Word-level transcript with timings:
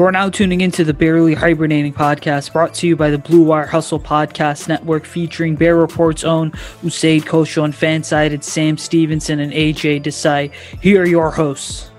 You're 0.00 0.10
now 0.10 0.30
tuning 0.30 0.62
into 0.62 0.82
the 0.82 0.94
Bearly 0.94 1.34
Hibernating 1.34 1.92
podcast 1.92 2.54
brought 2.54 2.72
to 2.76 2.86
you 2.86 2.96
by 2.96 3.10
the 3.10 3.18
Blue 3.18 3.42
Wire 3.42 3.66
Hustle 3.66 4.00
Podcast 4.00 4.66
Network 4.66 5.04
featuring 5.04 5.56
Bear 5.56 5.76
Report's 5.76 6.24
own 6.24 6.52
Usayd 6.82 7.24
Koshul 7.24 7.66
and 7.66 7.74
fan-sided 7.74 8.42
Sam 8.42 8.78
Stevenson 8.78 9.40
and 9.40 9.52
AJ 9.52 10.04
Desai. 10.04 10.54
Here 10.80 11.02
are 11.02 11.06
your 11.06 11.30
hosts. 11.30 11.89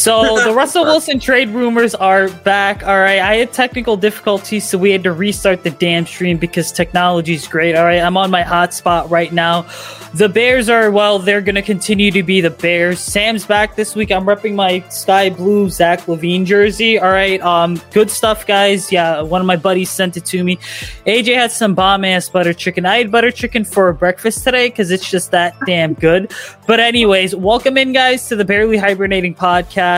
So 0.00 0.42
the 0.44 0.54
Russell 0.54 0.84
Wilson 0.84 1.20
trade 1.20 1.50
rumors 1.50 1.94
are 1.94 2.30
back. 2.30 2.82
All 2.86 2.98
right. 2.98 3.18
I 3.18 3.36
had 3.36 3.52
technical 3.52 3.98
difficulties, 3.98 4.66
so 4.66 4.78
we 4.78 4.90
had 4.90 5.02
to 5.04 5.12
restart 5.12 5.62
the 5.62 5.70
damn 5.70 6.06
stream 6.06 6.38
because 6.38 6.72
technology 6.72 7.34
is 7.34 7.46
great. 7.46 7.76
All 7.76 7.84
right. 7.84 8.00
I'm 8.00 8.16
on 8.16 8.30
my 8.30 8.42
hotspot 8.42 9.10
right 9.10 9.30
now. 9.30 9.66
The 10.14 10.28
Bears 10.28 10.70
are, 10.70 10.90
well, 10.90 11.18
they're 11.18 11.42
going 11.42 11.54
to 11.54 11.62
continue 11.62 12.10
to 12.12 12.22
be 12.22 12.40
the 12.40 12.50
Bears. 12.50 12.98
Sam's 12.98 13.44
back 13.44 13.76
this 13.76 13.94
week. 13.94 14.10
I'm 14.10 14.24
repping 14.24 14.54
my 14.54 14.80
sky 14.88 15.28
blue 15.28 15.68
Zach 15.68 16.00
LaVine 16.06 16.46
jersey. 16.46 16.98
All 16.98 17.10
right. 17.10 17.40
Um, 17.42 17.80
good 17.92 18.10
stuff, 18.10 18.46
guys. 18.46 18.90
Yeah. 18.90 19.20
One 19.20 19.42
of 19.42 19.46
my 19.46 19.56
buddies 19.56 19.90
sent 19.90 20.16
it 20.16 20.24
to 20.26 20.42
me. 20.42 20.56
AJ 21.06 21.34
had 21.34 21.52
some 21.52 21.74
bomb 21.74 22.06
ass 22.06 22.28
butter 22.28 22.54
chicken. 22.54 22.86
I 22.86 22.96
had 22.96 23.12
butter 23.12 23.30
chicken 23.30 23.64
for 23.64 23.92
breakfast 23.92 24.44
today 24.44 24.70
because 24.70 24.90
it's 24.90 25.08
just 25.10 25.30
that 25.32 25.54
damn 25.66 25.92
good. 25.92 26.32
But, 26.66 26.80
anyways, 26.80 27.36
welcome 27.36 27.76
in, 27.76 27.92
guys, 27.92 28.26
to 28.28 28.36
the 28.36 28.44
Bearly 28.44 28.78
Hibernating 28.78 29.34
podcast 29.34 29.89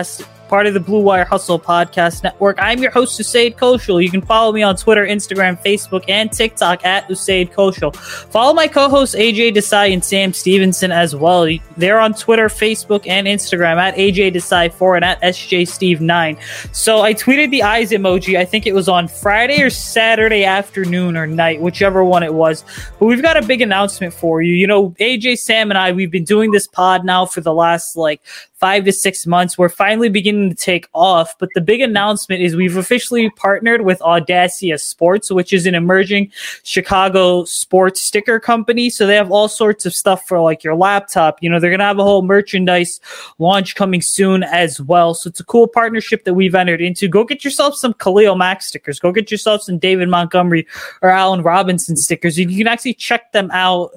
part 0.53 0.67
of 0.67 0.75
the 0.75 0.81
Blue 0.81 1.01
Wire 1.01 1.25
Hustle 1.25 1.59
Podcast 1.59 2.23
Network. 2.23 2.59
I'm 2.61 2.79
your 2.79 2.91
host, 2.91 3.19
Usayd 3.19 3.57
Koshul. 3.57 4.05
You 4.05 4.11
can 4.11 4.21
follow 4.21 4.53
me 4.53 4.63
on 4.63 4.77
Twitter, 4.77 5.07
Instagram, 5.07 5.59
Facebook, 5.65 6.05
and 6.09 6.31
TikTok 6.31 6.85
at 6.85 7.09
Usayd 7.09 7.55
Koshul. 7.55 7.97
Follow 8.31 8.53
my 8.53 8.69
co-hosts 8.69 9.15
AJ 9.15 9.55
Desai 9.55 9.95
and 9.95 10.05
Sam 10.05 10.35
Stevenson 10.35 10.93
as 10.93 11.17
well. 11.17 11.49
They're 11.79 11.99
on 11.99 12.13
Twitter, 12.13 12.49
Facebook, 12.49 13.09
and 13.09 13.27
Instagram 13.27 13.79
at 13.79 13.95
AJ 13.95 14.35
Desai4 14.35 14.97
and 14.97 15.05
at 15.07 15.23
SJ 15.23 15.67
Steve 15.67 16.03
9 16.03 16.37
So 16.73 17.01
I 17.01 17.15
tweeted 17.15 17.51
the 17.51 17.63
eyes 17.63 17.91
emoji. 17.91 18.37
I 18.39 18.45
think 18.45 18.67
it 18.67 18.75
was 18.75 18.91
on 18.91 19.09
Friday 19.09 19.63
or 19.63 19.71
Saturday 19.71 20.45
afternoon 20.45 21.17
or 21.17 21.27
night, 21.27 21.63
whichever 21.63 22.05
one 22.05 22.23
it 22.23 22.35
was. 22.35 22.63
But 22.99 23.07
we've 23.07 23.23
got 23.23 23.39
a 23.39 23.43
big 23.43 23.63
announcement 23.63 24.13
for 24.13 24.43
you. 24.43 24.53
You 24.53 24.67
know, 24.67 24.91
AJ, 25.01 25.39
Sam, 25.39 25.71
and 25.71 25.79
I, 25.79 25.93
we've 25.93 26.11
been 26.11 26.25
doing 26.25 26.51
this 26.51 26.67
pod 26.67 27.07
now 27.07 27.25
for 27.25 27.41
the 27.41 27.55
last 27.55 27.97
like 27.97 28.21
five 28.63 28.85
to 28.85 28.93
six 28.93 29.27
months. 29.27 29.59
We're 29.59 29.69
finally 29.69 30.09
beginning 30.09 30.49
to 30.51 30.55
take 30.55 30.87
off. 30.95 31.37
But 31.41 31.49
the 31.57 31.61
big 31.61 31.81
announcement 31.81 32.43
is 32.43 32.55
we've 32.55 32.77
officially 32.77 33.29
partnered 33.31 33.81
with 33.81 33.99
Audacia 33.99 34.81
Sports, 34.81 35.33
which 35.33 35.53
is 35.53 35.67
an 35.67 35.75
emerging 35.75 36.31
Chicago 36.63 37.45
sports 37.45 38.01
sticker 38.01 38.39
company. 38.39 38.89
So 38.89 39.05
they 39.05 39.17
have 39.17 39.33
all 39.33 39.49
sorts 39.49 39.85
of 39.85 39.93
stuff 39.93 40.29
for 40.29 40.41
like 40.41 40.63
your 40.63 40.77
laptop. 40.77 41.43
You 41.43 41.51
know, 41.51 41.59
they're 41.59 41.71
going 41.71 41.81
to 41.81 41.85
have 41.87 41.99
a 41.99 42.05
whole 42.05 42.23
merchandise 42.23 43.01
launch 43.41 43.75
coming 43.75 44.01
soon 44.01 44.45
as 44.45 44.81
well. 44.81 45.15
So 45.15 45.27
it's 45.27 45.41
a 45.41 45.45
cool 45.45 45.67
partnership 45.67 46.23
that 46.23 46.35
we've 46.35 46.55
entered 46.55 46.81
into. 46.81 47.09
Go 47.09 47.25
get 47.25 47.43
yourself 47.43 47.75
some 47.75 47.95
Khalil 47.95 48.37
Mack 48.37 48.63
stickers. 48.63 49.01
Go 49.01 49.11
get 49.11 49.29
yourself 49.29 49.63
some 49.63 49.79
David 49.79 50.09
Montgomery 50.09 50.69
or 51.03 51.11
Allen 51.11 51.43
Robinson 51.43 51.97
stickers. 51.97 52.39
You 52.39 52.47
can 52.47 52.69
actually 52.69 52.95
check 52.95 53.33
them 53.33 53.51
out 53.53 53.91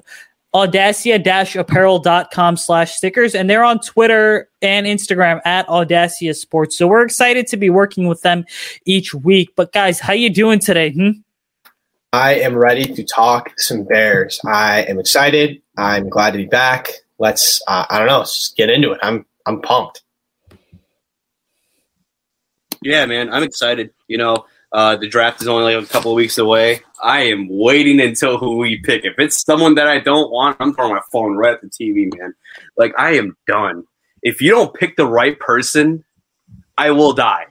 audacia-apparel.com 0.56 2.56
slash 2.56 2.94
stickers 2.94 3.34
and 3.34 3.50
they're 3.50 3.62
on 3.62 3.78
twitter 3.78 4.48
and 4.62 4.86
instagram 4.86 5.38
at 5.44 5.66
audacia 5.66 6.34
sports. 6.34 6.78
So 6.78 6.88
we're 6.88 7.02
excited 7.02 7.46
to 7.48 7.58
be 7.58 7.68
working 7.68 8.08
with 8.08 8.22
them 8.22 8.46
each 8.86 9.12
week. 9.12 9.52
But 9.54 9.74
guys 9.74 10.00
how 10.00 10.14
you 10.14 10.30
doing 10.30 10.58
today 10.58 10.92
hmm? 10.92 11.10
i 12.14 12.36
am 12.36 12.56
ready 12.56 12.86
to 12.86 13.04
talk 13.04 13.52
some 13.58 13.84
bears. 13.84 14.40
I 14.46 14.84
am 14.84 14.98
excited. 14.98 15.60
I'm 15.76 16.08
glad 16.08 16.30
to 16.30 16.38
be 16.38 16.46
back. 16.46 16.88
Let's 17.18 17.60
uh, 17.68 17.84
i 17.90 17.98
don't 17.98 18.08
know 18.08 18.20
let's 18.20 18.34
just 18.34 18.56
get 18.56 18.70
into 18.70 18.92
it. 18.92 19.00
I'm 19.02 19.26
i'm 19.44 19.60
pumped. 19.60 20.04
Yeah 22.82 23.04
man 23.04 23.30
i'm 23.30 23.42
excited. 23.42 23.90
You 24.08 24.16
know 24.16 24.46
uh, 24.76 24.94
the 24.94 25.08
draft 25.08 25.40
is 25.40 25.48
only 25.48 25.74
like 25.74 25.82
a 25.82 25.88
couple 25.88 26.10
of 26.10 26.16
weeks 26.16 26.36
away. 26.36 26.80
I 27.02 27.22
am 27.22 27.48
waiting 27.48 27.98
until 27.98 28.36
who 28.36 28.58
we 28.58 28.76
pick. 28.76 29.06
If 29.06 29.14
it's 29.16 29.42
someone 29.42 29.74
that 29.76 29.88
I 29.88 30.00
don't 30.00 30.30
want, 30.30 30.58
I'm 30.60 30.74
throwing 30.74 30.92
my 30.92 31.00
phone 31.10 31.34
right 31.34 31.54
at 31.54 31.62
the 31.62 31.68
TV, 31.68 32.14
man. 32.18 32.34
Like 32.76 32.92
I 32.98 33.12
am 33.12 33.34
done. 33.46 33.84
If 34.22 34.42
you 34.42 34.50
don't 34.50 34.74
pick 34.74 34.96
the 34.96 35.06
right 35.06 35.40
person, 35.40 36.04
I 36.76 36.90
will 36.90 37.14
die. 37.14 37.46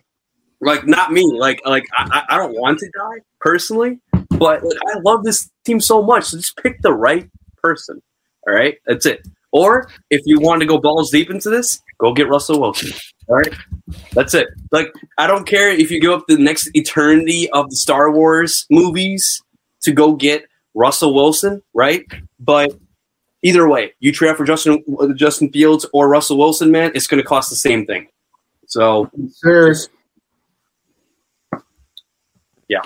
Like 0.61 0.85
not 0.85 1.11
me. 1.11 1.25
Like 1.35 1.63
like 1.65 1.85
I, 1.97 2.25
I 2.29 2.37
don't 2.37 2.53
want 2.53 2.77
to 2.77 2.91
die 2.95 3.21
personally, 3.39 3.99
but 4.29 4.63
like, 4.63 4.77
I 4.95 4.99
love 5.03 5.23
this 5.23 5.49
team 5.65 5.81
so 5.81 6.03
much. 6.03 6.25
So 6.25 6.37
just 6.37 6.55
pick 6.57 6.79
the 6.83 6.93
right 6.93 7.27
person. 7.57 8.03
All 8.47 8.53
right, 8.53 8.77
that's 8.85 9.07
it. 9.07 9.27
Or 9.51 9.89
if 10.11 10.21
you 10.25 10.39
want 10.39 10.61
to 10.61 10.67
go 10.67 10.77
balls 10.77 11.09
deep 11.09 11.31
into 11.31 11.49
this, 11.49 11.81
go 11.97 12.13
get 12.13 12.29
Russell 12.29 12.61
Wilson. 12.61 12.91
All 13.27 13.37
right, 13.37 13.53
that's 14.13 14.33
it. 14.33 14.47
Like 14.71 14.93
I 15.17 15.27
don't 15.27 15.47
care 15.47 15.69
if 15.69 15.89
you 15.89 15.99
give 15.99 16.11
up 16.11 16.25
the 16.27 16.37
next 16.37 16.69
eternity 16.73 17.49
of 17.51 17.69
the 17.69 17.75
Star 17.75 18.11
Wars 18.11 18.65
movies 18.69 19.41
to 19.81 19.91
go 19.91 20.13
get 20.13 20.45
Russell 20.75 21.13
Wilson, 21.13 21.61
right? 21.73 22.05
But 22.39 22.77
either 23.41 23.67
way, 23.67 23.93
you 23.99 24.11
trade 24.11 24.35
for 24.35 24.45
Justin 24.45 24.83
uh, 24.99 25.07
Justin 25.13 25.51
Fields 25.51 25.85
or 25.93 26.07
Russell 26.07 26.37
Wilson, 26.37 26.71
man, 26.71 26.91
it's 26.93 27.07
going 27.07 27.21
to 27.21 27.27
cost 27.27 27.49
the 27.49 27.55
same 27.55 27.85
thing. 27.85 28.07
So, 28.67 29.09
yeah. 32.67 32.81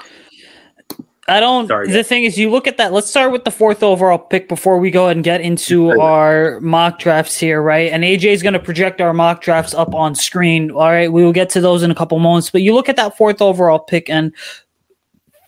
I 1.30 1.40
don't. 1.40 1.68
Sorry, 1.68 1.92
the 1.92 2.04
thing 2.04 2.24
is, 2.24 2.38
you 2.38 2.50
look 2.50 2.68
at 2.68 2.78
that. 2.78 2.92
Let's 2.92 3.10
start 3.10 3.32
with 3.32 3.44
the 3.44 3.52
fourth 3.52 3.84
overall 3.84 4.18
pick 4.18 4.50
before 4.50 4.80
we 4.80 4.92
go 4.92 5.06
ahead 5.06 5.18
and 5.18 5.24
get 5.24 5.42
into 5.42 6.00
our 6.00 6.60
mock 6.60 7.00
drafts 7.00 7.38
here, 7.38 7.62
right? 7.62 7.92
And 7.92 8.04
AJ 8.04 8.26
is 8.26 8.44
going 8.44 8.54
to 8.54 8.60
project 8.60 9.00
our 9.02 9.14
mock 9.14 9.42
drafts 9.42 9.74
up 9.74 9.94
on 9.94 10.16
screen. 10.16 10.72
All 10.72 10.90
right, 10.90 11.12
we 11.12 11.24
will 11.24 11.34
get 11.34 11.50
to 11.52 11.62
those 11.62 11.84
in 11.84 11.92
a 11.92 11.96
couple 11.96 12.18
moments. 12.20 12.50
But 12.50 12.62
you 12.62 12.74
look 12.74 12.90
at 12.90 12.96
that 12.96 13.16
fourth 13.16 13.42
overall 13.42 13.80
pick, 13.80 14.10
and 14.10 14.34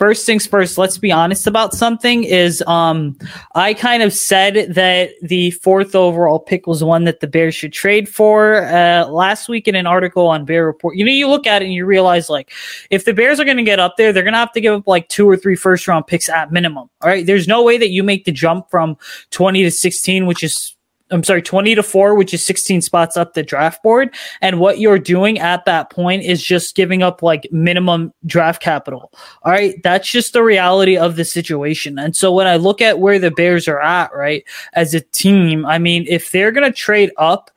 first 0.02 0.26
things 0.26 0.48
first, 0.48 0.80
let's 0.80 0.98
be 0.98 1.12
honest 1.12 1.46
about 1.46 1.76
something 1.76 2.24
is 2.24 2.64
um 2.64 3.16
I 3.54 3.76
kind 3.76 4.02
of 4.02 4.12
said 4.12 4.74
that 4.74 5.12
the 5.22 5.52
fourth 5.52 5.94
overall 5.94 6.40
pick 6.40 6.66
was 6.66 6.84
one 6.84 7.04
that 7.04 7.20
the 7.20 7.28
Bears 7.28 7.54
should 7.54 7.72
trade 7.72 8.10
for 8.10 8.66
uh, 8.66 9.06
last 9.06 9.48
week 9.48 9.68
in 9.68 9.76
an 9.76 9.86
article 9.86 10.26
on 10.26 10.44
Bear 10.44 10.66
Report. 10.66 10.96
You 10.96 11.06
know, 11.06 11.12
you 11.12 11.28
look 11.28 11.46
at 11.46 11.62
it 11.62 11.66
and 11.66 11.74
you 11.76 11.86
realize 11.86 12.32
like 12.32 12.52
if 12.90 13.06
the 13.06 13.14
Bears 13.14 13.40
are 13.40 13.46
going 13.46 13.58
to 13.58 13.64
get 13.64 13.80
up 13.80 13.96
there, 13.96 14.12
they're 14.12 14.24
going 14.24 14.34
to 14.34 14.40
have 14.40 14.54
to 14.54 14.62
give 14.62 14.74
up 14.74 14.88
like 14.88 15.08
two 15.08 15.30
or 15.30 15.38
three 15.38 15.56
first 15.56 15.88
round 15.88 16.08
picks 16.08 16.30
at 16.30 16.52
minimum. 16.52 16.90
All 17.02 17.10
right. 17.10 17.24
There's 17.24 17.48
no 17.48 17.62
way 17.62 17.78
that 17.78 17.92
you 17.92 18.02
make 18.02 18.26
the 18.26 18.32
jump 18.32 18.72
from 18.72 18.98
20 19.30 19.62
to 19.62 19.70
16, 19.70 20.26
which 20.26 20.44
is 20.44 20.76
I'm 21.12 21.24
sorry, 21.24 21.42
20 21.42 21.76
to 21.76 21.84
4, 21.84 22.16
which 22.16 22.34
is 22.34 22.46
16 22.46 22.82
spots 22.82 23.18
up 23.18 23.34
the 23.34 23.44
draft 23.44 23.84
board. 23.84 24.16
And 24.42 24.60
what 24.60 24.80
you're 24.80 24.98
doing 24.98 25.40
at 25.40 25.66
that 25.66 25.90
point 25.90 26.24
is 26.24 26.42
just 26.42 26.76
giving 26.76 27.04
up 27.04 27.22
like 27.22 27.48
minimum 27.52 28.14
draft 28.26 28.62
capital. 28.62 29.12
All 29.44 29.52
right. 29.52 29.76
That's 29.84 30.10
just 30.10 30.34
the 30.34 30.44
reality 30.44 30.98
of 30.98 31.18
the 31.18 31.26
situation. 31.26 32.00
And 32.00 32.16
so 32.16 32.34
when 32.34 32.48
I 32.48 32.56
look 32.56 32.82
at 32.82 33.00
where 33.00 33.20
the 33.20 33.32
Bears 33.32 33.68
are 33.68 33.82
at, 33.82 34.14
right, 34.16 34.44
as 34.74 34.94
a 34.94 35.02
team, 35.02 35.66
I 35.66 35.78
mean, 35.78 36.06
if 36.08 36.32
they're 36.32 36.52
going 36.52 36.72
to 36.72 36.76
trade 36.76 37.12
up 37.18 37.52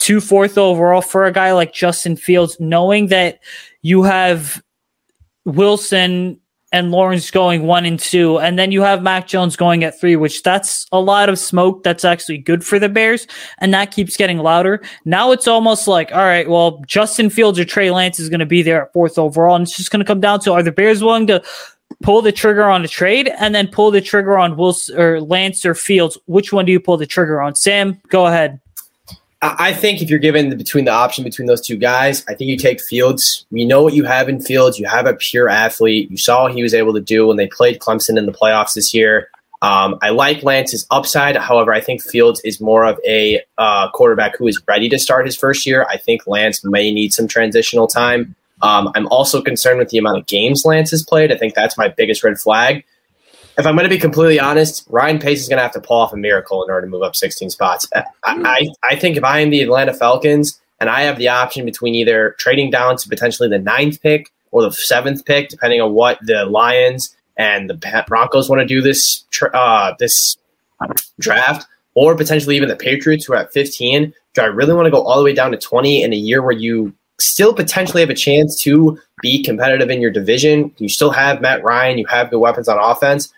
to 0.00 0.20
fourth 0.20 0.56
overall 0.56 1.02
for 1.02 1.26
a 1.26 1.32
guy 1.32 1.52
like 1.52 1.74
Justin 1.74 2.16
Fields, 2.16 2.58
knowing 2.58 3.08
that 3.08 3.40
you 3.82 4.02
have 4.02 4.62
Wilson 5.44 6.39
and 6.72 6.90
Lawrence 6.90 7.30
going 7.30 7.62
one 7.62 7.84
and 7.84 7.98
two, 7.98 8.38
and 8.38 8.58
then 8.58 8.70
you 8.70 8.82
have 8.82 9.02
Mac 9.02 9.26
Jones 9.26 9.56
going 9.56 9.82
at 9.84 9.98
three, 9.98 10.16
which 10.16 10.42
that's 10.42 10.86
a 10.92 11.00
lot 11.00 11.28
of 11.28 11.38
smoke. 11.38 11.82
That's 11.82 12.04
actually 12.04 12.38
good 12.38 12.64
for 12.64 12.78
the 12.78 12.88
Bears, 12.88 13.26
and 13.58 13.74
that 13.74 13.90
keeps 13.90 14.16
getting 14.16 14.38
louder. 14.38 14.82
Now 15.04 15.32
it's 15.32 15.48
almost 15.48 15.88
like, 15.88 16.12
all 16.12 16.18
right, 16.18 16.48
well, 16.48 16.82
Justin 16.86 17.30
Fields 17.30 17.58
or 17.58 17.64
Trey 17.64 17.90
Lance 17.90 18.20
is 18.20 18.28
going 18.28 18.40
to 18.40 18.46
be 18.46 18.62
there 18.62 18.82
at 18.84 18.92
fourth 18.92 19.18
overall, 19.18 19.56
and 19.56 19.62
it's 19.62 19.76
just 19.76 19.90
going 19.90 20.00
to 20.00 20.06
come 20.06 20.20
down 20.20 20.40
to 20.40 20.52
are 20.52 20.62
the 20.62 20.72
Bears 20.72 21.02
willing 21.02 21.26
to 21.26 21.42
pull 22.02 22.22
the 22.22 22.32
trigger 22.32 22.64
on 22.64 22.84
a 22.84 22.88
trade 22.88 23.30
and 23.38 23.54
then 23.54 23.68
pull 23.68 23.90
the 23.90 24.00
trigger 24.00 24.38
on 24.38 24.56
Wilson 24.56 24.98
or 24.98 25.20
Lance 25.20 25.64
or 25.64 25.74
Fields? 25.74 26.18
Which 26.26 26.52
one 26.52 26.64
do 26.64 26.72
you 26.72 26.80
pull 26.80 26.96
the 26.96 27.06
trigger 27.06 27.40
on? 27.40 27.54
Sam, 27.54 28.00
go 28.08 28.26
ahead. 28.26 28.60
I 29.42 29.72
think 29.72 30.02
if 30.02 30.10
you're 30.10 30.18
given 30.18 30.50
the, 30.50 30.56
between 30.56 30.84
the 30.84 30.90
option 30.90 31.24
between 31.24 31.46
those 31.46 31.66
two 31.66 31.76
guys, 31.76 32.22
I 32.28 32.34
think 32.34 32.50
you 32.50 32.58
take 32.58 32.80
Fields. 32.80 33.46
You 33.50 33.66
know 33.66 33.82
what 33.82 33.94
you 33.94 34.04
have 34.04 34.28
in 34.28 34.40
Fields. 34.40 34.78
You 34.78 34.86
have 34.86 35.06
a 35.06 35.14
pure 35.14 35.48
athlete. 35.48 36.10
You 36.10 36.18
saw 36.18 36.42
what 36.42 36.54
he 36.54 36.62
was 36.62 36.74
able 36.74 36.92
to 36.92 37.00
do 37.00 37.26
when 37.26 37.38
they 37.38 37.46
played 37.46 37.78
Clemson 37.78 38.18
in 38.18 38.26
the 38.26 38.32
playoffs 38.32 38.74
this 38.74 38.92
year. 38.92 39.30
Um, 39.62 39.98
I 40.02 40.10
like 40.10 40.42
Lance's 40.42 40.86
upside. 40.90 41.36
However, 41.36 41.72
I 41.72 41.80
think 41.80 42.02
Fields 42.02 42.40
is 42.44 42.60
more 42.60 42.84
of 42.84 42.98
a 43.06 43.42
uh, 43.56 43.90
quarterback 43.92 44.36
who 44.36 44.46
is 44.46 44.60
ready 44.68 44.90
to 44.90 44.98
start 44.98 45.24
his 45.24 45.36
first 45.36 45.66
year. 45.66 45.86
I 45.88 45.96
think 45.96 46.26
Lance 46.26 46.62
may 46.62 46.92
need 46.92 47.12
some 47.14 47.26
transitional 47.26 47.86
time. 47.86 48.34
Um, 48.62 48.90
I'm 48.94 49.06
also 49.08 49.40
concerned 49.40 49.78
with 49.78 49.88
the 49.88 49.98
amount 49.98 50.18
of 50.18 50.26
games 50.26 50.64
Lance 50.66 50.90
has 50.90 51.02
played. 51.02 51.32
I 51.32 51.36
think 51.36 51.54
that's 51.54 51.78
my 51.78 51.88
biggest 51.88 52.22
red 52.22 52.38
flag 52.38 52.84
if 53.60 53.66
I'm 53.66 53.74
going 53.74 53.84
to 53.84 53.94
be 53.94 53.98
completely 53.98 54.40
honest, 54.40 54.86
Ryan 54.88 55.18
Pace 55.18 55.42
is 55.42 55.48
going 55.48 55.58
to 55.58 55.62
have 55.62 55.72
to 55.72 55.80
pull 55.80 55.98
off 55.98 56.12
a 56.12 56.16
miracle 56.16 56.64
in 56.64 56.70
order 56.70 56.86
to 56.86 56.90
move 56.90 57.02
up 57.02 57.14
16 57.14 57.50
spots. 57.50 57.86
I, 57.94 58.04
I, 58.24 58.68
I 58.82 58.96
think 58.96 59.16
if 59.16 59.22
I 59.22 59.40
am 59.40 59.50
the 59.50 59.60
Atlanta 59.60 59.92
Falcons 59.92 60.60
and 60.80 60.88
I 60.88 61.02
have 61.02 61.18
the 61.18 61.28
option 61.28 61.66
between 61.66 61.94
either 61.94 62.34
trading 62.38 62.70
down 62.70 62.96
to 62.96 63.08
potentially 63.08 63.48
the 63.48 63.58
ninth 63.58 64.00
pick 64.02 64.32
or 64.50 64.62
the 64.62 64.72
seventh 64.72 65.24
pick, 65.26 65.50
depending 65.50 65.80
on 65.80 65.92
what 65.92 66.18
the 66.22 66.46
Lions 66.46 67.14
and 67.36 67.68
the 67.68 68.04
Broncos 68.08 68.48
want 68.48 68.60
to 68.60 68.66
do 68.66 68.80
this 68.80 69.24
uh, 69.52 69.94
this 69.98 70.36
draft, 71.20 71.66
or 71.94 72.16
potentially 72.16 72.56
even 72.56 72.68
the 72.68 72.76
Patriots 72.76 73.26
who 73.26 73.34
are 73.34 73.36
at 73.36 73.52
15? 73.52 74.14
Do 74.34 74.42
I 74.42 74.46
really 74.46 74.72
want 74.72 74.86
to 74.86 74.90
go 74.90 75.02
all 75.02 75.18
the 75.18 75.24
way 75.24 75.34
down 75.34 75.50
to 75.50 75.58
20 75.58 76.02
in 76.02 76.12
a 76.12 76.16
year 76.16 76.42
where 76.42 76.52
you 76.52 76.94
still 77.18 77.54
potentially 77.54 78.00
have 78.00 78.10
a 78.10 78.14
chance 78.14 78.60
to 78.62 78.98
be 79.20 79.42
competitive 79.42 79.90
in 79.90 80.00
your 80.00 80.10
division? 80.10 80.72
You 80.78 80.88
still 80.88 81.10
have 81.10 81.40
Matt 81.42 81.62
Ryan, 81.62 81.98
you 81.98 82.06
have 82.06 82.30
good 82.30 82.38
weapons 82.38 82.68
on 82.68 82.78
offense. 82.78 83.32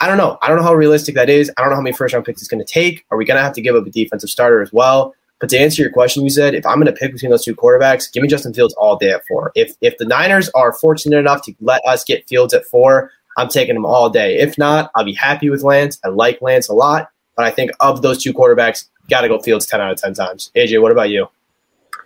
I 0.00 0.08
don't 0.08 0.18
know. 0.18 0.38
I 0.42 0.48
don't 0.48 0.56
know 0.56 0.64
how 0.64 0.74
realistic 0.74 1.14
that 1.14 1.30
is. 1.30 1.50
I 1.56 1.62
don't 1.62 1.70
know 1.70 1.76
how 1.76 1.82
many 1.82 1.96
first 1.96 2.14
round 2.14 2.26
picks 2.26 2.42
it's 2.42 2.48
going 2.48 2.64
to 2.64 2.70
take. 2.70 3.04
Are 3.10 3.18
we 3.18 3.24
going 3.24 3.36
to 3.36 3.42
have 3.42 3.54
to 3.54 3.62
give 3.62 3.76
up 3.76 3.86
a 3.86 3.90
defensive 3.90 4.28
starter 4.28 4.60
as 4.60 4.72
well? 4.72 5.14
But 5.40 5.50
to 5.50 5.58
answer 5.58 5.82
your 5.82 5.92
question, 5.92 6.22
you 6.24 6.30
said 6.30 6.54
if 6.54 6.64
I'm 6.64 6.76
going 6.80 6.86
to 6.86 6.98
pick 6.98 7.12
between 7.12 7.30
those 7.30 7.44
two 7.44 7.54
quarterbacks, 7.54 8.10
give 8.12 8.22
me 8.22 8.28
Justin 8.28 8.54
Fields 8.54 8.74
all 8.74 8.96
day 8.96 9.10
at 9.10 9.26
four. 9.26 9.52
If 9.54 9.76
if 9.80 9.98
the 9.98 10.04
Niners 10.04 10.48
are 10.54 10.72
fortunate 10.72 11.18
enough 11.18 11.42
to 11.42 11.54
let 11.60 11.84
us 11.86 12.04
get 12.04 12.26
Fields 12.28 12.54
at 12.54 12.64
four, 12.66 13.10
I'm 13.36 13.48
taking 13.48 13.76
him 13.76 13.84
all 13.84 14.10
day. 14.10 14.38
If 14.38 14.56
not, 14.58 14.90
I'll 14.94 15.04
be 15.04 15.14
happy 15.14 15.50
with 15.50 15.62
Lance. 15.62 15.98
I 16.04 16.08
like 16.08 16.40
Lance 16.40 16.68
a 16.68 16.74
lot, 16.74 17.10
but 17.36 17.44
I 17.44 17.50
think 17.50 17.72
of 17.80 18.02
those 18.02 18.22
two 18.22 18.32
quarterbacks, 18.32 18.86
got 19.10 19.22
to 19.22 19.28
go 19.28 19.38
Fields 19.38 19.66
ten 19.66 19.80
out 19.80 19.92
of 19.92 20.00
ten 20.00 20.14
times. 20.14 20.50
AJ, 20.56 20.80
what 20.80 20.92
about 20.92 21.10
you? 21.10 21.28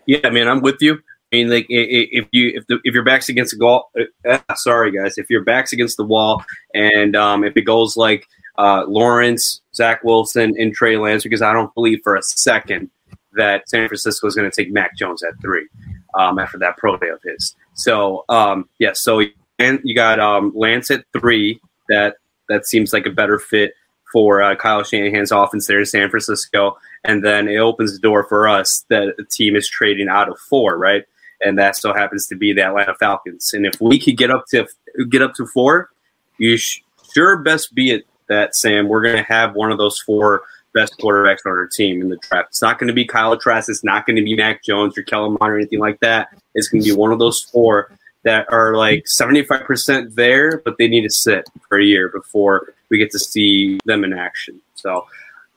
Yeah, 0.06 0.30
man, 0.30 0.48
I'm 0.48 0.60
with 0.60 0.80
you. 0.80 1.00
I 1.30 1.36
mean, 1.36 1.50
like 1.50 1.66
if 1.68 2.26
you 2.32 2.52
if 2.54 2.66
the 2.68 2.78
if 2.84 2.94
your 2.94 3.04
back's 3.04 3.28
against 3.28 3.58
the 3.58 3.64
wall, 3.64 3.90
uh, 4.28 4.38
sorry 4.54 4.90
guys, 4.90 5.18
if 5.18 5.28
your 5.28 5.44
back's 5.44 5.74
against 5.74 5.98
the 5.98 6.04
wall, 6.04 6.42
and 6.74 7.14
um, 7.14 7.44
if 7.44 7.54
it 7.56 7.62
goes 7.62 7.98
like 7.98 8.26
uh, 8.56 8.84
Lawrence, 8.88 9.60
Zach 9.74 10.02
Wilson, 10.04 10.54
and 10.58 10.74
Trey 10.74 10.96
Lance, 10.96 11.24
because 11.24 11.42
I 11.42 11.52
don't 11.52 11.72
believe 11.74 12.00
for 12.02 12.16
a 12.16 12.22
second 12.22 12.90
that 13.34 13.68
San 13.68 13.88
Francisco 13.88 14.26
is 14.26 14.34
going 14.34 14.50
to 14.50 14.54
take 14.54 14.72
Mac 14.72 14.96
Jones 14.96 15.22
at 15.22 15.38
three 15.42 15.68
um, 16.14 16.38
after 16.38 16.58
that 16.58 16.78
pro 16.78 16.96
day 16.96 17.08
of 17.08 17.20
his. 17.22 17.54
So 17.74 18.24
um, 18.30 18.66
yeah, 18.78 18.92
so 18.94 19.22
and 19.58 19.80
you 19.84 19.94
got 19.94 20.18
um, 20.18 20.52
Lance 20.54 20.90
at 20.90 21.04
three. 21.12 21.60
That 21.90 22.16
that 22.48 22.66
seems 22.66 22.94
like 22.94 23.04
a 23.04 23.10
better 23.10 23.38
fit 23.38 23.74
for 24.10 24.40
uh, 24.42 24.56
Kyle 24.56 24.82
Shanahan's 24.82 25.30
offense 25.30 25.66
there 25.66 25.80
in 25.80 25.84
San 25.84 26.08
Francisco, 26.08 26.78
and 27.04 27.22
then 27.22 27.48
it 27.48 27.58
opens 27.58 27.92
the 27.92 27.98
door 27.98 28.24
for 28.24 28.48
us 28.48 28.86
that 28.88 29.14
the 29.18 29.24
team 29.24 29.56
is 29.56 29.68
trading 29.68 30.08
out 30.08 30.30
of 30.30 30.38
four, 30.38 30.78
right? 30.78 31.04
And 31.40 31.58
that 31.58 31.76
still 31.76 31.94
happens 31.94 32.26
to 32.28 32.36
be 32.36 32.52
the 32.52 32.62
Atlanta 32.62 32.94
Falcons. 32.94 33.52
And 33.52 33.66
if 33.66 33.80
we 33.80 33.98
could 33.98 34.16
get 34.16 34.30
up 34.30 34.46
to 34.48 34.66
get 35.08 35.22
up 35.22 35.34
to 35.34 35.46
four, 35.46 35.90
you 36.38 36.56
sh- 36.56 36.82
sure 37.14 37.38
best 37.38 37.74
be 37.74 37.90
it 37.90 38.06
that 38.28 38.54
Sam. 38.54 38.88
We're 38.88 39.02
going 39.02 39.16
to 39.16 39.22
have 39.22 39.54
one 39.54 39.70
of 39.70 39.78
those 39.78 40.00
four 40.00 40.42
best 40.74 40.98
quarterbacks 40.98 41.38
on 41.46 41.52
our 41.52 41.66
team 41.66 42.02
in 42.02 42.08
the 42.08 42.16
draft. 42.16 42.48
It's 42.50 42.62
not 42.62 42.78
going 42.78 42.88
to 42.88 42.94
be 42.94 43.04
Kyle 43.04 43.36
Trask. 43.36 43.68
It's 43.68 43.84
not 43.84 44.06
going 44.06 44.16
to 44.16 44.22
be 44.22 44.36
Mac 44.36 44.62
Jones 44.62 44.96
or 44.96 45.02
Kellen 45.02 45.36
Mond 45.40 45.52
or 45.52 45.56
anything 45.56 45.80
like 45.80 46.00
that. 46.00 46.28
It's 46.54 46.68
going 46.68 46.82
to 46.82 46.90
be 46.90 46.96
one 46.96 47.12
of 47.12 47.18
those 47.18 47.42
four 47.42 47.90
that 48.24 48.46
are 48.52 48.76
like 48.76 49.04
75% 49.04 50.14
there, 50.14 50.58
but 50.58 50.76
they 50.78 50.88
need 50.88 51.02
to 51.02 51.10
sit 51.10 51.48
for 51.68 51.78
a 51.78 51.84
year 51.84 52.08
before 52.08 52.74
we 52.88 52.98
get 52.98 53.10
to 53.12 53.18
see 53.18 53.78
them 53.84 54.04
in 54.04 54.12
action. 54.12 54.60
So 54.74 55.06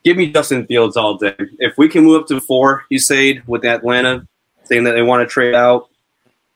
give 0.04 0.16
me 0.16 0.32
Justin 0.32 0.66
Fields 0.66 0.96
all 0.96 1.16
day. 1.16 1.34
If 1.58 1.76
we 1.76 1.88
can 1.88 2.04
move 2.04 2.22
up 2.22 2.28
to 2.28 2.40
four, 2.40 2.84
you 2.88 2.98
said, 2.98 3.42
with 3.46 3.64
Atlanta 3.64 4.26
saying 4.72 4.84
that 4.84 4.92
they 4.92 5.02
want 5.02 5.26
to 5.26 5.30
trade 5.30 5.54
out, 5.54 5.90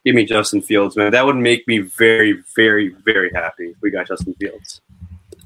give 0.05 0.15
me 0.15 0.25
Justin 0.25 0.63
Fields, 0.63 0.97
man. 0.97 1.13
That 1.13 1.27
would 1.27 1.37
make 1.37 1.69
me 1.69 1.79
very, 1.79 2.43
very, 2.55 2.89
very 3.05 3.31
happy 3.35 3.69
if 3.69 3.77
we 3.83 3.91
got 3.91 4.09
Justin 4.09 4.35
Fields. 4.35 4.81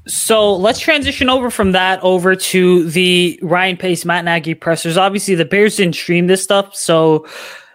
So 0.07 0.55
let's 0.55 0.79
transition 0.79 1.29
over 1.29 1.51
from 1.51 1.73
that 1.73 2.01
over 2.01 2.35
to 2.35 2.89
the 2.89 3.37
Ryan 3.41 3.77
Pace, 3.77 4.05
Matt 4.05 4.25
Nagy 4.25 4.53
pressers. 4.53 4.97
Obviously, 4.97 5.35
the 5.35 5.45
Bears 5.45 5.75
didn't 5.75 5.95
stream 5.95 6.27
this 6.27 6.41
stuff, 6.41 6.75
so 6.75 7.27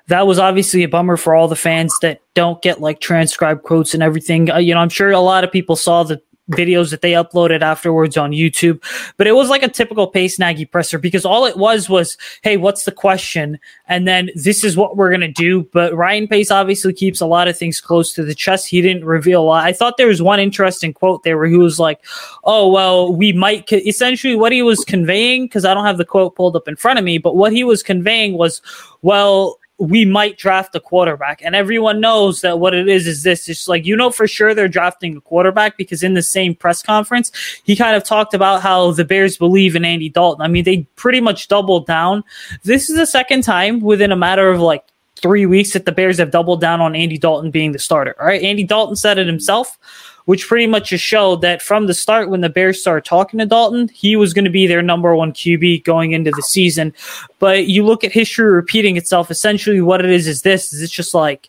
that 0.09 0.27
was 0.27 0.39
obviously 0.39 0.83
a 0.83 0.89
bummer 0.89 1.17
for 1.17 1.35
all 1.35 1.47
the 1.47 1.57
fans 1.57 1.97
that 2.01 2.21
don't 2.35 2.63
get 2.63 2.81
like 2.81 3.01
transcribed 3.01 3.63
quotes 3.63 3.93
and 3.93 4.03
everything. 4.03 4.51
Uh, 4.51 4.59
you 4.59 4.75
know, 4.75 4.81
I'm 4.81 4.89
sure 4.89 5.11
a 5.11 5.21
lot 5.21 5.45
of 5.45 5.53
people 5.53 5.77
saw 5.77 6.03
the 6.05 6.21
videos 6.51 6.91
that 6.91 7.01
they 7.01 7.13
uploaded 7.13 7.61
afterwards 7.61 8.17
on 8.17 8.31
YouTube. 8.31 8.83
But 9.17 9.27
it 9.27 9.33
was 9.33 9.49
like 9.49 9.63
a 9.63 9.69
typical 9.69 10.07
Pace 10.07 10.39
Nagy 10.39 10.65
presser 10.65 10.99
because 10.99 11.25
all 11.25 11.45
it 11.45 11.57
was 11.57 11.89
was, 11.89 12.17
hey, 12.43 12.57
what's 12.57 12.85
the 12.85 12.93
question? 12.93 13.59
And 13.89 14.07
then 14.07 14.31
this 14.35 14.63
is 14.63 14.77
what 14.77 14.97
we're 14.97 15.11
going 15.11 15.21
to 15.21 15.29
do. 15.29 15.65
But 15.73 15.95
Ryan 15.95 16.29
Pace 16.29 16.51
obviously 16.51 16.93
keeps 16.93 17.21
a 17.21 17.27
lot 17.27 17.49
of 17.49 17.59
things 17.59 17.81
close 17.81 18.13
to 18.15 18.23
the 18.23 18.35
chest. 18.35 18.69
He 18.69 18.81
didn't 18.81 19.05
reveal 19.05 19.43
a 19.43 19.45
lot. 19.45 19.65
I 19.65 19.73
thought 19.73 19.97
there 19.97 20.07
was 20.07 20.23
one 20.23 20.41
interesting 20.41 20.93
quote 20.93 21.23
there 21.23 21.37
where 21.37 21.49
he 21.49 21.57
was 21.57 21.79
like, 21.79 22.05
oh, 22.45 22.71
well, 22.71 23.13
we 23.13 23.33
might, 23.33 23.71
essentially 23.73 24.37
what 24.37 24.53
he 24.53 24.63
was 24.63 24.85
conveying, 24.85 25.45
because 25.45 25.65
I 25.65 25.75
don't 25.75 25.85
have 25.85 25.99
the 25.99 26.05
quote 26.05 26.37
pulled 26.37 26.57
up 26.57 26.69
in 26.69 26.77
front 26.77 26.99
of 26.99 27.05
me, 27.05 27.19
but 27.19 27.37
what 27.37 27.53
he 27.53 27.65
was 27.65 27.83
conveying 27.83 28.35
was, 28.39 28.63
well, 29.03 29.59
we 29.79 30.05
might 30.05 30.39
draft 30.39 30.75
a 30.75 30.81
quarterback. 30.81 31.43
And 31.43 31.55
everyone 31.55 32.01
knows 32.01 32.41
that 32.41 32.59
what 32.59 32.75
it 32.75 32.89
is 32.89 33.07
is 33.07 33.23
this. 33.23 33.49
It's 33.49 33.69
like, 33.69 33.85
you 33.85 33.97
know, 33.97 34.11
for 34.11 34.27
sure 34.27 34.55
they're 34.55 34.69
drafting 34.69 35.17
a 35.17 35.21
quarterback 35.21 35.77
because 35.77 36.03
in 36.03 36.15
the 36.15 36.23
same 36.23 36.55
press 36.55 36.83
conference, 36.83 37.31
he 37.65 37.77
kind 37.77 37.97
of 37.97 38.05
talked 38.05 38.33
about 38.33 38.63
how 38.63 38.93
the 38.93 39.05
Bears 39.05 39.37
believe 39.37 39.77
in 39.77 39.85
Andy 39.85 40.09
Dalton. 40.09 40.43
I 40.43 40.49
mean, 40.49 40.65
they 40.65 40.87
pretty 40.97 41.21
much 41.21 41.49
doubled 41.49 41.87
down. 41.87 42.25
This 42.63 42.89
is 42.89 42.97
the 42.97 43.07
second 43.07 43.43
time 43.43 43.81
within 43.81 44.13
a 44.13 44.17
matter 44.17 44.51
of 44.51 44.61
like 44.61 44.85
three 45.17 45.47
weeks 45.47 45.73
that 45.73 45.85
the 45.85 45.93
Bears 45.93 46.19
have 46.19 46.31
doubled 46.31 46.61
down 46.61 46.81
on 46.81 46.95
Andy 46.95 47.19
Dalton 47.19 47.51
being 47.51 47.73
the 47.73 47.79
starter. 47.79 48.15
All 48.19 48.27
right. 48.27 48.43
Andy 48.43 48.65
Dalton 48.65 48.97
said 48.97 49.19
it 49.19 49.27
himself 49.27 49.79
which 50.27 50.47
pretty 50.47 50.67
much 50.67 50.91
just 50.91 51.05
showed 51.05 51.41
that 51.41 51.63
from 51.63 51.87
the 51.87 51.95
start, 51.95 52.29
when 52.29 52.43
the 52.43 52.49
Bears 52.49 52.81
started 52.81 53.05
talking 53.05 53.39
to 53.39 53.47
Dalton, 53.47 53.89
he 53.89 54.17
was 54.17 54.35
going 54.35 54.45
to 54.45 54.51
be 54.51 54.67
their 54.67 54.83
number 54.83 55.15
one 55.17 55.33
QB 55.33 55.85
going 55.85 56.13
into 56.13 56.31
the 56.33 56.43
season. 56.43 56.93
But 57.39 57.67
you 57.67 57.85
look 57.85 58.05
at 58.05 58.13
history 58.13 58.51
repeating 58.53 58.97
itself. 58.97 59.31
Essentially, 59.31 59.81
what 59.81 60.05
it 60.05 60.11
is 60.11 60.27
is 60.27 60.43
this: 60.43 60.73
is 60.73 60.83
it's 60.83 60.93
just 60.93 61.15
like 61.15 61.49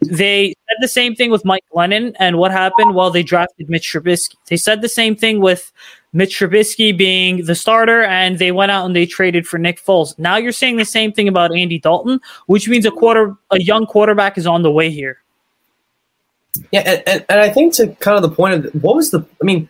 they 0.00 0.54
said 0.68 0.76
the 0.80 0.88
same 0.88 1.14
thing 1.14 1.30
with 1.30 1.44
Mike 1.44 1.64
Glennon, 1.74 2.14
and 2.18 2.38
what 2.38 2.50
happened? 2.50 2.94
Well, 2.94 3.10
they 3.10 3.22
drafted 3.22 3.68
Mitch 3.68 3.92
Trubisky. 3.92 4.36
They 4.46 4.56
said 4.56 4.80
the 4.80 4.88
same 4.88 5.16
thing 5.16 5.40
with 5.40 5.72
Mitch 6.12 6.38
Trubisky 6.38 6.96
being 6.96 7.44
the 7.44 7.54
starter, 7.54 8.02
and 8.04 8.38
they 8.38 8.52
went 8.52 8.70
out 8.70 8.86
and 8.86 8.96
they 8.96 9.06
traded 9.06 9.46
for 9.46 9.58
Nick 9.58 9.84
Foles. 9.84 10.18
Now 10.18 10.36
you're 10.36 10.52
saying 10.52 10.76
the 10.76 10.84
same 10.84 11.12
thing 11.12 11.28
about 11.28 11.54
Andy 11.54 11.78
Dalton, 11.78 12.20
which 12.46 12.68
means 12.68 12.86
a 12.86 12.90
quarter, 12.90 13.36
a 13.50 13.60
young 13.60 13.86
quarterback 13.86 14.38
is 14.38 14.46
on 14.46 14.62
the 14.62 14.70
way 14.70 14.90
here. 14.90 15.20
Yeah, 16.72 16.80
and, 16.80 17.02
and, 17.06 17.26
and 17.28 17.40
I 17.40 17.50
think 17.50 17.74
to 17.74 17.88
kind 17.96 18.16
of 18.16 18.22
the 18.22 18.34
point 18.34 18.66
of 18.66 18.82
what 18.82 18.96
was 18.96 19.10
the, 19.10 19.20
I 19.40 19.44
mean, 19.44 19.68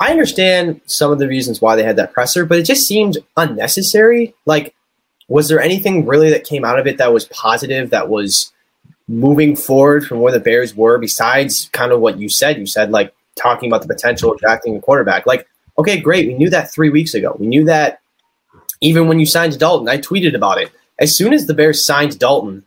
I 0.00 0.10
understand 0.10 0.80
some 0.86 1.12
of 1.12 1.18
the 1.18 1.28
reasons 1.28 1.60
why 1.60 1.76
they 1.76 1.84
had 1.84 1.96
that 1.96 2.12
presser, 2.12 2.44
but 2.44 2.58
it 2.58 2.64
just 2.64 2.86
seemed 2.86 3.18
unnecessary. 3.36 4.34
Like, 4.44 4.74
was 5.28 5.48
there 5.48 5.60
anything 5.60 6.06
really 6.06 6.30
that 6.30 6.44
came 6.44 6.64
out 6.64 6.78
of 6.78 6.86
it 6.86 6.98
that 6.98 7.12
was 7.12 7.26
positive, 7.26 7.90
that 7.90 8.08
was 8.08 8.52
moving 9.06 9.54
forward 9.54 10.06
from 10.06 10.20
where 10.20 10.32
the 10.32 10.40
Bears 10.40 10.74
were, 10.74 10.98
besides 10.98 11.70
kind 11.72 11.92
of 11.92 12.00
what 12.00 12.18
you 12.18 12.28
said? 12.28 12.58
You 12.58 12.66
said, 12.66 12.90
like, 12.90 13.14
talking 13.36 13.70
about 13.70 13.82
the 13.82 13.88
potential 13.88 14.32
of 14.32 14.38
drafting 14.38 14.76
a 14.76 14.80
quarterback. 14.80 15.26
Like, 15.26 15.46
okay, 15.78 16.00
great. 16.00 16.26
We 16.26 16.34
knew 16.34 16.50
that 16.50 16.72
three 16.72 16.90
weeks 16.90 17.14
ago. 17.14 17.36
We 17.38 17.46
knew 17.46 17.64
that 17.64 18.00
even 18.80 19.08
when 19.08 19.18
you 19.18 19.26
signed 19.26 19.58
Dalton. 19.58 19.88
I 19.88 19.98
tweeted 19.98 20.34
about 20.34 20.58
it. 20.58 20.70
As 20.98 21.16
soon 21.16 21.32
as 21.32 21.46
the 21.46 21.54
Bears 21.54 21.84
signed 21.84 22.18
Dalton, 22.18 22.64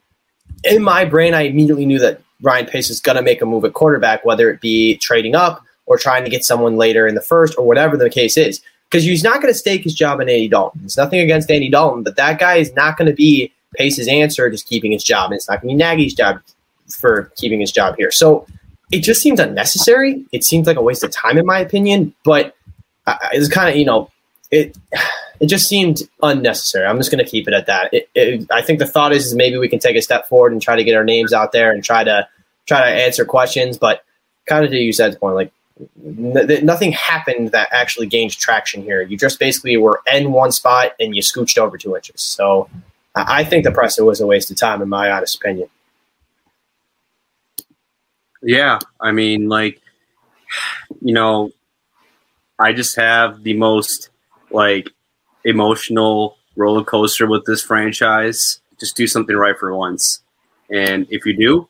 in 0.64 0.82
my 0.82 1.06
brain, 1.06 1.34
I 1.34 1.42
immediately 1.44 1.86
knew 1.86 2.00
that 2.00 2.22
Ryan 2.42 2.66
Pace 2.66 2.90
is 2.90 3.00
going 3.00 3.16
to 3.16 3.22
make 3.22 3.42
a 3.42 3.46
move 3.46 3.66
at 3.66 3.74
quarterback, 3.74 4.24
whether 4.26 4.50
it 4.50 4.62
be 4.62 4.98
trading 4.98 5.36
up 5.36 5.64
or 5.86 5.98
trying 5.98 6.24
to 6.24 6.30
get 6.30 6.46
someone 6.46 6.76
later 6.76 7.08
in 7.08 7.16
the 7.16 7.22
first 7.22 7.58
or 7.58 7.66
whatever 7.66 7.98
the 7.98 8.10
case 8.10 8.38
is. 8.38 8.62
Because 8.90 9.04
he's 9.04 9.24
not 9.24 9.42
going 9.42 9.54
to 9.54 9.58
stake 9.58 9.84
his 9.84 9.94
job 9.94 10.22
in 10.22 10.30
Andy 10.30 10.48
Dalton. 10.48 10.82
It's 10.86 10.96
nothing 10.96 11.20
against 11.20 11.52
Andy 11.52 11.70
Dalton, 11.70 12.04
but 12.04 12.16
that 12.16 12.40
guy 12.40 12.56
is 12.56 12.74
not 12.74 12.98
going 12.98 13.10
to 13.10 13.14
be 13.14 13.52
Pace's 13.76 14.08
answer 14.08 14.50
just 14.50 14.66
keeping 14.66 14.94
his 14.94 15.04
job. 15.04 15.32
And 15.32 15.36
it's 15.36 15.50
not 15.50 15.62
going 15.62 15.78
to 15.78 15.78
be 15.78 15.84
Nagy's 15.84 16.14
job 16.14 16.40
for 16.90 17.32
keeping 17.36 17.60
his 17.60 17.72
job 17.72 17.96
here. 17.98 18.12
So 18.12 18.48
it 18.92 19.02
just 19.02 19.22
seems 19.22 19.42
unnecessary. 19.42 20.26
It 20.32 20.46
seems 20.46 20.68
like 20.68 20.78
a 20.78 20.82
waste 20.82 21.04
of 21.04 21.12
time, 21.12 21.38
in 21.38 21.46
my 21.46 21.60
opinion. 21.60 22.14
But 22.24 22.56
uh, 23.06 23.18
it's 23.34 23.50
kind 23.50 23.70
of, 23.70 23.76
you 23.76 23.84
know, 23.84 24.10
it 24.52 24.78
it 25.40 25.48
just 25.48 25.68
seemed 25.68 26.02
unnecessary. 26.24 26.86
I'm 26.86 26.98
just 26.98 27.12
going 27.12 27.24
to 27.24 27.30
keep 27.30 27.48
it 27.48 27.54
at 27.54 27.68
that. 27.68 27.94
It, 27.94 28.10
it, 28.16 28.48
I 28.52 28.62
think 28.62 28.80
the 28.80 28.88
thought 28.88 29.14
is, 29.14 29.28
is 29.28 29.36
maybe 29.36 29.58
we 29.58 29.70
can 29.70 29.80
take 29.80 29.96
a 29.96 30.02
step 30.02 30.28
forward 30.28 30.52
and 30.52 30.62
try 30.62 30.76
to 30.76 30.84
get 30.84 30.96
our 30.96 31.04
names 31.04 31.34
out 31.34 31.52
there 31.52 31.72
and 31.72 31.84
try 31.84 32.04
to 32.04 32.28
try 32.66 32.80
to 32.80 33.04
answer 33.04 33.26
questions. 33.26 33.78
But 33.78 34.04
kind 34.48 34.66
of 34.66 34.72
to 34.72 34.78
use 34.78 34.98
that 34.98 35.20
point, 35.20 35.36
like 35.36 35.52
n- 36.04 36.66
nothing 36.66 36.92
happened 36.92 37.52
that 37.52 37.70
actually 37.72 38.08
gained 38.08 38.32
traction 38.32 38.82
here. 38.82 39.02
You 39.02 39.18
just 39.18 39.40
basically 39.40 39.78
were 39.78 40.02
in 40.12 40.32
one 40.32 40.52
spot 40.52 40.94
and 41.00 41.16
you 41.16 41.22
scooched 41.22 41.58
over 41.58 41.78
two 41.78 41.96
inches. 41.96 42.22
So 42.22 42.70
I 43.16 43.44
think 43.44 43.64
the 43.64 43.72
presser 43.72 44.06
was 44.06 44.22
a 44.22 44.28
waste 44.28 44.52
of 44.52 44.58
time, 44.58 44.82
in 44.82 44.90
my 44.90 45.12
honest 45.12 45.36
opinion. 45.36 45.70
Yeah, 48.42 48.80
I 49.02 49.12
mean, 49.12 49.50
like, 49.50 49.82
you 51.02 51.14
know, 51.14 51.52
I 52.60 52.74
just 52.74 52.96
have 52.96 53.44
the 53.44 53.54
most 53.56 54.10
like 54.52 54.90
emotional 55.48 56.38
roller 56.56 56.84
coaster 56.84 57.26
with 57.26 57.46
this 57.46 57.62
franchise. 57.62 58.60
Just 58.80 58.96
do 58.96 59.08
something 59.08 59.36
right 59.36 59.58
for 59.58 59.74
once, 59.74 60.22
and 60.70 61.08
if 61.10 61.26
you 61.26 61.36
do, 61.36 61.68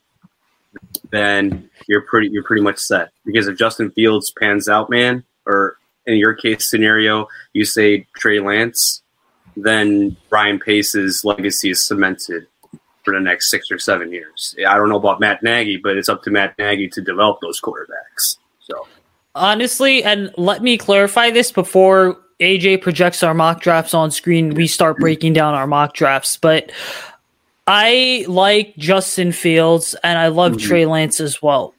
then 1.11 1.69
you're 1.87 2.01
pretty 2.01 2.29
you're 2.29 2.43
pretty 2.43 2.63
much 2.63 2.79
set. 2.79 3.11
Because 3.25 3.47
if 3.47 3.57
Justin 3.57 3.91
Fields 3.91 4.33
pans 4.37 4.67
out, 4.67 4.89
man, 4.89 5.23
or 5.45 5.77
in 6.05 6.17
your 6.17 6.33
case 6.33 6.69
scenario, 6.69 7.27
you 7.53 7.63
say 7.63 8.05
Trey 8.17 8.39
Lance, 8.39 9.01
then 9.55 10.17
Ryan 10.29 10.59
Pace's 10.59 11.23
legacy 11.23 11.69
is 11.69 11.85
cemented 11.85 12.47
for 13.03 13.13
the 13.13 13.21
next 13.21 13.49
six 13.49 13.71
or 13.71 13.79
seven 13.79 14.11
years. 14.11 14.53
I 14.67 14.75
don't 14.75 14.89
know 14.89 14.97
about 14.97 15.21
Matt 15.21 15.41
Nagy, 15.41 15.77
but 15.77 15.95
it's 15.95 16.09
up 16.09 16.23
to 16.23 16.31
Matt 16.31 16.57
Nagy 16.57 16.89
to 16.89 17.01
develop 17.01 17.39
those 17.39 17.61
quarterbacks. 17.61 18.35
So 18.59 18.85
honestly, 19.33 20.03
and 20.03 20.33
let 20.37 20.61
me 20.61 20.77
clarify 20.77 21.31
this 21.31 21.51
before 21.53 22.17
AJ 22.39 22.81
projects 22.81 23.23
our 23.23 23.33
mock 23.33 23.61
drafts 23.61 23.93
on 23.93 24.11
screen, 24.11 24.53
we 24.53 24.67
start 24.67 24.97
breaking 24.97 25.33
down 25.33 25.53
our 25.53 25.67
mock 25.67 25.93
drafts. 25.93 26.37
But 26.37 26.71
I 27.65 28.25
like 28.27 28.75
Justin 28.77 29.31
Fields 29.31 29.95
and 30.03 30.19
I 30.19 30.27
love 30.27 30.53
mm-hmm. 30.53 30.67
Trey 30.67 30.85
Lance 30.85 31.19
as 31.19 31.41
well 31.41 31.73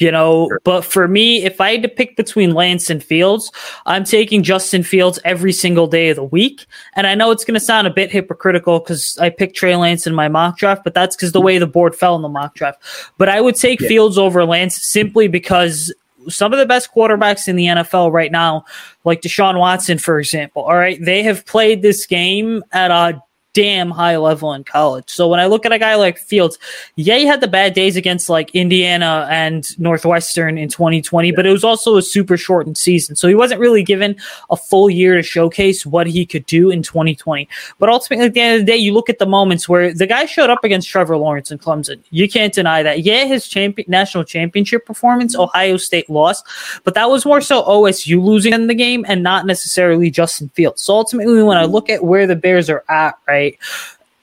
you 0.00 0.10
know. 0.10 0.48
Sure. 0.48 0.60
But 0.64 0.84
for 0.84 1.06
me, 1.06 1.44
if 1.44 1.60
I 1.60 1.72
had 1.72 1.82
to 1.82 1.88
pick 1.88 2.16
between 2.16 2.54
Lance 2.54 2.90
and 2.90 3.02
Fields, 3.02 3.52
I'm 3.86 4.04
taking 4.04 4.42
Justin 4.42 4.82
Fields 4.82 5.18
every 5.24 5.52
single 5.52 5.86
day 5.86 6.08
of 6.10 6.16
the 6.16 6.24
week. 6.24 6.66
And 6.94 7.06
I 7.06 7.14
know 7.14 7.30
it's 7.30 7.44
going 7.44 7.58
to 7.58 7.64
sound 7.64 7.86
a 7.86 7.92
bit 7.92 8.10
hypocritical 8.10 8.80
because 8.80 9.18
I 9.18 9.30
picked 9.30 9.56
Trey 9.56 9.76
Lance 9.76 10.06
in 10.06 10.14
my 10.14 10.28
mock 10.28 10.58
draft, 10.58 10.84
but 10.84 10.94
that's 10.94 11.16
because 11.16 11.32
the 11.32 11.40
way 11.40 11.58
the 11.58 11.66
board 11.66 11.94
fell 11.94 12.16
in 12.16 12.22
the 12.22 12.28
mock 12.28 12.54
draft. 12.54 12.82
But 13.18 13.28
I 13.28 13.40
would 13.40 13.56
take 13.56 13.80
yeah. 13.80 13.88
Fields 13.88 14.18
over 14.18 14.44
Lance 14.44 14.82
simply 14.82 15.28
because 15.28 15.92
some 16.28 16.52
of 16.52 16.58
the 16.58 16.66
best 16.66 16.90
quarterbacks 16.94 17.48
in 17.48 17.56
the 17.56 17.66
NFL 17.66 18.12
right 18.12 18.32
now, 18.32 18.64
like 19.04 19.22
Deshaun 19.22 19.58
Watson, 19.58 19.98
for 19.98 20.18
example, 20.18 20.62
all 20.62 20.76
right, 20.76 20.98
they 21.00 21.22
have 21.22 21.46
played 21.46 21.82
this 21.82 22.06
game 22.06 22.62
at 22.72 22.90
a 22.90 23.20
damn 23.52 23.90
high 23.90 24.16
level 24.16 24.52
in 24.52 24.64
college. 24.64 25.10
So 25.10 25.28
when 25.28 25.40
I 25.40 25.46
look 25.46 25.66
at 25.66 25.72
a 25.72 25.78
guy 25.78 25.96
like 25.96 26.18
Fields, 26.18 26.58
yeah, 26.96 27.16
he 27.16 27.26
had 27.26 27.40
the 27.40 27.48
bad 27.48 27.74
days 27.74 27.96
against 27.96 28.28
like 28.28 28.54
Indiana 28.54 29.26
and 29.30 29.66
Northwestern 29.78 30.56
in 30.56 30.68
2020, 30.68 31.32
but 31.32 31.46
it 31.46 31.50
was 31.50 31.64
also 31.64 31.96
a 31.96 32.02
super 32.02 32.36
shortened 32.36 32.78
season. 32.78 33.16
So 33.16 33.26
he 33.26 33.34
wasn't 33.34 33.60
really 33.60 33.82
given 33.82 34.16
a 34.50 34.56
full 34.56 34.88
year 34.88 35.16
to 35.16 35.22
showcase 35.22 35.84
what 35.84 36.06
he 36.06 36.24
could 36.24 36.46
do 36.46 36.70
in 36.70 36.82
2020. 36.82 37.48
But 37.78 37.88
ultimately, 37.88 38.26
at 38.26 38.34
the 38.34 38.40
end 38.40 38.60
of 38.60 38.66
the 38.66 38.72
day, 38.72 38.76
you 38.76 38.92
look 38.92 39.10
at 39.10 39.18
the 39.18 39.26
moments 39.26 39.68
where 39.68 39.92
the 39.92 40.06
guy 40.06 40.26
showed 40.26 40.50
up 40.50 40.62
against 40.62 40.88
Trevor 40.88 41.16
Lawrence 41.16 41.50
and 41.50 41.60
Clemson. 41.60 42.00
You 42.10 42.28
can't 42.28 42.52
deny 42.52 42.82
that. 42.82 43.02
Yeah, 43.02 43.24
his 43.24 43.48
champion 43.48 43.90
national 43.90 44.24
championship 44.24 44.86
performance, 44.86 45.34
mm-hmm. 45.34 45.42
Ohio 45.42 45.76
State 45.76 46.08
lost, 46.08 46.46
but 46.84 46.94
that 46.94 47.10
was 47.10 47.26
more 47.26 47.40
so 47.40 47.64
OSU 47.64 48.22
losing 48.22 48.52
in 48.52 48.68
the 48.68 48.74
game 48.74 49.04
and 49.08 49.22
not 49.22 49.44
necessarily 49.44 50.10
Justin 50.10 50.48
Fields. 50.50 50.82
So 50.82 50.94
ultimately, 50.94 51.42
when 51.42 51.56
I 51.56 51.64
mm-hmm. 51.64 51.72
look 51.72 51.90
at 51.90 52.04
where 52.04 52.26
the 52.26 52.36
Bears 52.36 52.70
are 52.70 52.84
at, 52.88 53.18
right 53.26 53.39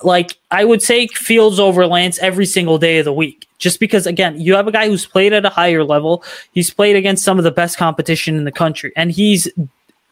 Like 0.03 0.37
I 0.51 0.63
would 0.63 0.81
take 0.81 1.17
Fields 1.17 1.59
over 1.59 1.87
Lance 1.87 2.19
every 2.19 2.45
single 2.45 2.77
day 2.77 2.99
of 2.99 3.05
the 3.05 3.13
week, 3.13 3.47
just 3.57 3.79
because 3.79 4.05
again, 4.05 4.39
you 4.39 4.55
have 4.55 4.67
a 4.67 4.71
guy 4.71 4.87
who's 4.87 5.05
played 5.05 5.33
at 5.33 5.45
a 5.45 5.49
higher 5.49 5.83
level. 5.83 6.23
He's 6.51 6.69
played 6.69 6.95
against 6.95 7.23
some 7.23 7.37
of 7.37 7.43
the 7.43 7.51
best 7.51 7.77
competition 7.77 8.35
in 8.35 8.43
the 8.43 8.51
country, 8.51 8.91
and 8.95 9.11
he's 9.11 9.47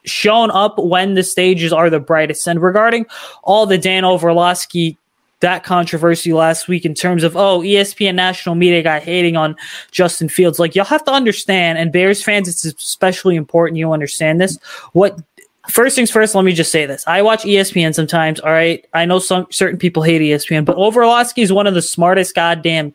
shown 0.04 0.50
up 0.50 0.78
when 0.78 1.14
the 1.14 1.22
stages 1.22 1.72
are 1.72 1.90
the 1.90 2.00
brightest. 2.00 2.46
And 2.46 2.60
regarding 2.60 3.06
all 3.44 3.66
the 3.66 3.78
Dan 3.78 4.04
Orlovsky 4.04 4.96
that 5.40 5.64
controversy 5.64 6.32
last 6.32 6.66
week 6.66 6.84
in 6.84 6.94
terms 6.94 7.22
of 7.22 7.36
oh 7.36 7.60
ESPN 7.60 8.14
national 8.14 8.54
media 8.54 8.82
guy 8.82 9.00
hating 9.00 9.36
on 9.36 9.54
Justin 9.90 10.28
Fields. 10.28 10.58
Like 10.58 10.74
you'll 10.74 10.84
have 10.84 11.04
to 11.04 11.12
understand, 11.12 11.78
and 11.78 11.92
Bears 11.92 12.22
fans, 12.22 12.48
it's 12.48 12.64
especially 12.64 13.36
important 13.36 13.78
you 13.78 13.92
understand 13.92 14.40
this. 14.40 14.58
What 14.92 15.20
First 15.70 15.96
things 15.96 16.10
first, 16.10 16.34
let 16.34 16.44
me 16.44 16.52
just 16.52 16.72
say 16.72 16.86
this. 16.86 17.04
I 17.06 17.22
watch 17.22 17.42
ESPN 17.42 17.94
sometimes, 17.94 18.40
all 18.40 18.52
right? 18.52 18.86
I 18.94 19.04
know 19.04 19.18
some 19.18 19.46
certain 19.50 19.78
people 19.78 20.02
hate 20.02 20.20
ESPN, 20.20 20.64
but 20.64 20.76
Orlovsky 20.76 21.42
is 21.42 21.52
one 21.52 21.66
of 21.66 21.74
the 21.74 21.82
smartest 21.82 22.34
goddamn 22.34 22.94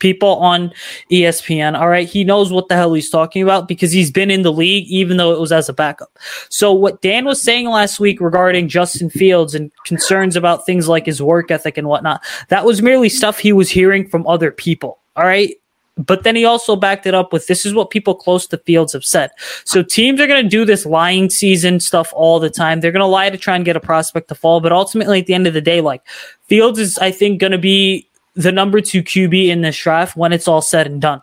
people 0.00 0.36
on 0.36 0.72
ESPN, 1.12 1.78
all 1.78 1.88
right? 1.88 2.08
He 2.08 2.24
knows 2.24 2.52
what 2.52 2.68
the 2.68 2.74
hell 2.74 2.92
he's 2.94 3.10
talking 3.10 3.42
about 3.42 3.68
because 3.68 3.92
he's 3.92 4.10
been 4.10 4.30
in 4.30 4.42
the 4.42 4.52
league 4.52 4.88
even 4.88 5.18
though 5.18 5.32
it 5.32 5.38
was 5.38 5.52
as 5.52 5.68
a 5.68 5.72
backup. 5.72 6.18
So 6.48 6.72
what 6.72 7.02
Dan 7.02 7.26
was 7.26 7.40
saying 7.40 7.68
last 7.68 8.00
week 8.00 8.20
regarding 8.20 8.68
Justin 8.68 9.10
Fields 9.10 9.54
and 9.54 9.70
concerns 9.84 10.34
about 10.34 10.66
things 10.66 10.88
like 10.88 11.06
his 11.06 11.22
work 11.22 11.50
ethic 11.50 11.78
and 11.78 11.86
whatnot, 11.86 12.24
that 12.48 12.64
was 12.64 12.82
merely 12.82 13.08
stuff 13.08 13.38
he 13.38 13.52
was 13.52 13.70
hearing 13.70 14.08
from 14.08 14.26
other 14.26 14.50
people. 14.50 14.98
All 15.16 15.24
right. 15.24 15.54
But 16.00 16.22
then 16.24 16.34
he 16.34 16.44
also 16.44 16.76
backed 16.76 17.06
it 17.06 17.14
up 17.14 17.32
with 17.32 17.46
this 17.46 17.66
is 17.66 17.74
what 17.74 17.90
people 17.90 18.14
close 18.14 18.46
to 18.48 18.58
Fields 18.58 18.92
have 18.94 19.04
said. 19.04 19.30
So 19.64 19.82
teams 19.82 20.20
are 20.20 20.26
going 20.26 20.42
to 20.42 20.48
do 20.48 20.64
this 20.64 20.86
lying 20.86 21.28
season 21.28 21.78
stuff 21.80 22.12
all 22.14 22.40
the 22.40 22.50
time. 22.50 22.80
They're 22.80 22.92
going 22.92 23.00
to 23.00 23.06
lie 23.06 23.30
to 23.30 23.36
try 23.36 23.54
and 23.56 23.64
get 23.64 23.76
a 23.76 23.80
prospect 23.80 24.28
to 24.28 24.34
fall. 24.34 24.60
But 24.60 24.72
ultimately, 24.72 25.20
at 25.20 25.26
the 25.26 25.34
end 25.34 25.46
of 25.46 25.54
the 25.54 25.60
day, 25.60 25.80
like 25.80 26.02
Fields 26.46 26.78
is, 26.78 26.98
I 26.98 27.10
think, 27.10 27.40
going 27.40 27.52
to 27.52 27.58
be 27.58 28.08
the 28.34 28.52
number 28.52 28.80
two 28.80 29.02
QB 29.02 29.48
in 29.48 29.60
this 29.60 29.76
draft 29.78 30.16
when 30.16 30.32
it's 30.32 30.48
all 30.48 30.62
said 30.62 30.86
and 30.86 31.00
done. 31.00 31.22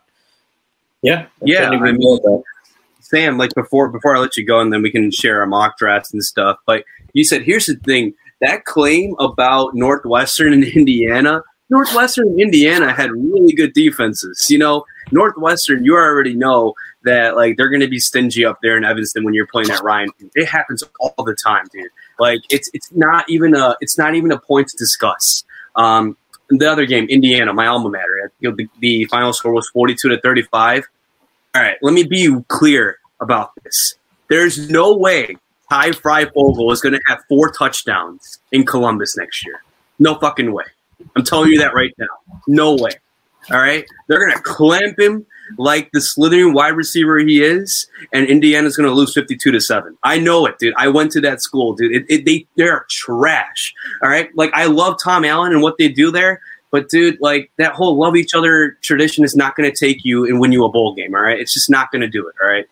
Yeah. 1.01 1.25
Yeah. 1.41 1.69
I 1.69 1.91
mean, 1.91 2.43
Sam, 2.99 3.37
like 3.37 3.53
before, 3.55 3.89
before 3.89 4.15
I 4.15 4.19
let 4.19 4.37
you 4.37 4.45
go, 4.45 4.59
and 4.59 4.71
then 4.71 4.81
we 4.81 4.91
can 4.91 5.11
share 5.11 5.39
our 5.39 5.47
mock 5.47 5.77
drafts 5.77 6.13
and 6.13 6.23
stuff. 6.23 6.57
But 6.65 6.83
you 7.13 7.23
said, 7.23 7.41
here's 7.43 7.65
the 7.65 7.75
thing 7.75 8.13
that 8.41 8.65
claim 8.65 9.15
about 9.19 9.73
Northwestern 9.73 10.53
and 10.53 10.63
Indiana 10.63 11.41
Northwestern 11.69 12.39
Indiana 12.39 12.93
had 12.93 13.11
really 13.11 13.53
good 13.53 13.73
defenses. 13.73 14.47
You 14.49 14.57
know, 14.57 14.85
Northwestern, 15.11 15.83
you 15.83 15.95
already 15.95 16.33
know 16.33 16.73
that 17.03 17.35
like 17.35 17.57
they're 17.57 17.69
going 17.69 17.81
to 17.81 17.87
be 17.87 17.99
stingy 17.99 18.45
up 18.45 18.59
there 18.61 18.77
in 18.77 18.85
Evanston 18.85 19.23
when 19.23 19.33
you're 19.33 19.47
playing 19.47 19.69
at 19.69 19.81
Ryan. 19.81 20.09
It 20.35 20.45
happens 20.45 20.83
all 20.99 21.23
the 21.25 21.35
time, 21.35 21.65
dude. 21.71 21.89
Like 22.19 22.41
it's 22.49 22.69
it's 22.73 22.91
not 22.93 23.29
even 23.29 23.53
a 23.53 23.75
it's 23.81 23.97
not 23.97 24.15
even 24.15 24.31
a 24.31 24.39
point 24.39 24.69
to 24.69 24.77
discuss. 24.77 25.43
Um, 25.75 26.17
the 26.49 26.69
other 26.71 26.85
game, 26.85 27.05
Indiana, 27.09 27.53
my 27.53 27.67
alma 27.67 27.89
mater, 27.89 28.31
you 28.39 28.49
know, 28.49 28.55
the, 28.55 28.67
the 28.79 29.05
final 29.05 29.33
score 29.33 29.51
was 29.51 29.69
42 29.69 30.09
to 30.09 30.21
35. 30.21 30.87
All 31.53 31.61
right, 31.61 31.77
let 31.81 31.93
me 31.93 32.03
be 32.03 32.33
clear 32.47 32.99
about 33.19 33.51
this. 33.63 33.95
There's 34.29 34.69
no 34.69 34.95
way 34.95 35.35
Ty 35.69 35.91
Fryfogle 35.91 36.71
is 36.71 36.81
going 36.81 36.93
to 36.93 37.01
have 37.07 37.19
four 37.27 37.51
touchdowns 37.51 38.39
in 38.51 38.65
Columbus 38.65 39.17
next 39.17 39.45
year. 39.45 39.61
No 39.99 40.15
fucking 40.15 40.53
way. 40.53 40.65
I'm 41.15 41.23
telling 41.23 41.51
you 41.51 41.59
that 41.59 41.73
right 41.73 41.93
now. 41.97 42.07
No 42.47 42.75
way. 42.75 42.91
All 43.51 43.57
right. 43.57 43.85
They're 44.07 44.19
going 44.19 44.35
to 44.35 44.43
clamp 44.43 44.99
him 44.99 45.25
like 45.57 45.89
the 45.93 46.01
slithering 46.01 46.53
wide 46.53 46.75
receiver 46.75 47.19
he 47.19 47.41
is, 47.41 47.87
and 48.11 48.27
Indiana's 48.27 48.75
going 48.75 48.89
to 48.89 48.93
lose 48.93 49.13
52 49.13 49.51
to 49.51 49.61
7. 49.61 49.97
I 50.03 50.19
know 50.19 50.45
it, 50.45 50.59
dude. 50.59 50.73
I 50.77 50.89
went 50.89 51.11
to 51.13 51.21
that 51.21 51.41
school, 51.41 51.73
dude. 51.73 51.95
It, 51.95 52.05
it, 52.09 52.25
they, 52.25 52.45
they're 52.55 52.85
trash. 52.89 53.73
All 54.03 54.09
right. 54.09 54.29
Like, 54.35 54.51
I 54.53 54.65
love 54.65 54.97
Tom 55.01 55.23
Allen 55.23 55.53
and 55.53 55.61
what 55.61 55.77
they 55.77 55.87
do 55.87 56.11
there, 56.11 56.41
but, 56.71 56.89
dude, 56.89 57.19
like, 57.21 57.49
that 57.57 57.73
whole 57.73 57.97
love 57.97 58.17
each 58.17 58.33
other 58.35 58.77
tradition 58.81 59.23
is 59.23 59.35
not 59.35 59.55
going 59.55 59.71
to 59.71 59.77
take 59.77 60.03
you 60.03 60.25
and 60.25 60.39
win 60.39 60.51
you 60.51 60.65
a 60.65 60.69
bowl 60.69 60.93
game. 60.93 61.15
All 61.15 61.21
right. 61.21 61.39
It's 61.39 61.53
just 61.53 61.69
not 61.69 61.91
going 61.91 62.01
to 62.01 62.09
do 62.09 62.27
it. 62.27 62.35
All 62.41 62.49
right. 62.49 62.65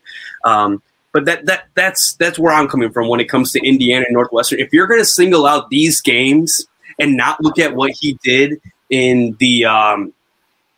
Um, 0.44 0.82
but 1.13 1.24
that, 1.24 1.46
that 1.46 1.67
that's 1.75 2.13
that's 2.15 2.38
where 2.38 2.53
I'm 2.53 2.67
coming 2.67 2.91
from 2.91 3.08
when 3.08 3.22
it 3.22 3.29
comes 3.29 3.53
to 3.53 3.65
Indiana 3.65 4.03
and 4.05 4.13
Northwestern. 4.13 4.60
If 4.60 4.74
you're 4.74 4.86
going 4.86 5.00
to 5.00 5.05
single 5.05 5.46
out 5.46 5.70
these 5.70 6.01
games 6.01 6.67
and 7.00 7.18
not 7.18 7.42
look 7.42 7.60
at 7.60 7.75
what 7.75 7.92
he 7.92 8.18
did 8.24 8.62
in 8.90 9.36
the 9.40 9.66
um, 9.66 10.14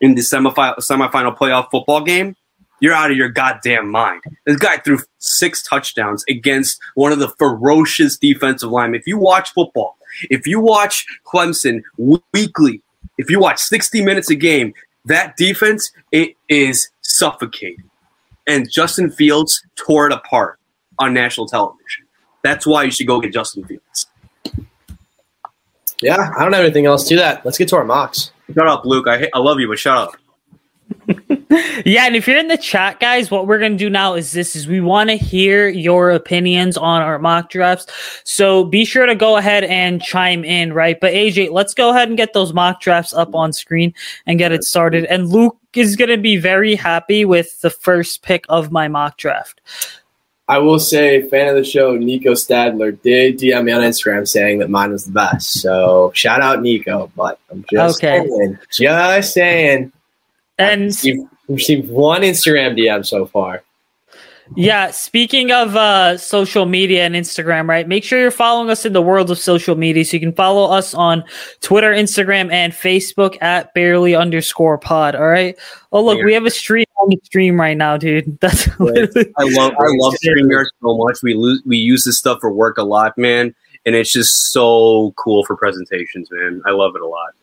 in 0.01 0.15
the 0.15 0.21
semifinal 0.21 0.77
semifinal 0.77 1.37
playoff 1.37 1.69
football 1.71 2.01
game, 2.01 2.35
you're 2.79 2.93
out 2.93 3.11
of 3.11 3.17
your 3.17 3.29
goddamn 3.29 3.89
mind. 3.89 4.21
This 4.45 4.57
guy 4.57 4.77
threw 4.77 4.99
six 5.19 5.61
touchdowns 5.63 6.23
against 6.29 6.79
one 6.95 7.11
of 7.11 7.19
the 7.19 7.29
ferocious 7.29 8.17
defensive 8.17 8.69
linemen. 8.69 8.99
If 8.99 9.07
you 9.07 9.17
watch 9.17 9.53
football, 9.53 9.97
if 10.29 10.47
you 10.47 10.59
watch 10.59 11.05
Clemson 11.25 11.81
weekly, 11.97 12.81
if 13.17 13.29
you 13.29 13.39
watch 13.39 13.59
60 13.59 14.03
minutes 14.03 14.29
a 14.29 14.35
game, 14.35 14.73
that 15.05 15.37
defense 15.37 15.91
it 16.11 16.35
is 16.49 16.89
suffocating. 17.01 17.89
And 18.45 18.69
Justin 18.69 19.09
Fields 19.09 19.63
tore 19.75 20.07
it 20.07 20.13
apart 20.13 20.59
on 20.99 21.13
national 21.13 21.47
television. 21.47 22.05
That's 22.43 22.65
why 22.65 22.83
you 22.83 22.91
should 22.91 23.07
go 23.07 23.19
get 23.19 23.33
Justin 23.33 23.65
Fields. 23.65 24.07
Yeah, 26.01 26.31
I 26.37 26.43
don't 26.43 26.53
have 26.53 26.63
anything 26.63 26.85
else 26.85 27.07
to 27.09 27.15
that. 27.17 27.43
Let's 27.45 27.57
get 27.57 27.69
to 27.69 27.75
our 27.77 27.85
mocks. 27.85 28.31
Shut 28.53 28.67
up, 28.67 28.85
Luke. 28.85 29.07
I 29.07 29.29
I 29.33 29.39
love 29.39 29.59
you, 29.59 29.67
but 29.67 29.79
shut 29.79 29.97
up. 29.97 30.17
yeah, 31.85 32.05
and 32.05 32.15
if 32.15 32.27
you're 32.27 32.37
in 32.37 32.47
the 32.47 32.57
chat, 32.57 32.99
guys, 32.99 33.31
what 33.31 33.47
we're 33.47 33.59
gonna 33.59 33.77
do 33.77 33.89
now 33.89 34.13
is 34.13 34.31
this: 34.31 34.55
is 34.55 34.67
we 34.67 34.79
want 34.79 35.09
to 35.09 35.17
hear 35.17 35.67
your 35.67 36.11
opinions 36.11 36.77
on 36.77 37.01
our 37.01 37.19
mock 37.19 37.49
drafts. 37.49 37.87
So 38.23 38.63
be 38.63 38.85
sure 38.85 39.05
to 39.05 39.15
go 39.15 39.37
ahead 39.37 39.63
and 39.63 40.01
chime 40.01 40.45
in, 40.45 40.73
right? 40.73 40.99
But 40.99 41.13
AJ, 41.13 41.51
let's 41.51 41.73
go 41.73 41.89
ahead 41.89 42.09
and 42.09 42.17
get 42.17 42.33
those 42.33 42.53
mock 42.53 42.79
drafts 42.81 43.13
up 43.13 43.35
on 43.35 43.53
screen 43.53 43.93
and 44.25 44.37
get 44.37 44.51
it 44.51 44.63
started. 44.63 45.05
And 45.05 45.29
Luke 45.29 45.57
is 45.73 45.95
gonna 45.95 46.17
be 46.17 46.37
very 46.37 46.75
happy 46.75 47.25
with 47.25 47.59
the 47.61 47.69
first 47.69 48.21
pick 48.21 48.45
of 48.49 48.71
my 48.71 48.87
mock 48.87 49.17
draft. 49.17 49.61
I 50.49 50.59
will 50.59 50.79
say, 50.79 51.27
fan 51.29 51.49
of 51.49 51.55
the 51.55 51.63
show, 51.63 51.97
Nico 51.97 52.31
Stadler 52.31 52.99
did 53.01 53.37
DM 53.39 53.65
me 53.65 53.71
on 53.73 53.81
Instagram 53.81 54.25
saying 54.25 54.59
that 54.59 54.69
mine 54.69 54.91
was 54.91 55.05
the 55.05 55.11
best. 55.11 55.61
So 55.61 56.11
shout 56.15 56.41
out 56.41 56.61
Nico, 56.61 57.11
but 57.17 57.39
I'm 57.51 57.65
just 57.69 58.01
okay. 58.01 58.25
saying, 58.25 58.59
just 58.71 59.33
saying. 59.33 59.91
And 60.57 60.97
we've 61.03 61.27
received 61.49 61.89
one 61.89 62.21
Instagram 62.21 62.77
DM 62.77 63.05
so 63.05 63.25
far. 63.25 63.63
Yeah, 64.55 64.91
speaking 64.91 65.51
of 65.51 65.75
uh, 65.75 66.17
social 66.17 66.65
media 66.65 67.05
and 67.05 67.15
Instagram, 67.15 67.67
right? 67.67 67.87
Make 67.87 68.03
sure 68.03 68.19
you're 68.19 68.31
following 68.31 68.69
us 68.69 68.85
in 68.85 68.93
the 68.93 69.01
world 69.01 69.29
of 69.29 69.37
social 69.39 69.75
media. 69.75 70.05
So 70.05 70.15
you 70.15 70.21
can 70.21 70.33
follow 70.33 70.71
us 70.71 70.93
on 70.93 71.23
Twitter, 71.61 71.91
Instagram, 71.91 72.51
and 72.51 72.73
Facebook 72.73 73.41
at 73.41 73.73
bearly 73.73 74.15
underscore 74.15 74.77
pod. 74.77 75.15
All 75.15 75.27
right. 75.27 75.57
Oh, 75.91 76.03
look, 76.03 76.23
we 76.23 76.33
have 76.33 76.45
a 76.45 76.49
stream 76.49 76.85
on 77.01 77.09
the 77.09 77.19
stream 77.23 77.59
right 77.59 77.77
now, 77.77 77.97
dude. 77.97 78.39
That's 78.41 78.67
I 78.79 78.83
love 78.83 79.73
I 79.73 79.87
love 79.99 80.13
StreamYard 80.25 80.65
so 80.81 80.97
much. 80.97 81.19
We 81.21 81.33
lose 81.33 81.61
we 81.65 81.77
use 81.77 82.03
this 82.05 82.17
stuff 82.17 82.39
for 82.41 82.51
work 82.51 82.77
a 82.77 82.83
lot, 82.83 83.17
man, 83.17 83.53
and 83.85 83.95
it's 83.95 84.11
just 84.11 84.51
so 84.51 85.13
cool 85.17 85.45
for 85.45 85.55
presentations, 85.55 86.29
man. 86.31 86.61
I 86.65 86.71
love 86.71 86.95
it 86.95 87.01
a 87.01 87.07
lot. 87.07 87.33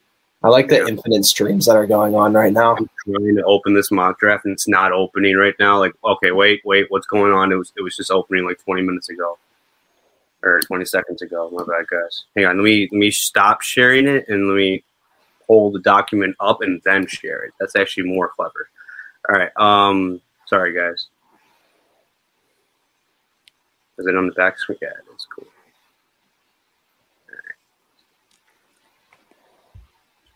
I 0.45 0.49
like 0.49 0.69
the 0.69 0.77
yeah. 0.77 0.89
infinite 0.89 1.25
streams 1.25 1.67
that 1.67 1.77
are 1.77 1.87
going 1.87 2.15
on 2.15 2.35
right 2.35 2.53
now. 2.53 2.77
I'm 2.77 2.89
trying 3.07 3.37
to 3.37 3.45
open 3.45 3.75
this 3.75 3.91
mock 3.91 4.21
draft 4.21 4.45
and 4.45 4.53
it's 4.53 4.69
not 4.69 4.93
opening 4.93 5.37
right 5.37 5.55
now. 5.59 5.79
Like, 5.81 5.95
okay, 6.05 6.33
wait, 6.33 6.63
wait, 6.67 6.87
what's 6.91 7.07
going 7.07 7.33
on? 7.33 7.51
It 7.53 7.57
was 7.57 7.73
it 7.79 7.83
was 7.83 7.97
just 7.97 8.11
opening 8.13 8.45
like 8.47 8.63
20 8.65 8.83
minutes 8.83 9.09
ago. 9.09 9.39
or 10.45 10.61
20 10.61 10.85
seconds 10.85 11.23
ago. 11.23 11.51
My 11.53 11.65
bad, 11.65 11.87
guys. 11.89 12.25
Hang 12.37 12.47
on. 12.47 12.59
Let 12.59 12.65
me 12.65 12.89
let 12.93 12.99
me 12.99 13.11
stop 13.11 13.63
sharing 13.63 14.07
it 14.09 14.29
and 14.29 14.49
let 14.49 14.57
me 14.57 14.85
pull 15.47 15.73
the 15.73 15.81
document 15.81 16.37
up 16.41 16.63
and 16.63 16.81
then 16.85 17.07
share 17.07 17.43
it. 17.45 17.55
That's 17.61 17.77
actually 17.77 18.05
more 18.09 18.29
clever. 18.29 18.69
All 19.29 19.37
right. 19.37 19.51
Um. 19.57 20.21
Sorry, 20.47 20.75
guys. 20.75 21.09
Is 23.99 24.07
it 24.07 24.17
on 24.17 24.27
the 24.27 24.33
back 24.35 24.59
screen? 24.59 24.79
Yeah, 24.83 24.89
it 24.89 25.15
is 25.17 25.27
cool. 25.35 25.47
All 27.31 27.35
right. 27.37 27.55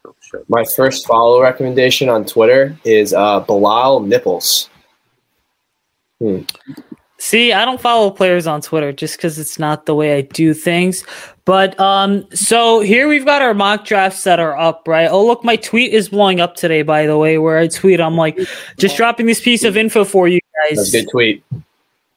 Oh, 0.07 0.15
My 0.49 0.65
first 0.77 1.07
follow 1.07 1.41
recommendation 1.43 2.09
on 2.09 2.25
Twitter 2.25 2.77
is 2.85 3.13
uh, 3.13 3.41
Bilal 3.41 4.01
Nichols. 4.01 4.69
Hmm. 6.21 6.41
See, 7.21 7.53
I 7.53 7.65
don't 7.65 7.81
follow 7.81 8.11
players 8.11 8.47
on 8.47 8.61
Twitter 8.61 8.93
just 8.93 9.17
because 9.17 9.41
it's 9.41 9.59
not 9.59 9.87
the 9.87 9.95
way 9.95 10.17
I 10.17 10.21
do 10.21 10.55
things. 10.55 11.05
But 11.45 11.79
um, 11.81 12.25
so 12.33 12.81
here 12.81 13.09
we've 13.09 13.25
got 13.25 13.43
our 13.43 13.55
mock 13.55 13.85
drafts 13.85 14.23
that 14.25 14.39
are 14.39 14.57
up, 14.57 14.87
right? 14.87 15.09
Oh, 15.11 15.27
look, 15.27 15.43
my 15.43 15.57
tweet 15.57 15.93
is 15.93 16.11
blowing 16.11 16.41
up 16.41 16.55
today, 16.55 16.83
by 16.83 17.07
the 17.07 17.19
way, 17.19 17.39
where 17.39 17.59
I 17.59 17.67
tweet, 17.67 18.01
I'm 18.01 18.17
like, 18.17 18.39
just 18.79 18.97
dropping 18.97 19.27
this 19.27 19.41
piece 19.41 19.65
of 19.65 19.77
info 19.77 20.05
for 20.05 20.29
you 20.29 20.39
guys. 20.69 20.77
That's 20.77 20.95
a 20.95 21.01
good 21.01 21.11
tweet. 21.11 21.45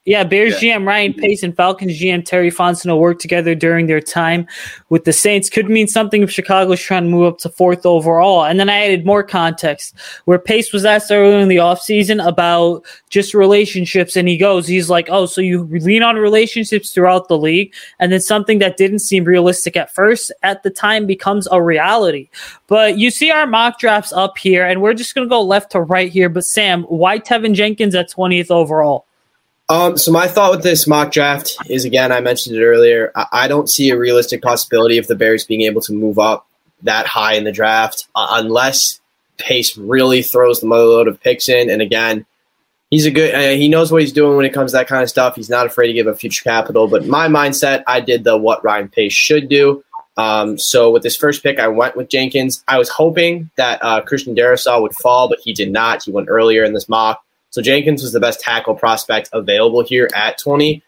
Yeah, 0.04 0.24
Bears 0.24 0.56
GM 0.56 0.84
Ryan 0.84 1.14
Pace 1.14 1.44
and 1.44 1.56
Falcons 1.56 1.92
GM 1.92 2.24
Terry 2.24 2.50
Fontenot 2.50 2.98
worked 2.98 3.20
together 3.20 3.54
during 3.54 3.86
their 3.86 4.00
time 4.00 4.48
with 4.88 5.04
the 5.04 5.12
Saints. 5.12 5.48
Could 5.48 5.70
mean 5.70 5.86
something 5.86 6.24
if 6.24 6.30
Chicago's 6.30 6.80
trying 6.80 7.04
to 7.04 7.08
move 7.08 7.32
up 7.32 7.38
to 7.38 7.48
fourth 7.48 7.86
overall. 7.86 8.44
And 8.44 8.58
then 8.58 8.68
I 8.68 8.84
added 8.84 9.06
more 9.06 9.22
context 9.22 9.94
where 10.24 10.40
Pace 10.40 10.72
was 10.72 10.84
asked 10.84 11.12
earlier 11.12 11.38
in 11.38 11.46
the 11.46 11.58
offseason 11.58 12.26
about 12.26 12.84
just 13.10 13.32
relationships. 13.32 14.16
And 14.16 14.26
he 14.26 14.36
goes, 14.36 14.66
he's 14.66 14.90
like, 14.90 15.06
oh, 15.08 15.26
so 15.26 15.40
you 15.40 15.66
lean 15.66 16.02
on 16.02 16.16
relationships 16.16 16.92
throughout 16.92 17.28
the 17.28 17.38
league. 17.38 17.72
And 18.00 18.10
then 18.10 18.20
something 18.20 18.58
that 18.58 18.76
didn't 18.76 19.00
seem 19.00 19.22
realistic 19.22 19.76
at 19.76 19.94
first 19.94 20.32
at 20.42 20.64
the 20.64 20.70
time 20.70 21.06
becomes 21.06 21.46
a 21.52 21.62
reality. 21.62 22.28
But 22.66 22.98
you 22.98 23.12
see 23.12 23.30
our 23.30 23.46
mock 23.46 23.78
drafts 23.78 24.12
up 24.12 24.36
here, 24.36 24.66
and 24.66 24.82
we're 24.82 24.94
just 24.94 25.14
going 25.14 25.28
to 25.28 25.30
go 25.30 25.42
left 25.42 25.70
to 25.72 25.80
right 25.80 26.10
here. 26.10 26.28
But 26.28 26.44
Sam, 26.44 26.82
why 26.84 27.20
Teven 27.20 27.54
Jenkins 27.54 27.94
at 27.94 28.10
20th 28.10 28.50
overall? 28.50 29.06
Um, 29.72 29.96
so 29.96 30.12
my 30.12 30.28
thought 30.28 30.50
with 30.50 30.62
this 30.62 30.86
mock 30.86 31.12
draft 31.12 31.56
is 31.66 31.86
again, 31.86 32.12
I 32.12 32.20
mentioned 32.20 32.56
it 32.56 32.62
earlier. 32.62 33.10
I, 33.14 33.26
I 33.32 33.48
don't 33.48 33.70
see 33.70 33.88
a 33.88 33.96
realistic 33.96 34.42
possibility 34.42 34.98
of 34.98 35.06
the 35.06 35.14
Bears 35.14 35.46
being 35.46 35.62
able 35.62 35.80
to 35.82 35.94
move 35.94 36.18
up 36.18 36.46
that 36.82 37.06
high 37.06 37.36
in 37.36 37.44
the 37.44 37.52
draft 37.52 38.06
uh, 38.14 38.26
unless 38.32 39.00
Pace 39.38 39.74
really 39.78 40.22
throws 40.22 40.60
the 40.60 40.66
motherload 40.66 41.08
of 41.08 41.18
picks 41.22 41.48
in. 41.48 41.70
And 41.70 41.80
again, 41.80 42.26
he's 42.90 43.06
a 43.06 43.10
good. 43.10 43.34
Uh, 43.34 43.56
he 43.56 43.70
knows 43.70 43.90
what 43.90 44.02
he's 44.02 44.12
doing 44.12 44.36
when 44.36 44.44
it 44.44 44.52
comes 44.52 44.72
to 44.72 44.76
that 44.76 44.88
kind 44.88 45.02
of 45.02 45.08
stuff. 45.08 45.36
He's 45.36 45.48
not 45.48 45.64
afraid 45.64 45.86
to 45.86 45.94
give 45.94 46.06
up 46.06 46.18
future 46.18 46.44
capital. 46.44 46.86
But 46.86 47.06
my 47.06 47.28
mindset, 47.28 47.82
I 47.86 48.00
did 48.00 48.24
the 48.24 48.36
what 48.36 48.62
Ryan 48.62 48.90
Pace 48.90 49.14
should 49.14 49.48
do. 49.48 49.82
Um, 50.18 50.58
so 50.58 50.90
with 50.90 51.02
this 51.02 51.16
first 51.16 51.42
pick, 51.42 51.58
I 51.58 51.68
went 51.68 51.96
with 51.96 52.10
Jenkins. 52.10 52.62
I 52.68 52.76
was 52.76 52.90
hoping 52.90 53.48
that 53.56 53.82
uh, 53.82 54.02
Christian 54.02 54.34
Darrisaw 54.34 54.82
would 54.82 54.94
fall, 54.96 55.30
but 55.30 55.40
he 55.40 55.54
did 55.54 55.72
not. 55.72 56.02
He 56.02 56.10
went 56.10 56.28
earlier 56.28 56.62
in 56.62 56.74
this 56.74 56.90
mock. 56.90 57.24
So 57.52 57.60
Jenkins 57.60 58.02
was 58.02 58.12
the 58.12 58.20
best 58.20 58.40
tackle 58.40 58.74
prospect 58.74 59.28
available 59.32 59.84
here 59.84 60.08
at 60.14 60.38
20. 60.38 60.82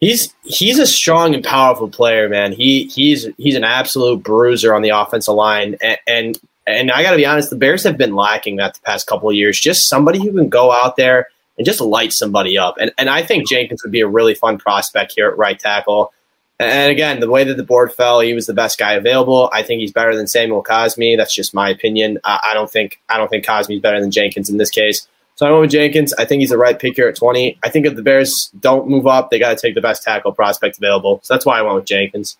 He's 0.00 0.32
he's 0.44 0.78
a 0.78 0.86
strong 0.86 1.34
and 1.34 1.44
powerful 1.44 1.88
player, 1.88 2.28
man. 2.28 2.52
He 2.52 2.84
he's 2.84 3.28
he's 3.36 3.56
an 3.56 3.64
absolute 3.64 4.22
bruiser 4.22 4.72
on 4.72 4.82
the 4.82 4.90
offensive 4.90 5.34
line, 5.34 5.76
and 5.82 5.98
and, 6.06 6.40
and 6.68 6.92
I 6.92 7.02
got 7.02 7.10
to 7.10 7.16
be 7.16 7.26
honest, 7.26 7.50
the 7.50 7.56
Bears 7.56 7.82
have 7.82 7.98
been 7.98 8.14
lacking 8.14 8.56
that 8.56 8.74
the 8.74 8.80
past 8.82 9.08
couple 9.08 9.28
of 9.28 9.34
years. 9.34 9.58
Just 9.58 9.88
somebody 9.88 10.20
who 10.20 10.32
can 10.32 10.48
go 10.48 10.70
out 10.70 10.94
there 10.94 11.26
and 11.56 11.66
just 11.66 11.80
light 11.80 12.12
somebody 12.12 12.56
up, 12.56 12.76
and 12.78 12.92
and 12.96 13.10
I 13.10 13.24
think 13.24 13.48
Jenkins 13.48 13.82
would 13.82 13.90
be 13.90 14.02
a 14.02 14.06
really 14.06 14.34
fun 14.34 14.56
prospect 14.58 15.14
here 15.16 15.28
at 15.28 15.36
right 15.36 15.58
tackle. 15.58 16.12
And 16.60 16.92
again, 16.92 17.18
the 17.18 17.30
way 17.30 17.42
that 17.42 17.56
the 17.56 17.64
board 17.64 17.92
fell, 17.92 18.20
he 18.20 18.34
was 18.34 18.46
the 18.46 18.54
best 18.54 18.78
guy 18.78 18.92
available. 18.92 19.50
I 19.52 19.64
think 19.64 19.80
he's 19.80 19.92
better 19.92 20.16
than 20.16 20.26
Samuel 20.28 20.62
Cosmi. 20.62 21.16
That's 21.16 21.34
just 21.34 21.54
my 21.54 21.70
opinion. 21.70 22.18
I, 22.22 22.50
I 22.50 22.54
don't 22.54 22.70
think 22.70 23.00
I 23.08 23.16
don't 23.16 23.28
think 23.28 23.44
Cosmi's 23.44 23.80
better 23.80 24.00
than 24.00 24.12
Jenkins 24.12 24.48
in 24.48 24.58
this 24.58 24.70
case. 24.70 25.08
So 25.38 25.46
I 25.46 25.52
went 25.52 25.60
with 25.60 25.70
Jenkins. 25.70 26.12
I 26.14 26.24
think 26.24 26.40
he's 26.40 26.50
the 26.50 26.58
right 26.58 26.76
pick 26.76 26.96
here 26.96 27.06
at 27.06 27.14
20. 27.14 27.60
I 27.62 27.70
think 27.70 27.86
if 27.86 27.94
the 27.94 28.02
Bears 28.02 28.50
don't 28.58 28.88
move 28.88 29.06
up, 29.06 29.30
they 29.30 29.38
got 29.38 29.56
to 29.56 29.56
take 29.56 29.76
the 29.76 29.80
best 29.80 30.02
tackle 30.02 30.32
prospect 30.32 30.78
available. 30.78 31.20
So 31.22 31.32
that's 31.32 31.46
why 31.46 31.60
I 31.60 31.62
went 31.62 31.76
with 31.76 31.84
Jenkins. 31.84 32.36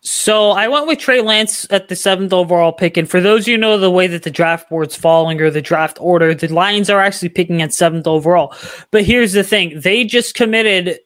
So 0.00 0.52
I 0.52 0.68
went 0.68 0.86
with 0.86 1.00
Trey 1.00 1.20
Lance 1.20 1.66
at 1.70 1.88
the 1.88 1.96
seventh 1.96 2.32
overall 2.32 2.72
pick. 2.72 2.96
And 2.96 3.10
for 3.10 3.20
those 3.20 3.46
you 3.46 3.58
know 3.58 3.76
the 3.76 3.90
way 3.90 4.06
that 4.06 4.22
the 4.22 4.30
draft 4.30 4.70
board's 4.70 4.96
falling 4.96 5.38
or 5.42 5.50
the 5.50 5.60
draft 5.60 5.98
order, 6.00 6.34
the 6.34 6.48
Lions 6.48 6.88
are 6.88 7.00
actually 7.00 7.28
picking 7.28 7.60
at 7.60 7.74
seventh 7.74 8.06
overall. 8.06 8.54
But 8.90 9.04
here's 9.04 9.34
the 9.34 9.44
thing 9.44 9.78
they 9.80 10.04
just 10.04 10.34
committed 10.34 10.98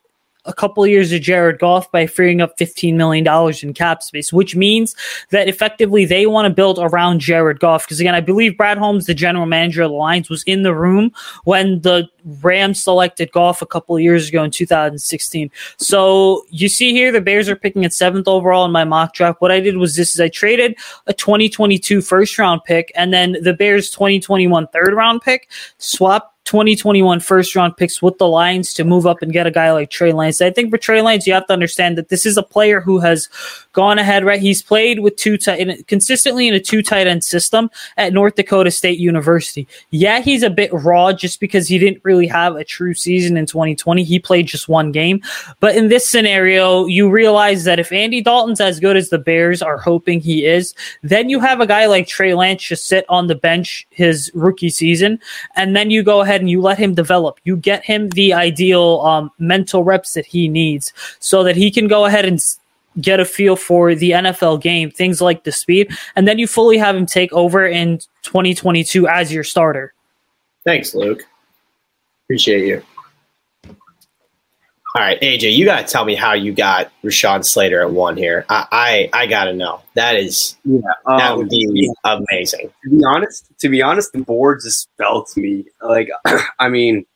a 0.49 0.55
couple 0.55 0.83
of 0.83 0.91
years 0.91 1.13
of 1.13 1.21
Jared 1.21 1.59
Goff 1.59 1.93
by 1.93 2.07
freeing 2.07 2.41
up 2.41 2.57
$15 2.57 2.95
million 2.95 3.27
in 3.63 3.75
cap 3.75 4.03
space, 4.03 4.33
which 4.33 4.57
means 4.57 4.97
that 5.31 5.47
effectively 5.47 6.07
they 6.07 6.27
want 6.27 6.47
to 6.47 6.55
build 6.55 6.79
around 6.81 7.21
Jared 7.21 7.61
Goff. 7.61 7.85
Because 7.85 8.01
again, 8.01 8.15
I 8.15 8.21
believe 8.21 8.57
Brad 8.57 8.79
Holmes, 8.79 9.07
the 9.07 9.15
general 9.15 9.47
manager 9.47 9.83
of 9.83 9.91
the 9.91 9.97
Lions, 9.97 10.31
was 10.31 10.43
in 10.45 10.63
the 10.63 10.75
room 10.75 11.13
when 11.45 11.83
the 11.83 12.09
Rams 12.43 12.83
selected 12.83 13.31
Goff 13.31 13.63
a 13.63 13.67
couple 13.67 13.95
of 13.95 14.03
years 14.03 14.29
ago 14.29 14.43
in 14.43 14.51
2016. 14.51 15.51
So 15.77 16.45
you 16.51 16.69
see 16.69 16.93
here, 16.93 17.13
the 17.13 17.21
Bears 17.21 17.49
are 17.49 17.57
picking 17.57 17.85
at 17.85 17.93
seventh 17.93 18.27
overall 18.27 18.65
in 18.65 18.73
my 18.73 18.85
mock 18.85 19.15
draft. 19.15 19.41
What 19.41 19.53
I 19.53 19.61
did 19.61 19.77
was 19.77 19.97
this 19.97 20.15
is 20.15 20.21
I 20.21 20.29
traded 20.29 20.77
a 21.07 21.13
2022 21.13 22.01
first 22.01 22.39
round 22.39 22.65
pick 22.65 22.91
and 22.95 23.13
then 23.13 23.37
the 23.43 23.53
Bears 23.53 23.91
2021 23.91 24.67
third 24.69 24.95
round 24.95 25.23
pick, 25.23 25.51
swapped 25.79 26.38
2021 26.49 27.21
first 27.21 27.55
round 27.55 27.77
picks 27.77 28.01
with 28.01 28.17
the 28.17 28.27
Lions 28.27 28.73
to 28.73 28.83
move 28.83 29.07
up 29.07 29.21
and 29.21 29.35
get 29.35 29.47
a 29.47 29.51
guy 29.51 29.71
like 29.71 29.91
Trey 29.91 30.13
Lance. 30.13 30.41
I 30.41 30.51
think 30.51 30.71
for 30.71 30.79
Trey 30.79 31.03
Lance, 31.03 31.27
you 31.27 31.35
have 31.35 31.47
to 31.49 31.53
understand 31.53 31.99
that 31.99 32.09
this 32.09 32.25
is 32.25 32.39
a 32.39 32.43
player 32.43 32.81
who 32.81 33.01
has 33.01 33.29
gone 33.75 33.99
ahead, 33.99 34.25
right? 34.25 34.41
He's 34.41 34.63
played 34.63 35.01
with 35.01 35.17
two 35.17 35.37
tight 35.37 35.87
consistently 35.89 36.49
in 36.49 36.55
a 36.55 36.61
two 36.61 36.81
tight 36.81 37.07
end 37.07 37.23
system 37.23 37.71
at 37.99 38.15
North 38.15 38.37
Dakota 38.37 38.71
State 38.71 38.99
University. 38.99 39.69
Yeah, 39.91 40.21
he's 40.21 40.43
a 40.43 40.49
bit 40.49 40.73
raw 40.73 41.13
just 41.13 41.39
because 41.39 41.69
he 41.69 41.79
didn't 41.79 42.03
really 42.03 42.27
have 42.27 42.57
a 42.57 42.65
true 42.65 42.95
season 42.95 43.37
in 43.37 43.45
2020. 43.45 44.03
He 44.03 44.19
played 44.19 44.47
just 44.47 44.71
one 44.71 44.91
game. 44.91 45.21
But 45.61 45.77
in 45.77 45.89
this 45.89 46.09
scenario, 46.09 46.87
you 46.87 47.11
realize 47.11 47.65
that 47.65 47.79
if 47.79 47.93
Andy 47.93 48.23
Dalton's 48.23 48.63
as 48.63 48.81
good 48.81 48.97
as 48.97 49.11
the 49.11 49.19
Bears 49.19 49.61
are 49.61 49.77
hoping 49.77 50.21
he 50.21 50.47
is, 50.47 50.75
then 51.03 51.29
you 51.29 51.41
have 51.41 51.61
a 51.61 51.67
guy 51.67 51.85
like 51.85 52.09
Trey 52.09 52.33
Lance 52.33 52.63
just 52.63 52.87
sit 52.87 53.05
on 53.11 53.27
the 53.27 53.35
bench 53.35 53.87
his 53.91 54.31
rookie 54.35 54.71
season, 54.71 55.21
and 55.55 55.77
then 55.77 55.91
you 55.91 56.03
go 56.03 56.23
ahead 56.23 56.38
and 56.41 56.51
you 56.51 56.61
let 56.61 56.79
him 56.79 56.95
develop. 56.95 57.39
You 57.45 57.57
get 57.57 57.85
him 57.85 58.09
the 58.11 58.33
ideal 58.33 59.01
um, 59.01 59.31
mental 59.39 59.85
reps 59.85 60.15
that 60.15 60.27
he 60.27 60.49
needs 60.49 60.93
so 61.21 61.43
that 61.45 61.57
he 61.57 61.71
can 61.71 61.89
go 61.89 62.05
ahead 62.05 62.25
and 62.25 62.41
get 63.01 63.21
a 63.21 63.25
feel 63.25 63.57
for 63.57 63.95
the 63.95 64.11
NFL 64.11 64.61
game, 64.61 64.91
things 64.91 65.21
like 65.21 65.45
the 65.45 65.53
speed, 65.53 65.91
and 66.17 66.27
then 66.27 66.39
you 66.39 66.47
fully 66.47 66.79
have 66.79 66.97
him 66.97 67.07
take 67.07 67.33
over 67.33 67.67
in 67.67 67.99
2022 68.23 69.07
as 69.09 69.33
your 69.33 69.45
starter. 69.45 69.95
Thanks, 70.65 70.95
Luke. 70.95 71.25
Appreciate 72.25 72.67
you. 72.67 72.83
All 74.99 75.05
right, 75.05 75.21
AJ, 75.21 75.55
you 75.55 75.65
got 75.65 75.87
to 75.87 75.93
tell 75.93 76.05
me 76.05 76.17
how 76.17 76.33
you 76.33 76.53
got 76.53 76.91
Rashawn 77.05 77.45
Slater 77.45 77.83
at 77.83 77.93
one 77.93 78.17
here. 78.17 78.45
I 78.49 78.67
I, 79.13 79.21
I 79.23 79.27
got 79.29 79.45
to 79.45 79.53
know. 79.53 79.81
That 79.95 80.17
is 80.17 80.57
yeah, 80.65 80.81
um, 81.07 81.19
that 81.19 81.37
would 81.37 81.49
be 81.49 81.69
yeah. 81.73 82.17
amazing. 82.19 82.73
To 82.83 82.91
be 82.91 83.05
honest, 83.05 83.49
to 83.61 83.69
be 83.69 83.81
honest, 83.81 84.13
the 84.13 84.23
board 84.23 84.59
just 84.61 84.89
fell 84.99 85.25
to 85.25 85.41
me. 85.41 85.67
Like, 85.81 86.09
I 86.59 86.69
mean, 86.69 87.07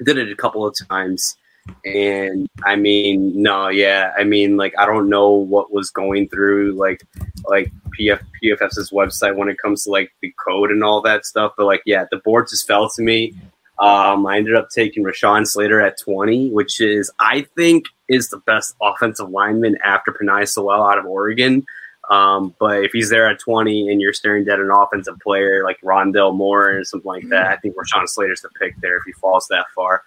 I 0.00 0.04
did 0.04 0.18
it 0.18 0.32
a 0.32 0.34
couple 0.34 0.66
of 0.66 0.74
times, 0.90 1.36
and 1.84 2.48
I 2.64 2.74
mean, 2.74 3.40
no, 3.40 3.68
yeah, 3.68 4.14
I 4.18 4.24
mean, 4.24 4.56
like, 4.56 4.74
I 4.76 4.84
don't 4.84 5.08
know 5.08 5.30
what 5.30 5.70
was 5.70 5.90
going 5.90 6.28
through 6.30 6.72
like 6.72 7.06
like 7.46 7.70
PF 7.96 8.20
PFF's 8.42 8.90
website 8.90 9.36
when 9.36 9.48
it 9.48 9.58
comes 9.58 9.84
to 9.84 9.90
like 9.90 10.10
the 10.22 10.34
code 10.44 10.72
and 10.72 10.82
all 10.82 11.00
that 11.02 11.24
stuff. 11.24 11.52
But 11.56 11.66
like, 11.66 11.82
yeah, 11.86 12.06
the 12.10 12.18
board 12.18 12.48
just 12.50 12.66
fell 12.66 12.90
to 12.90 13.00
me. 13.00 13.32
Um, 13.78 14.26
I 14.26 14.38
ended 14.38 14.56
up 14.56 14.70
taking 14.70 15.04
Rashawn 15.04 15.46
Slater 15.46 15.80
at 15.80 16.00
20, 16.00 16.50
which 16.50 16.80
is, 16.80 17.10
I 17.20 17.46
think, 17.56 17.86
is 18.08 18.28
the 18.28 18.38
best 18.38 18.74
offensive 18.82 19.30
lineman 19.30 19.76
after 19.84 20.12
Penei 20.12 20.48
Sewell 20.48 20.82
out 20.82 20.98
of 20.98 21.06
Oregon. 21.06 21.64
Um, 22.10 22.54
but 22.58 22.84
if 22.84 22.92
he's 22.92 23.10
there 23.10 23.28
at 23.28 23.38
20 23.38 23.90
and 23.90 24.00
you're 24.00 24.14
staring 24.14 24.48
at 24.48 24.58
an 24.58 24.70
offensive 24.70 25.18
player 25.20 25.62
like 25.62 25.80
Rondale 25.82 26.34
Moore 26.34 26.78
or 26.78 26.84
something 26.84 27.06
like 27.06 27.28
that, 27.28 27.46
I 27.48 27.56
think 27.56 27.76
Rashawn 27.76 28.08
Slater's 28.08 28.40
the 28.40 28.48
pick 28.48 28.80
there 28.80 28.96
if 28.96 29.02
he 29.06 29.12
falls 29.12 29.46
that 29.50 29.66
far. 29.74 30.02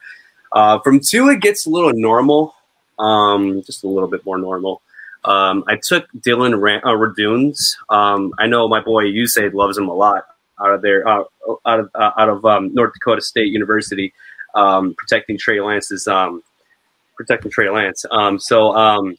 Uh, 0.51 0.79
from 0.79 0.99
two, 0.99 1.29
it 1.29 1.39
gets 1.41 1.65
a 1.65 1.69
little 1.69 1.93
normal, 1.93 2.55
um, 2.99 3.61
just 3.61 3.83
a 3.83 3.87
little 3.87 4.09
bit 4.09 4.25
more 4.25 4.37
normal. 4.37 4.81
Um, 5.23 5.63
I 5.67 5.77
took 5.81 6.07
Dillon 6.19 6.55
Ra- 6.55 6.81
uh. 6.83 7.95
Um, 7.95 8.33
I 8.39 8.47
know 8.47 8.67
my 8.67 8.81
boy 8.81 9.05
Usayd 9.05 9.53
loves 9.53 9.77
him 9.77 9.87
a 9.87 9.93
lot 9.93 10.25
out 10.63 10.73
of 10.73 10.81
there, 10.81 11.07
uh, 11.07 11.23
out 11.65 11.79
of 11.79 11.89
uh, 11.95 12.11
out 12.17 12.29
of 12.29 12.45
um, 12.45 12.73
North 12.73 12.93
Dakota 12.93 13.21
State 13.21 13.51
University, 13.51 14.13
um, 14.55 14.95
protecting 14.97 15.37
Trey 15.37 15.59
Lance's 15.61 16.07
um, 16.07 16.43
protecting 17.15 17.51
Trey 17.51 17.69
Lance. 17.69 18.05
Um, 18.11 18.39
so 18.39 18.75
um, 18.75 19.15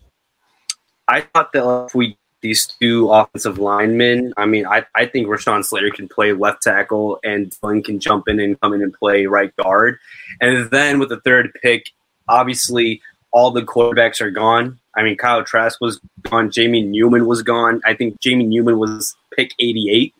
I 1.08 1.20
thought 1.20 1.52
that 1.52 1.86
if 1.86 1.94
we 1.94 2.16
these 2.40 2.66
two 2.66 3.10
offensive 3.10 3.58
linemen, 3.58 4.34
I 4.36 4.46
mean, 4.46 4.66
I, 4.66 4.84
I 4.96 5.06
think 5.06 5.28
Rashawn 5.28 5.64
Slater 5.64 5.90
can 5.90 6.08
play 6.08 6.32
left 6.32 6.62
tackle 6.62 7.20
and 7.22 7.56
Dillon 7.60 7.84
can 7.84 8.00
jump 8.00 8.28
in 8.28 8.40
and 8.40 8.60
come 8.60 8.72
in 8.72 8.82
and 8.82 8.92
play 8.92 9.26
right 9.26 9.54
guard. 9.56 9.98
And 10.40 10.68
then 10.70 10.98
with 10.98 11.08
the 11.08 11.20
third 11.20 11.52
pick, 11.62 11.90
obviously 12.28 13.00
all 13.30 13.52
the 13.52 13.62
quarterbacks 13.62 14.20
are 14.20 14.30
gone. 14.30 14.80
I 14.96 15.04
mean, 15.04 15.16
Kyle 15.16 15.44
Trask 15.44 15.80
was 15.80 16.00
gone. 16.22 16.50
Jamie 16.50 16.82
Newman 16.82 17.26
was 17.26 17.42
gone. 17.42 17.80
I 17.84 17.94
think 17.94 18.20
Jamie 18.20 18.44
Newman 18.44 18.76
was 18.78 19.16
pick 19.36 19.52
88, 19.60 20.12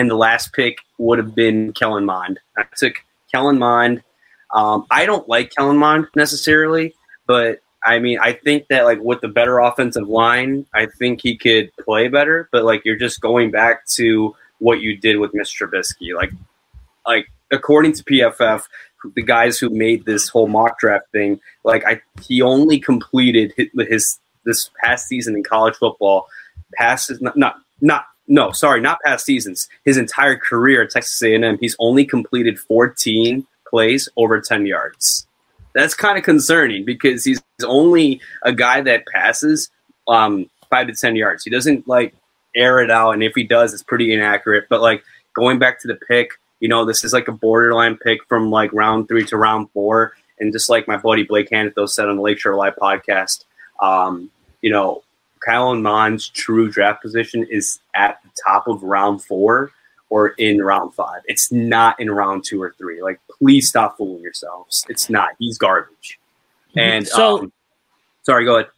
and 0.00 0.08
the 0.08 0.16
last 0.16 0.54
pick 0.54 0.78
would 0.96 1.18
have 1.18 1.34
been 1.34 1.74
Kellen 1.74 2.06
Mond. 2.06 2.40
I 2.56 2.64
took 2.74 2.94
Kellen 3.30 3.58
Mond. 3.58 4.02
Um, 4.50 4.86
I 4.90 5.04
don't 5.04 5.28
like 5.28 5.54
Kellen 5.54 5.76
Mond 5.76 6.06
necessarily, 6.16 6.94
but 7.26 7.60
I 7.84 7.98
mean, 7.98 8.18
I 8.18 8.32
think 8.32 8.68
that 8.68 8.86
like 8.86 8.98
with 9.02 9.20
the 9.20 9.28
better 9.28 9.58
offensive 9.58 10.08
line, 10.08 10.64
I 10.72 10.86
think 10.86 11.20
he 11.20 11.36
could 11.36 11.70
play 11.84 12.08
better. 12.08 12.48
But 12.50 12.64
like, 12.64 12.82
you're 12.86 12.96
just 12.96 13.20
going 13.20 13.50
back 13.50 13.86
to 13.96 14.34
what 14.58 14.80
you 14.80 14.96
did 14.96 15.18
with 15.18 15.34
Mitch 15.34 15.54
Trubisky. 15.54 16.14
Like, 16.14 16.32
like 17.06 17.26
according 17.50 17.92
to 17.92 18.04
PFF, 18.04 18.64
the 19.14 19.22
guys 19.22 19.58
who 19.58 19.68
made 19.68 20.06
this 20.06 20.30
whole 20.30 20.48
mock 20.48 20.78
draft 20.78 21.12
thing, 21.12 21.40
like 21.62 21.84
I, 21.86 22.00
he 22.22 22.40
only 22.40 22.80
completed 22.80 23.52
his, 23.54 23.68
his 23.86 24.18
this 24.46 24.70
past 24.82 25.08
season 25.08 25.36
in 25.36 25.44
college 25.44 25.74
football. 25.74 26.26
Passes 26.74 27.20
not 27.20 27.36
not 27.36 27.56
not 27.82 28.06
no 28.30 28.52
sorry 28.52 28.80
not 28.80 28.98
past 29.04 29.26
seasons. 29.26 29.68
His 29.84 29.98
entire 29.98 30.36
career 30.36 30.82
at 30.82 30.90
Texas 30.90 31.20
A&M, 31.22 31.58
he's 31.60 31.76
only 31.78 32.06
completed 32.06 32.58
14 32.58 33.46
plays 33.68 34.08
over 34.16 34.40
10 34.40 34.64
yards. 34.64 35.26
That's 35.74 35.94
kind 35.94 36.16
of 36.16 36.24
concerning 36.24 36.84
because 36.84 37.24
he's 37.24 37.42
only 37.64 38.20
a 38.42 38.52
guy 38.52 38.80
that 38.80 39.04
passes 39.06 39.70
um, 40.08 40.48
five 40.70 40.86
to 40.86 40.94
10 40.94 41.16
yards. 41.16 41.44
He 41.44 41.50
doesn't 41.50 41.86
like 41.86 42.14
air 42.56 42.80
it 42.80 42.90
out, 42.90 43.12
and 43.12 43.22
if 43.22 43.34
he 43.34 43.44
does, 43.44 43.72
it's 43.72 43.82
pretty 43.82 44.12
inaccurate. 44.12 44.64
But 44.68 44.80
like 44.80 45.04
going 45.34 45.58
back 45.58 45.80
to 45.80 45.88
the 45.88 45.94
pick, 45.94 46.30
you 46.60 46.68
know, 46.68 46.84
this 46.84 47.04
is 47.04 47.12
like 47.12 47.28
a 47.28 47.32
borderline 47.32 47.96
pick 47.96 48.20
from 48.28 48.50
like 48.50 48.72
round 48.72 49.08
three 49.08 49.24
to 49.26 49.36
round 49.36 49.70
four. 49.70 50.14
And 50.38 50.52
just 50.52 50.70
like 50.70 50.88
my 50.88 50.96
buddy 50.96 51.22
Blake 51.22 51.50
Hanethil 51.50 51.88
said 51.88 52.08
on 52.08 52.16
the 52.16 52.22
Lakeshore 52.22 52.56
Live 52.56 52.74
podcast, 52.76 53.44
um, 53.82 54.30
you 54.62 54.70
know, 54.70 55.02
Kellen 55.44 55.82
Mond's 55.82 56.28
true 56.28 56.70
draft 56.70 57.02
position 57.02 57.46
is 57.50 57.80
at 57.94 58.20
the 58.22 58.30
top 58.46 58.68
of 58.68 58.82
round 58.82 59.22
four 59.22 59.72
or 60.10 60.28
in 60.30 60.60
round 60.60 60.94
five. 60.94 61.22
It's 61.26 61.50
not 61.50 61.98
in 62.00 62.10
round 62.10 62.44
two 62.44 62.60
or 62.60 62.74
three. 62.76 63.02
Like, 63.02 63.20
please 63.38 63.68
stop 63.68 63.96
fooling 63.96 64.22
yourselves. 64.22 64.84
It's 64.88 65.08
not. 65.08 65.30
He's 65.38 65.56
garbage. 65.56 66.18
Mm-hmm. 66.70 66.78
And 66.78 67.08
so, 67.08 67.38
um, 67.38 67.52
sorry, 68.22 68.44
go 68.44 68.56
ahead. 68.56 68.70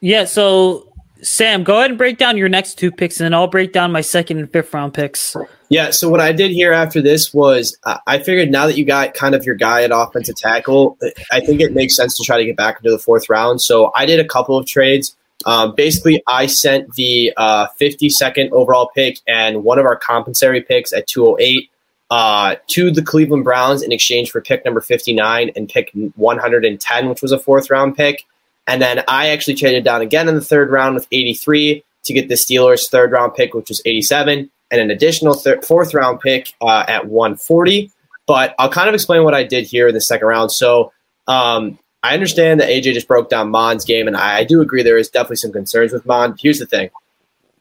Yeah. 0.00 0.24
So 0.24 0.92
Sam, 1.22 1.64
go 1.64 1.78
ahead 1.78 1.90
and 1.90 1.98
break 1.98 2.18
down 2.18 2.36
your 2.36 2.48
next 2.48 2.74
two 2.74 2.90
picks, 2.90 3.18
and 3.18 3.24
then 3.24 3.34
I'll 3.34 3.46
break 3.46 3.72
down 3.72 3.92
my 3.92 4.02
second 4.02 4.38
and 4.38 4.52
fifth 4.52 4.74
round 4.74 4.92
picks. 4.92 5.34
Yeah. 5.70 5.90
So 5.90 6.08
what 6.08 6.20
I 6.20 6.32
did 6.32 6.50
here 6.50 6.72
after 6.72 7.00
this 7.00 7.32
was 7.32 7.78
I 8.06 8.18
figured 8.18 8.50
now 8.50 8.66
that 8.66 8.76
you 8.76 8.84
got 8.84 9.14
kind 9.14 9.34
of 9.34 9.44
your 9.44 9.54
guy 9.54 9.84
at 9.84 9.90
offensive 9.92 10.36
tackle, 10.36 10.98
I 11.32 11.40
think 11.40 11.60
it 11.60 11.72
makes 11.72 11.96
sense 11.96 12.16
to 12.18 12.24
try 12.24 12.36
to 12.36 12.44
get 12.44 12.56
back 12.56 12.78
into 12.78 12.90
the 12.90 12.98
fourth 12.98 13.30
round. 13.30 13.62
So 13.62 13.90
I 13.94 14.06
did 14.06 14.20
a 14.20 14.26
couple 14.26 14.58
of 14.58 14.66
trades. 14.66 15.16
Um, 15.46 15.74
basically, 15.74 16.22
I 16.26 16.46
sent 16.46 16.94
the 16.94 17.32
uh, 17.36 17.68
52nd 17.80 18.50
overall 18.52 18.90
pick 18.94 19.18
and 19.26 19.64
one 19.64 19.78
of 19.78 19.84
our 19.84 19.96
compensatory 19.96 20.62
picks 20.62 20.92
at 20.92 21.06
208 21.06 21.70
uh, 22.10 22.56
to 22.68 22.90
the 22.90 23.02
Cleveland 23.02 23.44
Browns 23.44 23.82
in 23.82 23.92
exchange 23.92 24.30
for 24.30 24.40
pick 24.40 24.64
number 24.64 24.80
59 24.80 25.50
and 25.56 25.68
pick 25.68 25.90
110, 26.16 27.08
which 27.08 27.22
was 27.22 27.32
a 27.32 27.38
fourth 27.38 27.70
round 27.70 27.96
pick. 27.96 28.24
And 28.66 28.80
then 28.80 29.02
I 29.08 29.28
actually 29.28 29.54
traded 29.54 29.84
down 29.84 30.00
again 30.00 30.28
in 30.28 30.34
the 30.34 30.40
third 30.40 30.70
round 30.70 30.94
with 30.94 31.06
83 31.12 31.84
to 32.04 32.12
get 32.12 32.28
the 32.28 32.34
Steelers' 32.34 32.90
third 32.90 33.12
round 33.12 33.34
pick, 33.34 33.54
which 33.54 33.68
was 33.68 33.82
87, 33.84 34.50
and 34.70 34.80
an 34.80 34.90
additional 34.90 35.34
thir- 35.34 35.60
fourth 35.62 35.92
round 35.92 36.20
pick 36.20 36.52
uh, 36.60 36.84
at 36.88 37.06
140. 37.06 37.90
But 38.26 38.54
I'll 38.58 38.70
kind 38.70 38.88
of 38.88 38.94
explain 38.94 39.24
what 39.24 39.34
I 39.34 39.42
did 39.44 39.66
here 39.66 39.88
in 39.88 39.94
the 39.94 40.00
second 40.00 40.26
round. 40.26 40.50
So 40.50 40.92
um, 41.26 41.78
I 42.04 42.12
understand 42.12 42.60
that 42.60 42.68
AJ 42.68 42.92
just 42.92 43.08
broke 43.08 43.30
down 43.30 43.50
Mond's 43.50 43.82
game, 43.82 44.06
and 44.06 44.14
I, 44.14 44.40
I 44.40 44.44
do 44.44 44.60
agree 44.60 44.82
there 44.82 44.98
is 44.98 45.08
definitely 45.08 45.36
some 45.36 45.52
concerns 45.52 45.90
with 45.90 46.04
Mond. 46.04 46.38
Here's 46.38 46.58
the 46.58 46.66
thing 46.66 46.90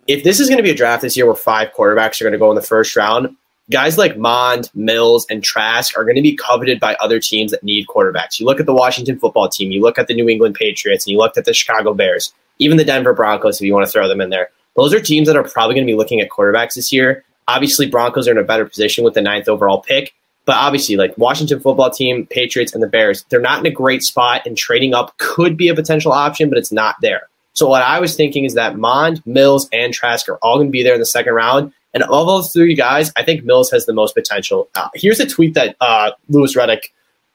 if 0.06 0.26
this 0.26 0.42
is 0.42 0.50
going 0.50 0.58
to 0.58 0.64
be 0.64 0.70
a 0.70 0.76
draft 0.76 1.02
this 1.02 1.16
year 1.16 1.26
where 1.26 1.34
five 1.34 1.70
quarterbacks 1.72 2.20
are 2.20 2.26
going 2.26 2.34
to 2.34 2.38
go 2.38 2.52
in 2.52 2.56
the 2.56 2.62
first 2.62 2.94
round, 2.98 3.38
guys 3.72 3.98
like 3.98 4.18
Mond, 4.18 4.70
Mills, 4.76 5.26
and 5.30 5.42
Trask 5.42 5.98
are 5.98 6.04
going 6.04 6.18
to 6.18 6.22
be 6.22 6.36
coveted 6.36 6.82
by 6.82 6.96
other 6.96 7.22
teams 7.22 7.52
that 7.52 7.64
need 7.64 7.88
quarterbacks. 7.88 8.38
You 8.38 8.46
look 8.46 8.60
at 8.60 8.66
the 8.66 8.74
Washington 8.74 9.18
football 9.18 9.48
team, 9.48 9.72
you 9.72 9.82
look 9.82 9.98
at 9.98 10.08
the 10.08 10.14
New 10.14 10.28
England 10.28 10.56
Patriots, 10.56 11.06
and 11.06 11.14
you 11.14 11.20
looked 11.20 11.38
at 11.38 11.46
the 11.46 11.54
Chicago 11.54 11.94
Bears, 11.94 12.34
even 12.60 12.76
the 12.76 12.84
Denver 12.84 13.14
Broncos, 13.14 13.62
if 13.62 13.66
you 13.66 13.74
want 13.74 13.86
to 13.86 13.92
throw 13.92 14.10
them 14.10 14.20
in 14.20 14.30
there. 14.30 14.50
Those 14.76 14.94
are 14.94 15.00
teams 15.00 15.28
that 15.28 15.38
are 15.38 15.44
probably 15.44 15.76
going 15.76 15.88
to 15.88 15.92
be 15.92 15.98
looking 15.98 16.20
at 16.20 16.30
quarterbacks 16.30 16.74
this 16.74 16.92
year. 16.92 17.24
Obviously, 17.48 17.90
Broncos 17.90 18.28
are 18.28 18.32
in 18.32 18.38
a 18.38 18.44
better 18.44 18.66
position 18.66 19.06
with 19.06 19.14
the 19.14 19.22
ninth 19.22 19.48
overall 19.48 19.82
pick. 19.82 20.14
But 20.46 20.58
obviously, 20.58 20.96
like 20.98 21.18
Washington 21.18 21.60
football 21.60 21.90
team, 21.90 22.28
Patriots, 22.28 22.74
and 22.74 22.84
the 22.84 22.88
Bears, 22.88 23.24
they're 23.30 23.40
not 23.40 23.60
in 23.60 23.66
a 23.66 23.72
great 23.72 24.04
spot, 24.04 24.42
and 24.46 24.58
trading 24.58 24.94
up 24.94 25.18
could 25.18 25.56
be 25.56 25.70
a 25.70 25.76
potential 25.76 26.12
option, 26.12 26.50
but 26.50 26.58
it's 26.58 26.72
not 26.72 26.96
there. 27.02 27.30
So 27.54 27.68
what 27.68 27.84
I 27.84 28.00
was 28.00 28.16
thinking 28.16 28.46
is 28.46 28.56
that 28.56 28.78
Mond, 28.78 29.22
Mills, 29.26 29.70
and 29.72 29.94
Trask 29.94 30.28
are 30.28 30.38
all 30.38 30.58
going 30.58 30.68
to 30.68 30.72
be 30.72 30.84
there 30.84 30.96
in 30.96 31.00
the 31.00 31.06
second 31.06 31.34
round. 31.34 31.72
And 31.94 32.04
of 32.04 32.26
those 32.26 32.52
three 32.52 32.76
guys, 32.76 33.12
I 33.16 33.24
think 33.24 33.46
Mills 33.46 33.70
has 33.70 33.86
the 33.86 33.94
most 33.94 34.16
potential. 34.16 34.68
Uh, 34.76 34.90
here's 34.96 35.20
a 35.20 35.28
tweet 35.28 35.54
that 35.54 35.76
uh, 35.80 36.12
Louis 36.30 36.56
Riddick, 36.56 36.86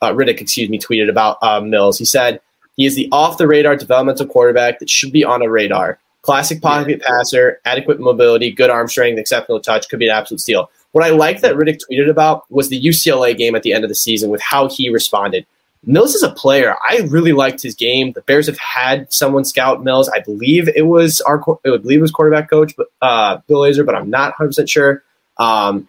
uh, 0.03 0.12
Riddick, 0.12 0.40
excuse 0.40 0.68
me, 0.68 0.79
tweeted 0.79 1.09
about 1.09 1.38
uh, 1.42 1.61
Mills. 1.61 1.99
He 1.99 2.05
said 2.05 2.40
he 2.77 2.85
is 2.85 2.97
the 2.97 3.09
off 3.12 3.38
the 3.38 3.47
radar 3.47 3.77
developmental 3.77 4.27
quarterback 4.27 4.81
that 4.81 4.90
should 4.90 5.12
be 5.12 5.25
on 5.25 5.42
a 5.42 5.49
radar. 5.49 6.01
Classic 6.23 6.61
pocket 6.61 7.01
passer, 7.01 7.61
adequate 7.64 8.01
mobility, 8.01 8.51
good 8.51 8.71
arm 8.71 8.88
strength, 8.88 9.18
exceptional 9.18 9.61
touch, 9.61 9.88
could 9.88 10.01
be 10.01 10.09
an 10.09 10.14
absolute 10.14 10.40
steal. 10.40 10.68
What 10.92 11.05
I 11.05 11.11
like 11.11 11.40
that 11.42 11.55
Riddick 11.55 11.81
tweeted 11.90 12.09
about 12.09 12.51
was 12.51 12.68
the 12.68 12.81
UCLA 12.81 13.37
game 13.37 13.55
at 13.55 13.62
the 13.62 13.72
end 13.72 13.85
of 13.85 13.88
the 13.88 13.94
season 13.94 14.31
with 14.31 14.40
how 14.40 14.68
he 14.68 14.88
responded. 14.88 15.46
Mills 15.85 16.14
is 16.14 16.22
a 16.22 16.31
player. 16.31 16.74
I 16.88 17.07
really 17.09 17.33
liked 17.33 17.62
his 17.62 17.74
game. 17.74 18.12
The 18.12 18.22
Bears 18.22 18.46
have 18.46 18.59
had 18.59 19.12
someone 19.12 19.44
scout 19.44 19.85
Mills. 19.85 20.09
I 20.09 20.20
believe 20.20 20.68
it 20.68 20.87
was 20.87 21.20
our, 21.20 21.40
I 21.64 21.77
believe 21.77 21.98
it 21.98 22.03
was 22.03 22.11
quarterback 22.11 22.51
coach, 22.51 22.74
but 22.77 22.88
uh, 23.01 23.38
Bill 23.46 23.61
Lazor, 23.61 23.87
but 23.87 23.94
I'm 23.94 24.11
not 24.11 24.31
100 24.31 24.48
percent 24.48 24.68
sure. 24.68 25.05
Um, 25.37 25.88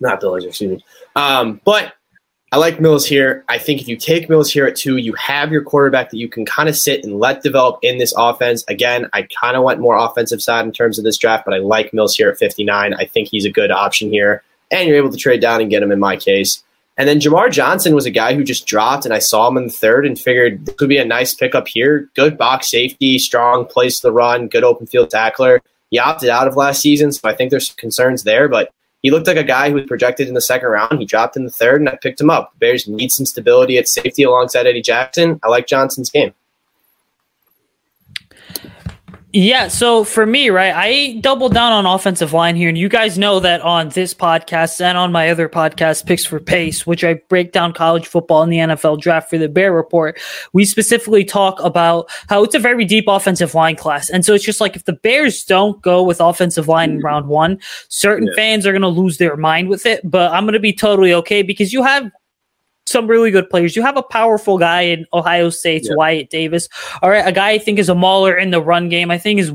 not 0.00 0.20
Bill 0.20 0.32
Lazor, 0.32 0.48
excuse 0.48 0.70
me. 0.70 0.84
Um, 1.16 1.60
but 1.64 1.94
I 2.50 2.56
like 2.56 2.80
Mills 2.80 3.04
here. 3.04 3.44
I 3.46 3.58
think 3.58 3.82
if 3.82 3.88
you 3.88 3.96
take 3.96 4.30
Mills 4.30 4.50
here 4.50 4.66
at 4.66 4.74
two, 4.74 4.96
you 4.96 5.12
have 5.14 5.52
your 5.52 5.62
quarterback 5.62 6.08
that 6.10 6.16
you 6.16 6.30
can 6.30 6.46
kind 6.46 6.66
of 6.66 6.76
sit 6.76 7.04
and 7.04 7.18
let 7.18 7.42
develop 7.42 7.78
in 7.82 7.98
this 7.98 8.14
offense. 8.16 8.64
Again, 8.68 9.06
I 9.12 9.28
kind 9.38 9.54
of 9.54 9.64
went 9.64 9.80
more 9.80 9.98
offensive 9.98 10.40
side 10.40 10.64
in 10.64 10.72
terms 10.72 10.98
of 10.98 11.04
this 11.04 11.18
draft, 11.18 11.44
but 11.44 11.52
I 11.52 11.58
like 11.58 11.92
Mills 11.92 12.16
here 12.16 12.30
at 12.30 12.38
59. 12.38 12.94
I 12.94 13.04
think 13.04 13.28
he's 13.28 13.44
a 13.44 13.50
good 13.50 13.70
option 13.70 14.10
here, 14.10 14.42
and 14.70 14.88
you're 14.88 14.96
able 14.96 15.10
to 15.10 15.18
trade 15.18 15.42
down 15.42 15.60
and 15.60 15.68
get 15.68 15.82
him 15.82 15.92
in 15.92 16.00
my 16.00 16.16
case. 16.16 16.64
And 16.96 17.06
then 17.06 17.20
Jamar 17.20 17.52
Johnson 17.52 17.94
was 17.94 18.06
a 18.06 18.10
guy 18.10 18.34
who 18.34 18.42
just 18.42 18.66
dropped, 18.66 19.04
and 19.04 19.12
I 19.12 19.18
saw 19.18 19.46
him 19.48 19.58
in 19.58 19.66
the 19.66 19.72
third 19.72 20.06
and 20.06 20.18
figured 20.18 20.64
this 20.64 20.74
could 20.76 20.88
be 20.88 20.96
a 20.96 21.04
nice 21.04 21.34
pickup 21.34 21.68
here. 21.68 22.08
Good 22.16 22.38
box 22.38 22.70
safety, 22.70 23.18
strong 23.18 23.66
place 23.66 24.00
to 24.00 24.06
the 24.06 24.12
run, 24.12 24.48
good 24.48 24.64
open 24.64 24.86
field 24.86 25.10
tackler. 25.10 25.60
He 25.90 25.98
opted 25.98 26.30
out 26.30 26.48
of 26.48 26.56
last 26.56 26.80
season, 26.80 27.12
so 27.12 27.28
I 27.28 27.34
think 27.34 27.50
there's 27.50 27.74
concerns 27.74 28.22
there, 28.22 28.48
but 28.48 28.72
he 29.02 29.10
looked 29.10 29.26
like 29.26 29.36
a 29.36 29.44
guy 29.44 29.68
who 29.68 29.76
was 29.76 29.86
projected 29.86 30.28
in 30.28 30.34
the 30.34 30.40
second 30.40 30.68
round. 30.68 30.98
He 30.98 31.04
dropped 31.04 31.36
in 31.36 31.44
the 31.44 31.50
third, 31.50 31.80
and 31.80 31.88
I 31.88 31.96
picked 31.96 32.20
him 32.20 32.30
up. 32.30 32.52
The 32.52 32.58
Bears 32.58 32.88
need 32.88 33.10
some 33.12 33.26
stability 33.26 33.78
at 33.78 33.88
safety 33.88 34.24
alongside 34.24 34.66
Eddie 34.66 34.82
Jackson. 34.82 35.38
I 35.42 35.48
like 35.48 35.66
Johnson's 35.66 36.10
game. 36.10 36.34
Yeah, 39.30 39.68
so 39.68 40.04
for 40.04 40.24
me, 40.24 40.48
right, 40.48 40.72
I 40.74 41.20
double 41.20 41.50
down 41.50 41.72
on 41.72 41.84
offensive 41.84 42.32
line 42.32 42.56
here, 42.56 42.70
and 42.70 42.78
you 42.78 42.88
guys 42.88 43.18
know 43.18 43.40
that 43.40 43.60
on 43.60 43.90
this 43.90 44.14
podcast 44.14 44.80
and 44.80 44.96
on 44.96 45.12
my 45.12 45.28
other 45.28 45.50
podcast, 45.50 46.06
Picks 46.06 46.24
for 46.24 46.40
Pace, 46.40 46.86
which 46.86 47.04
I 47.04 47.20
break 47.28 47.52
down 47.52 47.74
college 47.74 48.06
football 48.06 48.42
and 48.42 48.50
the 48.50 48.56
NFL 48.56 49.02
draft 49.02 49.28
for 49.28 49.36
the 49.36 49.48
Bear 49.48 49.70
Report, 49.70 50.18
we 50.54 50.64
specifically 50.64 51.26
talk 51.26 51.60
about 51.60 52.08
how 52.30 52.42
it's 52.42 52.54
a 52.54 52.58
very 52.58 52.86
deep 52.86 53.04
offensive 53.06 53.54
line 53.54 53.76
class. 53.76 54.08
And 54.08 54.24
so 54.24 54.32
it's 54.32 54.44
just 54.44 54.62
like 54.62 54.76
if 54.76 54.86
the 54.86 54.94
Bears 54.94 55.44
don't 55.44 55.82
go 55.82 56.02
with 56.02 56.22
offensive 56.22 56.66
line 56.66 56.92
in 56.92 57.00
round 57.00 57.28
one, 57.28 57.60
certain 57.90 58.28
yeah. 58.28 58.34
fans 58.34 58.66
are 58.66 58.72
going 58.72 58.80
to 58.80 58.88
lose 58.88 59.18
their 59.18 59.36
mind 59.36 59.68
with 59.68 59.84
it, 59.84 60.10
but 60.10 60.32
I'm 60.32 60.44
going 60.44 60.54
to 60.54 60.58
be 60.58 60.72
totally 60.72 61.12
okay 61.12 61.42
because 61.42 61.70
you 61.70 61.82
have 61.82 62.10
some 62.88 63.06
really 63.06 63.30
good 63.30 63.48
players. 63.50 63.76
You 63.76 63.82
have 63.82 63.96
a 63.96 64.02
powerful 64.02 64.58
guy 64.58 64.82
in 64.82 65.06
Ohio 65.12 65.50
State's 65.50 65.88
Wyatt 65.90 66.30
Davis. 66.30 66.68
All 67.02 67.10
right, 67.10 67.26
a 67.26 67.32
guy 67.32 67.50
I 67.50 67.58
think 67.58 67.78
is 67.78 67.88
a 67.88 67.94
mauler 67.94 68.36
in 68.36 68.50
the 68.50 68.60
run 68.60 68.88
game. 68.88 69.10
I 69.10 69.18
think 69.18 69.40
is 69.40 69.52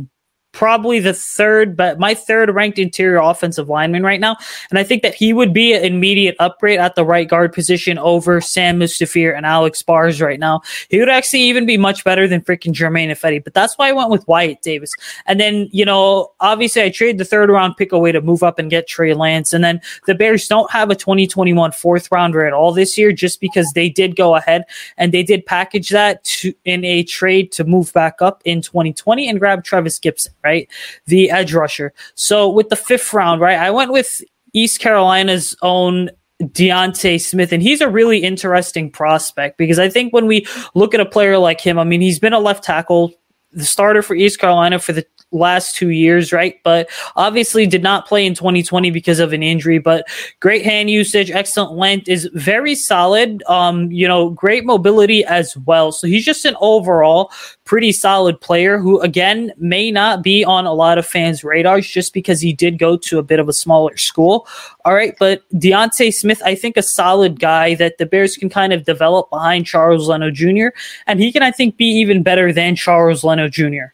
probably 0.54 1.00
the 1.00 1.14
third, 1.14 1.76
but 1.76 2.00
my 2.00 2.14
third 2.14 2.54
ranked 2.54 2.80
interior 2.80 3.18
offensive 3.18 3.70
lineman 3.70 4.04
right 4.04 4.20
now. 4.20 4.38
And 4.70 4.80
I 4.80 4.84
think 4.84 5.02
that 5.02 5.16
he 5.16 5.34
would 5.34 5.52
be 5.52 5.74
an 5.74 5.84
immediate 5.84 6.36
upgrade 6.40 6.80
at 6.80 6.96
the 6.96 7.04
right 7.04 7.28
guard 7.28 7.52
position 7.52 7.98
over 7.98 8.40
Sam 8.40 8.80
Mustipher 8.80 9.36
and 9.36 9.46
Alex 9.46 9.82
Bars 9.82 10.22
right 10.22 10.40
now. 10.40 10.62
He 10.90 11.00
would 11.00 11.10
actually 11.10 11.42
even 11.42 11.66
be 11.66 11.76
much 11.76 12.04
better 12.04 12.28
than 12.28 12.42
freaking 12.42 12.72
Germain 12.72 13.10
Ifedi. 13.10 13.44
But 13.44 13.56
that's 13.56 13.78
why 13.78 13.90
I 13.90 13.94
went 13.94 14.12
with 14.12 14.28
Wyatt 14.28 14.62
Davis. 14.62 14.94
And 15.26 15.40
then, 15.40 15.70
you 15.72 15.86
know, 15.86 16.32
obviously 16.40 16.84
I 16.84 16.92
traded 16.92 17.18
the 17.18 17.26
third 17.26 17.50
round 17.50 17.76
pick 17.76 17.92
away 17.92 18.12
to 18.12 18.22
move 18.22 18.44
up 18.44 18.60
and 18.60 18.70
get 18.70 18.88
Trey 18.88 19.16
Lance. 19.16 19.54
And 19.54 19.64
then 19.64 19.82
the 20.06 20.16
Bears 20.16 20.48
don't 20.48 20.70
have 20.72 20.92
a 20.92 20.96
2021 20.96 21.72
fourth 21.72 22.12
rounder 22.12 22.46
at 22.46 22.54
all 22.54 22.72
this 22.72 22.96
year 22.96 23.12
just 23.12 23.42
because 23.42 23.72
they 23.74 23.90
did 23.90 24.16
go 24.16 24.36
ahead 24.36 24.66
and 24.98 25.12
they 25.12 25.24
did 25.24 25.48
package 25.48 25.90
that 25.90 26.24
to, 26.26 26.54
in 26.64 26.86
a 26.86 27.04
trade 27.04 27.52
to 27.54 27.64
move 27.64 27.92
back 27.94 28.22
up 28.22 28.42
in 28.46 28.62
2020 28.62 29.28
and 29.28 29.40
grab 29.40 29.64
Travis 29.64 30.00
Gipson 30.00 30.30
right? 30.44 30.70
The 31.06 31.30
edge 31.32 31.54
rusher. 31.54 31.94
So 32.16 32.50
with 32.50 32.70
the 32.70 32.76
fifth 32.76 33.14
round, 33.14 33.42
right, 33.42 33.58
I 33.58 33.72
went 33.72 33.92
with 33.92 34.22
East 34.54 34.80
Carolina's 34.80 35.56
own 35.62 36.10
D'Ante 36.52 37.18
Smith, 37.18 37.52
and 37.52 37.64
he's 37.64 37.82
a 37.82 37.90
really 37.90 38.20
interesting 38.20 38.90
prospect 38.90 39.58
because 39.58 39.80
I 39.80 39.90
think 39.90 40.14
when 40.14 40.28
we 40.28 40.46
look 40.76 40.94
at 40.94 41.00
a 41.00 41.06
player 41.06 41.38
like 41.38 41.62
him, 41.62 41.80
I 41.80 41.84
mean, 41.84 42.02
he's 42.02 42.20
been 42.20 42.34
a 42.34 42.40
left 42.40 42.64
tackle, 42.64 43.14
the 43.52 43.64
starter 43.64 44.02
for 44.02 44.16
East 44.16 44.40
Carolina 44.40 44.80
for 44.80 44.94
the 44.94 45.06
last 45.34 45.76
two 45.76 45.90
years, 45.90 46.32
right? 46.32 46.60
But 46.64 46.90
obviously 47.16 47.66
did 47.66 47.84
not 47.84 48.08
play 48.08 48.26
in 48.26 48.34
2020 48.34 48.92
because 48.92 49.20
of 49.20 49.34
an 49.34 49.44
injury. 49.44 49.80
But 49.80 50.08
great 50.40 50.64
hand 50.64 50.90
usage, 50.90 51.32
excellent 51.32 51.74
length, 51.74 52.08
is 52.08 52.30
very 52.34 52.76
solid. 52.76 53.44
Um, 53.48 53.92
you 53.92 54.08
know, 54.08 54.30
great 54.30 54.66
mobility 54.66 55.26
as 55.26 55.58
well. 55.58 55.92
So 55.92 56.08
he's 56.08 56.26
just 56.26 56.46
an 56.46 56.56
overall 56.62 57.32
pretty 57.66 57.92
solid 57.92 58.40
player 58.40 58.78
who, 58.78 59.00
again, 59.02 59.52
may 59.58 59.90
not 59.90 60.22
be 60.22 60.44
on 60.44 60.66
a 60.66 60.74
lot 60.74 60.98
of 60.98 61.06
fans' 61.06 61.44
radars 61.44 61.88
just 61.88 62.14
because 62.14 62.42
he 62.42 62.54
did 62.54 62.78
go 62.78 62.98
to 62.98 63.20
a 63.20 63.24
bit 63.24 63.40
of 63.40 63.50
a 63.50 63.54
smaller 63.54 63.96
school. 63.98 64.48
All 64.86 64.94
right, 64.94 65.16
but 65.20 65.44
D'Ante 65.58 66.12
Smith, 66.12 66.42
I 66.44 66.56
think, 66.56 66.78
a 66.78 66.84
solid 66.84 67.40
guy 67.40 67.76
that 67.76 67.98
the 67.98 68.06
Bears 68.06 68.36
can 68.36 68.50
kind 68.50 68.74
of 68.74 68.84
develop 68.84 69.30
behind 69.30 69.66
Charles 69.66 70.08
Leno 70.08 70.30
Jr. 70.30 70.68
And 71.08 71.20
he 71.20 71.32
can, 71.32 71.44
I 71.44 71.52
think, 71.52 71.78
be 71.78 71.86
even 71.86 72.24
better 72.24 72.52
than 72.52 72.76
Charles 72.76 73.24
Leno 73.24 73.48
Jr. 73.48 73.94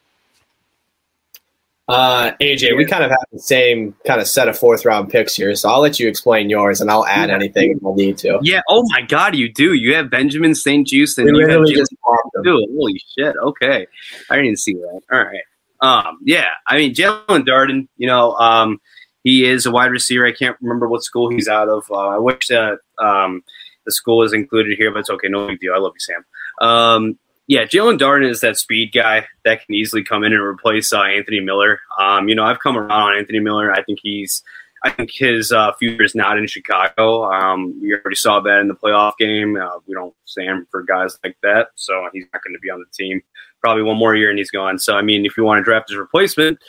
Uh, 1.90 2.34
AJ, 2.40 2.78
we 2.78 2.86
kind 2.86 3.04
of 3.04 3.10
have 3.10 3.26
the 3.32 3.40
same 3.40 3.96
kind 4.06 4.22
of 4.22 4.28
set 4.28 4.48
of 4.48 4.58
fourth 4.58 4.86
round 4.86 5.10
picks 5.10 5.36
here, 5.36 5.56
so 5.56 5.70
I'll 5.70 5.82
let 5.82 6.00
you 6.00 6.08
explain 6.08 6.50
yours, 6.50 6.82
and 6.82 6.92
I'll 6.92 7.06
add 7.06 7.32
anything 7.32 7.72
if 7.72 7.86
I 7.86 7.96
need 7.96 8.18
to. 8.20 8.40
Yeah. 8.44 8.62
Oh 8.70 8.84
my 8.90 9.02
God, 9.02 9.36
you 9.36 9.52
do. 9.52 9.74
You 9.74 9.96
have 9.96 10.10
Benjamin 10.10 10.54
St-Juste, 10.54 11.18
and 11.18 11.32
We 11.32 11.40
you 11.40 11.48
have 11.48 11.62
literally 11.62 11.74
Jalen 11.74 11.78
just. 11.78 11.96
Dude, 12.44 12.70
holy 12.78 13.02
shit. 13.18 13.36
Okay. 13.36 13.88
I 14.30 14.36
didn't 14.36 14.60
see 14.60 14.74
that. 14.74 15.02
All 15.12 15.24
right. 15.24 15.42
Um, 15.82 16.20
yeah. 16.24 16.50
I 16.68 16.78
mean, 16.78 16.94
Jaelon 16.94 17.48
Darden, 17.48 17.88
you 17.98 18.08
know, 18.08 18.34
um, 18.34 18.80
he 19.24 19.46
is 19.46 19.66
a 19.66 19.72
wide 19.72 19.92
receiver. 19.92 20.26
I 20.26 20.32
can't 20.32 20.58
remember 20.62 20.88
what 20.88 21.04
school 21.04 21.30
he's 21.30 21.48
out 21.48 21.70
of. 21.70 21.86
Uh, 21.90 22.08
I 22.10 22.18
wish 22.18 22.48
that 22.50 22.80
um, 23.00 23.44
the 23.86 23.92
school 23.92 24.24
is 24.24 24.34
included 24.34 24.78
here, 24.78 24.92
but 24.92 25.00
it's 25.00 25.10
okay. 25.10 25.28
No 25.28 25.48
big 25.48 25.60
deal. 25.60 25.74
I 25.74 25.80
love 25.80 25.94
you, 25.96 26.00
Sam. 26.00 26.26
Um, 26.62 27.20
yeah, 27.50 27.66
Jaelon 27.66 27.98
Darden 27.98 28.30
is 28.30 28.42
that 28.42 28.58
speed 28.58 28.92
guy 28.94 29.26
that 29.44 29.66
can 29.66 29.74
easily 29.74 30.04
come 30.04 30.24
in 30.24 30.34
and 30.34 30.42
replace 30.42 30.94
uh, 30.94 31.02
Anthony 31.02 31.40
Miller. 31.40 31.80
Um, 32.00 32.30
you 32.30 32.36
know, 32.36 32.44
I've 32.44 32.60
come 32.60 32.78
around 32.78 33.12
on 33.12 33.18
Anthony 33.18 33.40
Miller. 33.40 33.72
I 33.72 33.82
think 33.82 33.98
he's, 34.04 34.44
I 34.84 34.92
think 34.92 35.10
his 35.12 35.52
uh, 35.52 35.74
future 35.74 36.04
is 36.04 36.14
not 36.14 36.38
in 36.38 36.46
Chicago. 36.46 37.24
Um, 37.24 37.82
we 37.82 37.92
already 37.96 38.16
saw 38.16 38.40
that 38.42 38.60
in 38.60 38.68
the 38.68 38.76
playoff 38.76 39.14
game. 39.18 39.58
Uh, 39.58 39.80
we 39.88 39.96
don't 39.96 40.14
stand 40.26 40.68
for 40.70 40.84
guys 40.84 41.18
like 41.24 41.38
that, 41.42 41.70
so 41.74 42.08
he's 42.14 42.26
not 42.32 42.44
going 42.44 42.54
to 42.54 42.60
be 42.60 42.70
on 42.70 42.80
the 42.80 42.86
team 42.94 43.24
probably 43.62 43.82
one 43.84 43.98
more 43.98 44.16
year 44.16 44.30
and 44.30 44.38
he's 44.38 44.52
gone. 44.52 44.78
So, 44.78 44.96
I 44.96 45.02
mean, 45.02 45.26
if 45.26 45.36
you 45.36 45.44
want 45.44 45.60
to 45.60 45.64
draft 45.64 45.90
his 45.90 45.98
replacement, 45.98 46.60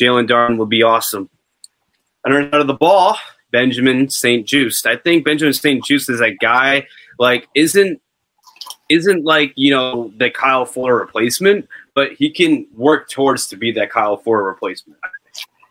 Jaelon 0.00 0.28
Darden 0.28 0.56
would 0.58 0.68
be 0.68 0.84
awesome. 0.84 1.28
And 2.24 2.54
out 2.54 2.60
of 2.60 2.68
the 2.68 2.74
ball, 2.74 3.16
Benjamin 3.50 4.08
St-Juste. 4.08 4.86
I 4.86 4.96
think 4.96 5.24
Benjamin 5.24 5.52
St-Juste 5.52 6.10
is 6.10 6.20
a 6.20 6.30
guy 6.30 6.86
like 7.18 7.48
isn't 7.54 8.00
isn't 8.88 9.24
like 9.24 9.52
you 9.56 9.70
know 9.70 10.12
the 10.16 10.30
Kyle 10.30 10.64
Fuller 10.64 10.96
replacement, 10.96 11.68
but 11.94 12.12
he 12.12 12.30
can 12.30 12.66
work 12.74 13.08
towards 13.08 13.46
to 13.48 13.56
be 13.56 13.72
that 13.72 13.90
Kyle 13.90 14.16
Fuller 14.16 14.42
replacement. 14.42 14.98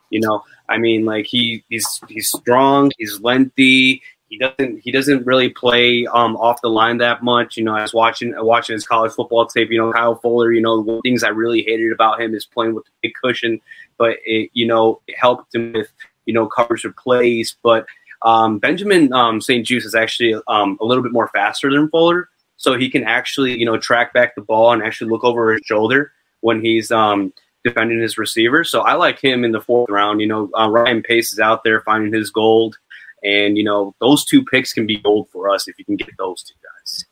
You 0.09 0.21
know, 0.21 0.43
I 0.69 0.77
mean, 0.77 1.05
like 1.05 1.25
he 1.25 1.63
he's 1.69 2.01
he's 2.07 2.29
strong, 2.29 2.91
he's 2.97 3.19
lengthy. 3.21 4.01
He 4.29 4.37
doesn't 4.37 4.79
he 4.79 4.91
doesn't 4.91 5.25
really 5.25 5.49
play 5.49 6.05
um, 6.07 6.35
off 6.37 6.61
the 6.61 6.69
line 6.69 6.97
that 6.97 7.23
much. 7.23 7.57
You 7.57 7.63
know, 7.63 7.75
I 7.75 7.81
was 7.81 7.93
watching 7.93 8.33
watching 8.37 8.73
his 8.73 8.85
college 8.85 9.13
football 9.13 9.45
tape. 9.47 9.71
You 9.71 9.79
know, 9.79 9.93
Kyle 9.93 10.15
Fuller. 10.15 10.51
You 10.51 10.61
know, 10.61 10.79
one 10.81 11.01
things 11.01 11.23
I 11.23 11.29
really 11.29 11.63
hated 11.63 11.91
about 11.91 12.21
him 12.21 12.35
is 12.35 12.45
playing 12.45 12.75
with 12.75 12.85
the 12.85 12.91
big 13.01 13.13
cushion, 13.21 13.61
but 13.97 14.17
it 14.25 14.49
you 14.53 14.67
know 14.67 15.01
it 15.07 15.17
helped 15.17 15.55
him 15.55 15.73
with 15.73 15.91
you 16.25 16.33
know 16.33 16.45
coverage 16.47 16.83
of 16.83 16.95
plays. 16.95 17.55
But 17.63 17.85
um, 18.21 18.59
Benjamin 18.59 19.13
um, 19.13 19.39
St-Juste 19.39 19.85
is 19.85 19.95
actually 19.95 20.35
um, 20.47 20.77
a 20.81 20.85
little 20.85 21.03
bit 21.03 21.13
more 21.13 21.29
faster 21.29 21.71
than 21.71 21.89
Fuller, 21.89 22.29
so 22.57 22.77
he 22.77 22.89
can 22.89 23.03
actually 23.03 23.57
you 23.57 23.65
know 23.65 23.77
track 23.77 24.13
back 24.13 24.35
the 24.35 24.41
ball 24.41 24.71
and 24.71 24.83
actually 24.83 25.09
look 25.09 25.23
over 25.23 25.53
his 25.53 25.61
shoulder 25.65 26.11
when 26.41 26.61
he's 26.63 26.91
um, 26.91 27.33
defending 27.63 27.99
his 27.99 28.17
receiver. 28.17 28.63
So 28.63 28.81
I 28.81 28.93
like 28.93 29.23
him 29.23 29.43
in 29.43 29.51
the 29.51 29.61
fourth 29.61 29.89
round. 29.89 30.21
You 30.21 30.27
know, 30.27 30.49
uh, 30.57 30.69
Ryan 30.69 31.01
Pace 31.01 31.31
is 31.31 31.39
out 31.39 31.63
there 31.63 31.81
finding 31.81 32.13
his 32.13 32.29
gold. 32.29 32.77
And 33.23 33.57
you 33.57 33.63
know 33.63 33.95
those 33.99 34.23
two 34.23 34.45
picks 34.45 34.73
can 34.73 34.85
be 34.85 34.99
gold 34.99 35.29
for 35.31 35.49
us 35.49 35.67
if 35.67 35.79
you 35.79 35.85
can 35.85 35.95
get 35.95 36.09
those 36.17 36.43
two 36.43 36.53
guys. 36.61 37.05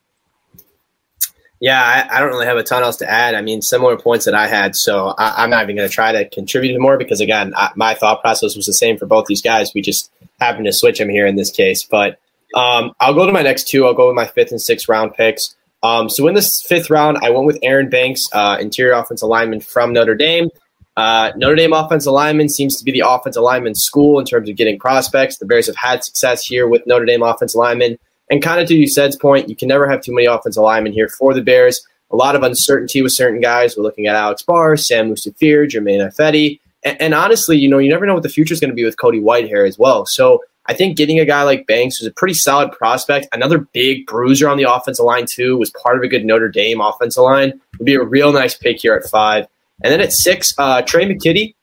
Yeah, 1.58 1.82
I, 1.82 2.16
I 2.16 2.20
don't 2.20 2.28
really 2.28 2.46
have 2.46 2.58
a 2.58 2.62
ton 2.62 2.82
else 2.82 2.96
to 2.98 3.10
add. 3.10 3.34
I 3.34 3.40
mean, 3.40 3.62
similar 3.62 3.96
points 3.96 4.26
that 4.26 4.34
I 4.34 4.46
had, 4.46 4.76
so 4.76 5.14
I, 5.16 5.42
I'm 5.42 5.50
not 5.50 5.62
even 5.62 5.74
going 5.74 5.88
to 5.88 5.94
try 5.94 6.12
to 6.12 6.28
contribute 6.28 6.78
more 6.78 6.98
because, 6.98 7.20
again, 7.20 7.54
I, 7.56 7.70
my 7.76 7.94
thought 7.94 8.20
process 8.20 8.54
was 8.56 8.66
the 8.66 8.74
same 8.74 8.98
for 8.98 9.06
both 9.06 9.24
these 9.26 9.40
guys. 9.40 9.72
We 9.74 9.80
just 9.80 10.10
happened 10.38 10.66
to 10.66 10.72
switch 10.72 10.98
them 10.98 11.08
here 11.08 11.26
in 11.26 11.36
this 11.36 11.50
case. 11.50 11.82
But 11.82 12.18
um, 12.56 12.92
I'll 12.98 13.14
go 13.14 13.26
to 13.26 13.32
my 13.32 13.42
next 13.42 13.68
two. 13.68 13.86
I'll 13.86 13.94
go 13.94 14.08
with 14.08 14.16
my 14.16 14.26
fifth 14.26 14.50
and 14.50 14.60
sixth 14.60 14.88
round 14.88 15.14
picks. 15.14 15.54
Um, 15.82 16.08
so 16.08 16.26
in 16.26 16.34
this 16.34 16.62
fifth 16.62 16.90
round, 16.90 17.18
I 17.22 17.30
went 17.30 17.46
with 17.46 17.58
Aaron 17.62 17.88
Banks, 17.88 18.26
uh, 18.32 18.56
interior 18.60 18.94
offensive 18.94 19.28
lineman 19.28 19.60
from 19.60 19.92
Notre 19.92 20.16
Dame. 20.16 20.48
Uh, 20.96 21.30
Notre 21.36 21.54
Dame 21.54 21.74
offensive 21.74 22.12
lineman 22.12 22.48
seems 22.48 22.76
to 22.76 22.84
be 22.84 22.90
the 22.90 23.02
offensive 23.06 23.42
lineman 23.42 23.74
school 23.74 24.18
in 24.18 24.24
terms 24.24 24.48
of 24.48 24.56
getting 24.56 24.78
prospects. 24.78 25.36
The 25.36 25.44
Bears 25.44 25.66
have 25.66 25.76
had 25.76 26.02
success 26.02 26.44
here 26.44 26.66
with 26.66 26.82
Notre 26.86 27.04
Dame 27.04 27.22
offensive 27.22 27.58
linemen. 27.58 27.98
And 28.30 28.42
kind 28.42 28.60
of 28.60 28.66
to 28.68 28.74
Usayd's 28.74 29.16
point, 29.16 29.48
you 29.48 29.54
can 29.54 29.68
never 29.68 29.88
have 29.88 30.00
too 30.00 30.14
many 30.14 30.26
offensive 30.26 30.62
linemen 30.62 30.92
here 30.92 31.08
for 31.08 31.34
the 31.34 31.42
Bears. 31.42 31.86
A 32.10 32.16
lot 32.16 32.34
of 32.34 32.42
uncertainty 32.42 33.02
with 33.02 33.12
certain 33.12 33.40
guys. 33.40 33.76
We're 33.76 33.82
looking 33.82 34.06
at 34.06 34.16
Alex 34.16 34.42
Barr, 34.42 34.76
Sam 34.76 35.10
Mustipher, 35.10 35.68
Germain 35.68 36.00
Ifedi. 36.00 36.60
And, 36.84 37.00
and 37.00 37.14
honestly, 37.14 37.58
you 37.58 37.68
know, 37.68 37.78
you 37.78 37.90
never 37.90 38.06
know 38.06 38.14
what 38.14 38.22
the 38.22 38.28
future 38.28 38.54
is 38.54 38.60
going 38.60 38.70
to 38.70 38.74
be 38.74 38.84
with 38.84 38.96
Cody 38.96 39.20
Whitehair 39.20 39.68
as 39.68 39.78
well. 39.78 40.06
So 40.06 40.42
I 40.68 40.74
think 40.74 40.96
getting 40.96 41.20
a 41.20 41.24
guy 41.24 41.42
like 41.42 41.66
Banks 41.66 42.00
was 42.00 42.06
a 42.06 42.12
pretty 42.12 42.34
solid 42.34 42.72
prospect. 42.72 43.28
Another 43.32 43.58
big 43.72 44.06
bruiser 44.06 44.48
on 44.48 44.56
the 44.56 44.70
offensive 44.70 45.04
line, 45.04 45.26
too, 45.26 45.56
was 45.56 45.70
part 45.82 45.96
of 45.96 46.02
a 46.02 46.08
good 46.08 46.24
Notre 46.24 46.48
Dame 46.48 46.80
offensive 46.80 47.22
line. 47.22 47.60
Would 47.78 47.84
be 47.84 47.94
a 47.94 48.02
real 48.02 48.32
nice 48.32 48.56
pick 48.56 48.80
here 48.80 48.94
at 48.94 49.08
five. 49.08 49.46
And 49.82 49.92
then 49.92 50.00
at 50.00 50.12
six, 50.12 50.54
uh, 50.58 50.82
Trey 50.82 51.04
McKitty, 51.04 51.54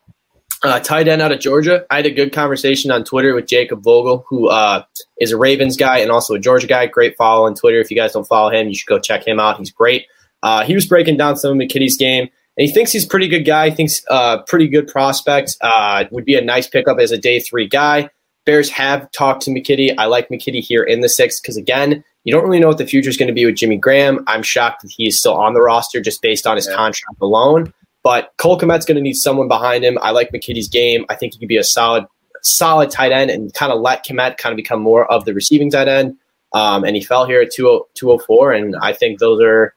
uh, 0.64 0.80
tight 0.80 1.08
end 1.08 1.22
out 1.22 1.32
of 1.32 1.40
Georgia. 1.40 1.86
I 1.90 1.98
had 1.98 2.06
a 2.06 2.12
good 2.12 2.32
conversation 2.32 2.92
on 2.92 3.04
Twitter 3.04 3.36
with 3.36 3.48
Jacob 3.48 3.84
Vogel, 3.84 4.26
who 4.30 4.48
uh, 4.48 4.84
is 5.20 5.32
a 5.32 5.38
Ravens 5.38 5.76
guy 5.76 5.98
and 5.98 6.12
also 6.12 6.36
a 6.36 6.40
Georgia 6.40 6.68
guy. 6.68 6.86
Great 6.86 7.18
follow 7.18 7.46
on 7.46 7.56
Twitter. 7.56 7.80
If 7.80 7.92
you 7.92 7.98
guys 7.98 8.14
don't 8.14 8.28
follow 8.28 8.50
him, 8.50 8.70
you 8.70 8.76
should 8.76 8.88
go 8.88 9.00
check 9.00 9.28
him 9.28 9.40
out. 9.40 9.58
He's 9.58 9.72
great. 9.72 10.06
Uh, 10.42 10.64
he 10.64 10.76
was 10.76 10.86
breaking 10.86 11.18
down 11.18 11.36
some 11.38 11.52
of 11.52 11.58
McKitty's 11.58 11.98
game, 11.98 12.30
and 12.58 12.68
he 12.68 12.72
thinks 12.72 12.92
he's 12.92 13.06
a 13.06 13.08
pretty 13.08 13.28
good 13.28 13.44
guy. 13.44 13.70
He 13.70 13.76
thinks 13.76 14.04
uh, 14.10 14.42
pretty 14.44 14.68
good 14.68 14.88
prospect. 14.88 15.58
Uh, 15.62 16.06
would 16.12 16.26
be 16.26 16.36
a 16.36 16.42
nice 16.42 16.68
pickup 16.68 17.00
as 17.00 17.12
a 17.12 17.18
day 17.18 17.40
three 17.40 17.68
guy. 17.68 18.10
Bears 18.46 18.70
have 18.72 19.10
talked 19.12 19.44
to 19.44 19.52
McKitty. 19.52 19.94
I 19.98 20.06
like 20.06 20.30
McKitty 20.30 20.60
here 20.62 20.84
in 20.84 21.02
the 21.02 21.10
sixth 21.10 21.42
because, 21.42 21.58
again, 21.58 22.04
you 22.24 22.34
don't 22.34 22.44
really 22.44 22.60
know 22.60 22.68
what 22.68 22.78
the 22.78 22.86
future 22.86 23.10
is 23.10 23.18
going 23.18 23.28
to 23.28 23.34
be 23.34 23.46
with 23.46 23.56
Jimmy 23.56 23.78
Graham. 23.78 24.24
I'm 24.28 24.44
shocked 24.44 24.82
that 24.82 24.92
he 24.96 25.08
is 25.08 25.20
still 25.20 25.36
on 25.36 25.54
the 25.54 25.62
roster 25.62 26.02
just 26.02 26.22
based 26.22 26.46
on 26.48 26.56
his 26.56 26.68
Yeah. 26.68 26.76
contract 26.76 27.18
alone. 27.22 27.74
But 28.04 28.34
Cole 28.38 28.60
Kmet's 28.60 28.86
going 28.86 28.96
to 28.98 29.02
need 29.02 29.14
someone 29.16 29.48
behind 29.48 29.86
him. 29.86 29.98
I 30.02 30.12
like 30.12 30.32
McKitty's 30.32 30.68
game. 30.68 31.06
I 31.10 31.16
think 31.16 31.34
he 31.34 31.40
could 31.40 31.48
be 31.48 31.58
a 31.58 31.64
solid, 31.64 32.06
solid 32.42 32.90
tight 32.92 33.14
end 33.14 33.32
and 33.32 33.54
kind 33.54 33.72
of 33.72 33.80
let 33.80 34.06
Kmet 34.06 34.38
kind 34.38 34.52
of 34.52 34.58
become 34.58 34.82
more 34.82 35.10
of 35.10 35.24
the 35.24 35.34
receiving 35.34 35.72
tight 35.72 35.88
end. 35.88 36.18
Um, 36.54 36.84
and 36.84 36.96
he 36.96 37.02
fell 37.04 37.26
here 37.26 37.42
at 37.42 37.52
20- 37.58 37.82
204, 37.96 38.52
and 38.52 38.76
I 38.82 38.94
think 38.94 39.20
those 39.20 39.42
are. 39.42 39.74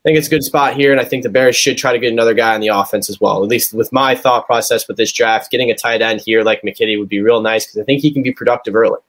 I 0.00 0.08
think 0.08 0.16
it's 0.16 0.28
a 0.28 0.30
good 0.30 0.42
spot 0.42 0.76
here, 0.76 0.92
and 0.92 1.00
I 1.00 1.04
think 1.04 1.24
the 1.24 1.28
Bears 1.28 1.56
should 1.56 1.76
try 1.76 1.92
to 1.92 1.98
get 1.98 2.10
another 2.10 2.32
guy 2.32 2.54
on 2.54 2.62
the 2.62 2.68
offense 2.68 3.10
as 3.10 3.20
well. 3.20 3.42
At 3.42 3.50
least 3.50 3.74
with 3.74 3.92
my 3.92 4.14
thought 4.14 4.46
process 4.46 4.88
with 4.88 4.96
this 4.96 5.12
draft, 5.12 5.50
getting 5.50 5.70
a 5.70 5.74
tight 5.74 6.00
end 6.00 6.22
here 6.22 6.42
like 6.42 6.62
McKitty 6.62 6.98
would 6.98 7.10
be 7.10 7.20
real 7.20 7.42
nice 7.42 7.66
because 7.66 7.82
I 7.82 7.84
think 7.84 8.00
he 8.00 8.10
can 8.10 8.22
be 8.22 8.32
productive 8.32 8.74
early. 8.74 9.00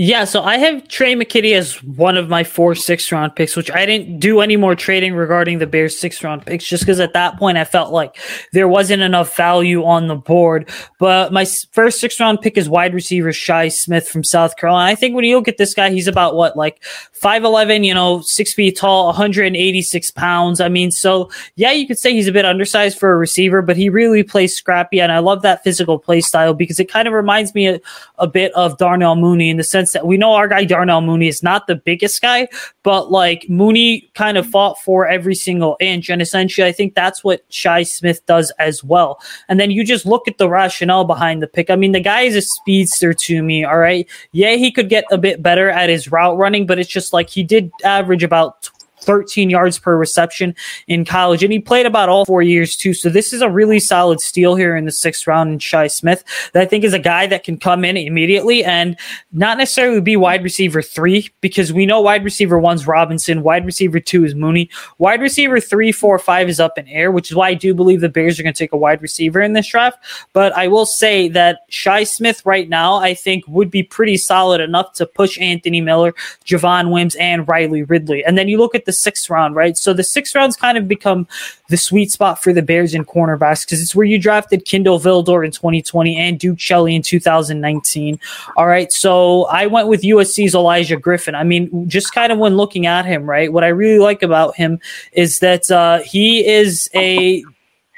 Yeah, 0.00 0.26
so 0.26 0.44
I 0.44 0.58
have 0.58 0.86
Trey 0.86 1.16
McKitty 1.16 1.54
as 1.54 1.82
one 1.82 2.16
of 2.16 2.28
my 2.28 2.44
four 2.44 2.76
sixth 2.76 3.10
round 3.10 3.34
picks, 3.34 3.56
which 3.56 3.68
I 3.68 3.84
didn't 3.84 4.20
do 4.20 4.38
any 4.38 4.56
more 4.56 4.76
trading 4.76 5.12
regarding 5.16 5.58
the 5.58 5.66
Bears 5.66 5.98
sixth 5.98 6.22
round 6.22 6.46
picks 6.46 6.64
just 6.64 6.84
because 6.84 7.00
at 7.00 7.14
that 7.14 7.36
point 7.36 7.58
I 7.58 7.64
felt 7.64 7.92
like 7.92 8.16
there 8.52 8.68
wasn't 8.68 9.02
enough 9.02 9.36
value 9.36 9.84
on 9.84 10.06
the 10.06 10.14
board. 10.14 10.70
But 11.00 11.32
my 11.32 11.44
first 11.72 11.98
sixth 11.98 12.20
round 12.20 12.42
pick 12.42 12.56
is 12.56 12.68
wide 12.68 12.94
receiver 12.94 13.32
Shi 13.32 13.70
Smith 13.70 14.08
from 14.08 14.22
South 14.22 14.56
Carolina. 14.56 14.88
I 14.88 14.94
think 14.94 15.16
when 15.16 15.24
you 15.24 15.34
look 15.34 15.48
at 15.48 15.56
this 15.56 15.74
guy, 15.74 15.90
he's 15.90 16.06
about 16.06 16.36
what, 16.36 16.56
like 16.56 16.80
5'11, 17.20 17.84
you 17.84 17.92
know, 17.92 18.20
six 18.20 18.54
feet 18.54 18.78
tall, 18.78 19.06
186 19.06 20.12
pounds. 20.12 20.60
I 20.60 20.68
mean, 20.68 20.92
so 20.92 21.28
yeah, 21.56 21.72
you 21.72 21.88
could 21.88 21.98
say 21.98 22.12
he's 22.12 22.28
a 22.28 22.32
bit 22.32 22.44
undersized 22.44 23.00
for 23.00 23.10
a 23.10 23.16
receiver, 23.16 23.62
but 23.62 23.76
he 23.76 23.88
really 23.88 24.22
plays 24.22 24.54
scrappy. 24.54 25.00
And 25.00 25.10
I 25.10 25.18
love 25.18 25.42
that 25.42 25.64
physical 25.64 25.98
play 25.98 26.20
style 26.20 26.54
because 26.54 26.78
it 26.78 26.88
kind 26.88 27.08
of 27.08 27.14
reminds 27.14 27.52
me 27.52 27.66
a, 27.66 27.80
a 28.18 28.28
bit 28.28 28.52
of 28.52 28.78
Darnell 28.78 29.16
Mooney 29.16 29.50
in 29.50 29.56
the 29.56 29.64
sense 29.64 29.87
that 29.92 30.06
we 30.06 30.16
know 30.16 30.32
our 30.32 30.48
guy 30.48 30.64
Darnell 30.64 31.00
Mooney 31.00 31.28
is 31.28 31.42
not 31.42 31.66
the 31.66 31.74
biggest 31.74 32.20
guy, 32.22 32.48
but 32.82 33.10
like 33.10 33.48
Mooney 33.48 34.10
kind 34.14 34.36
of 34.36 34.46
fought 34.46 34.78
for 34.80 35.06
every 35.06 35.34
single 35.34 35.76
inch. 35.80 36.08
And 36.08 36.22
essentially, 36.22 36.66
I 36.66 36.72
think 36.72 36.94
that's 36.94 37.22
what 37.22 37.44
Shi 37.48 37.84
Smith 37.84 38.24
does 38.26 38.50
as 38.58 38.82
well. 38.82 39.20
And 39.48 39.58
then 39.58 39.70
you 39.70 39.84
just 39.84 40.06
look 40.06 40.28
at 40.28 40.38
the 40.38 40.48
rationale 40.48 41.04
behind 41.04 41.42
the 41.42 41.46
pick. 41.46 41.70
I 41.70 41.76
mean, 41.76 41.92
the 41.92 42.00
guy 42.00 42.22
is 42.22 42.36
a 42.36 42.42
speedster 42.42 43.12
to 43.12 43.42
me. 43.42 43.64
All 43.64 43.78
right. 43.78 44.08
Yeah, 44.32 44.54
he 44.54 44.72
could 44.72 44.88
get 44.88 45.04
a 45.10 45.18
bit 45.18 45.42
better 45.42 45.68
at 45.70 45.88
his 45.88 46.10
route 46.10 46.36
running, 46.36 46.66
but 46.66 46.78
it's 46.78 46.90
just 46.90 47.12
like 47.12 47.30
he 47.30 47.42
did 47.42 47.70
average 47.84 48.22
about 48.22 48.70
13 49.08 49.48
yards 49.48 49.78
per 49.78 49.96
reception 49.96 50.54
in 50.86 51.02
college, 51.02 51.42
and 51.42 51.50
he 51.50 51.58
played 51.58 51.86
about 51.86 52.10
all 52.10 52.26
four 52.26 52.42
years 52.42 52.76
too. 52.76 52.92
So 52.92 53.08
this 53.08 53.32
is 53.32 53.40
a 53.40 53.48
really 53.48 53.80
solid 53.80 54.20
steal 54.20 54.54
here 54.54 54.76
in 54.76 54.84
the 54.84 54.92
sixth 54.92 55.26
round 55.26 55.50
in 55.50 55.58
Shi 55.60 55.88
Smith 55.88 56.22
that 56.52 56.62
I 56.62 56.66
think 56.66 56.84
is 56.84 56.92
a 56.92 56.98
guy 56.98 57.26
that 57.26 57.42
can 57.42 57.56
come 57.56 57.86
in 57.86 57.96
immediately 57.96 58.62
and 58.62 58.98
not 59.32 59.56
necessarily 59.56 60.02
be 60.02 60.14
wide 60.14 60.44
receiver 60.44 60.82
three 60.82 61.30
because 61.40 61.72
we 61.72 61.86
know 61.86 62.02
wide 62.02 62.22
receiver 62.22 62.58
one's 62.58 62.86
Robinson, 62.86 63.42
wide 63.42 63.64
receiver 63.64 63.98
two 63.98 64.26
is 64.26 64.34
Mooney, 64.34 64.68
wide 64.98 65.22
receiver 65.22 65.58
three, 65.58 65.90
four, 65.90 66.18
five 66.18 66.50
is 66.50 66.60
up 66.60 66.76
in 66.76 66.86
air, 66.88 67.10
which 67.10 67.30
is 67.30 67.34
why 67.34 67.48
I 67.48 67.54
do 67.54 67.72
believe 67.72 68.02
the 68.02 68.10
Bears 68.10 68.38
are 68.38 68.42
going 68.42 68.52
to 68.52 68.58
take 68.58 68.74
a 68.74 68.76
wide 68.76 69.00
receiver 69.00 69.40
in 69.40 69.54
this 69.54 69.68
draft. 69.68 70.04
But 70.34 70.52
I 70.52 70.68
will 70.68 70.84
say 70.84 71.28
that 71.28 71.60
Shi 71.70 72.04
Smith 72.04 72.44
right 72.44 72.68
now, 72.68 72.96
I 72.96 73.14
think 73.14 73.44
would 73.48 73.70
be 73.70 73.82
pretty 73.82 74.18
solid 74.18 74.60
enough 74.60 74.92
to 74.96 75.06
push 75.06 75.40
Anthony 75.40 75.80
Miller, 75.80 76.12
Javon 76.44 76.90
Wims, 76.92 77.14
and 77.14 77.48
Riley 77.48 77.84
Ridley. 77.84 78.22
And 78.22 78.36
then 78.36 78.48
you 78.48 78.58
look 78.58 78.74
at 78.74 78.84
the 78.84 78.97
sixth 78.98 79.30
round, 79.30 79.54
right? 79.54 79.76
So 79.76 79.92
the 79.92 80.04
sixth 80.04 80.34
round's 80.34 80.56
kind 80.56 80.76
of 80.76 80.88
become 80.88 81.26
the 81.68 81.76
sweet 81.76 82.10
spot 82.10 82.42
for 82.42 82.52
the 82.52 82.62
Bears 82.62 82.94
in 82.94 83.04
cornerbacks 83.04 83.64
because 83.64 83.80
it's 83.80 83.94
where 83.94 84.06
you 84.06 84.18
drafted 84.18 84.64
Kindle 84.64 84.98
Vildor 84.98 85.44
in 85.44 85.52
2020 85.52 86.16
and 86.16 86.38
Duke 86.38 86.58
Shelley 86.58 86.94
in 86.94 87.02
2019. 87.02 88.18
All 88.56 88.66
right. 88.66 88.92
So 88.92 89.44
I 89.44 89.66
went 89.66 89.88
with 89.88 90.02
USC's 90.02 90.54
Elijah 90.54 90.96
Griffin. 90.96 91.34
I 91.34 91.44
mean, 91.44 91.88
just 91.88 92.12
kind 92.12 92.32
of 92.32 92.38
when 92.38 92.56
looking 92.56 92.86
at 92.86 93.04
him, 93.04 93.28
right? 93.28 93.52
What 93.52 93.64
I 93.64 93.68
really 93.68 93.98
like 93.98 94.22
about 94.22 94.56
him 94.56 94.80
is 95.12 95.38
that 95.40 95.70
uh, 95.70 96.00
he 96.00 96.46
is 96.46 96.88
a 96.94 97.44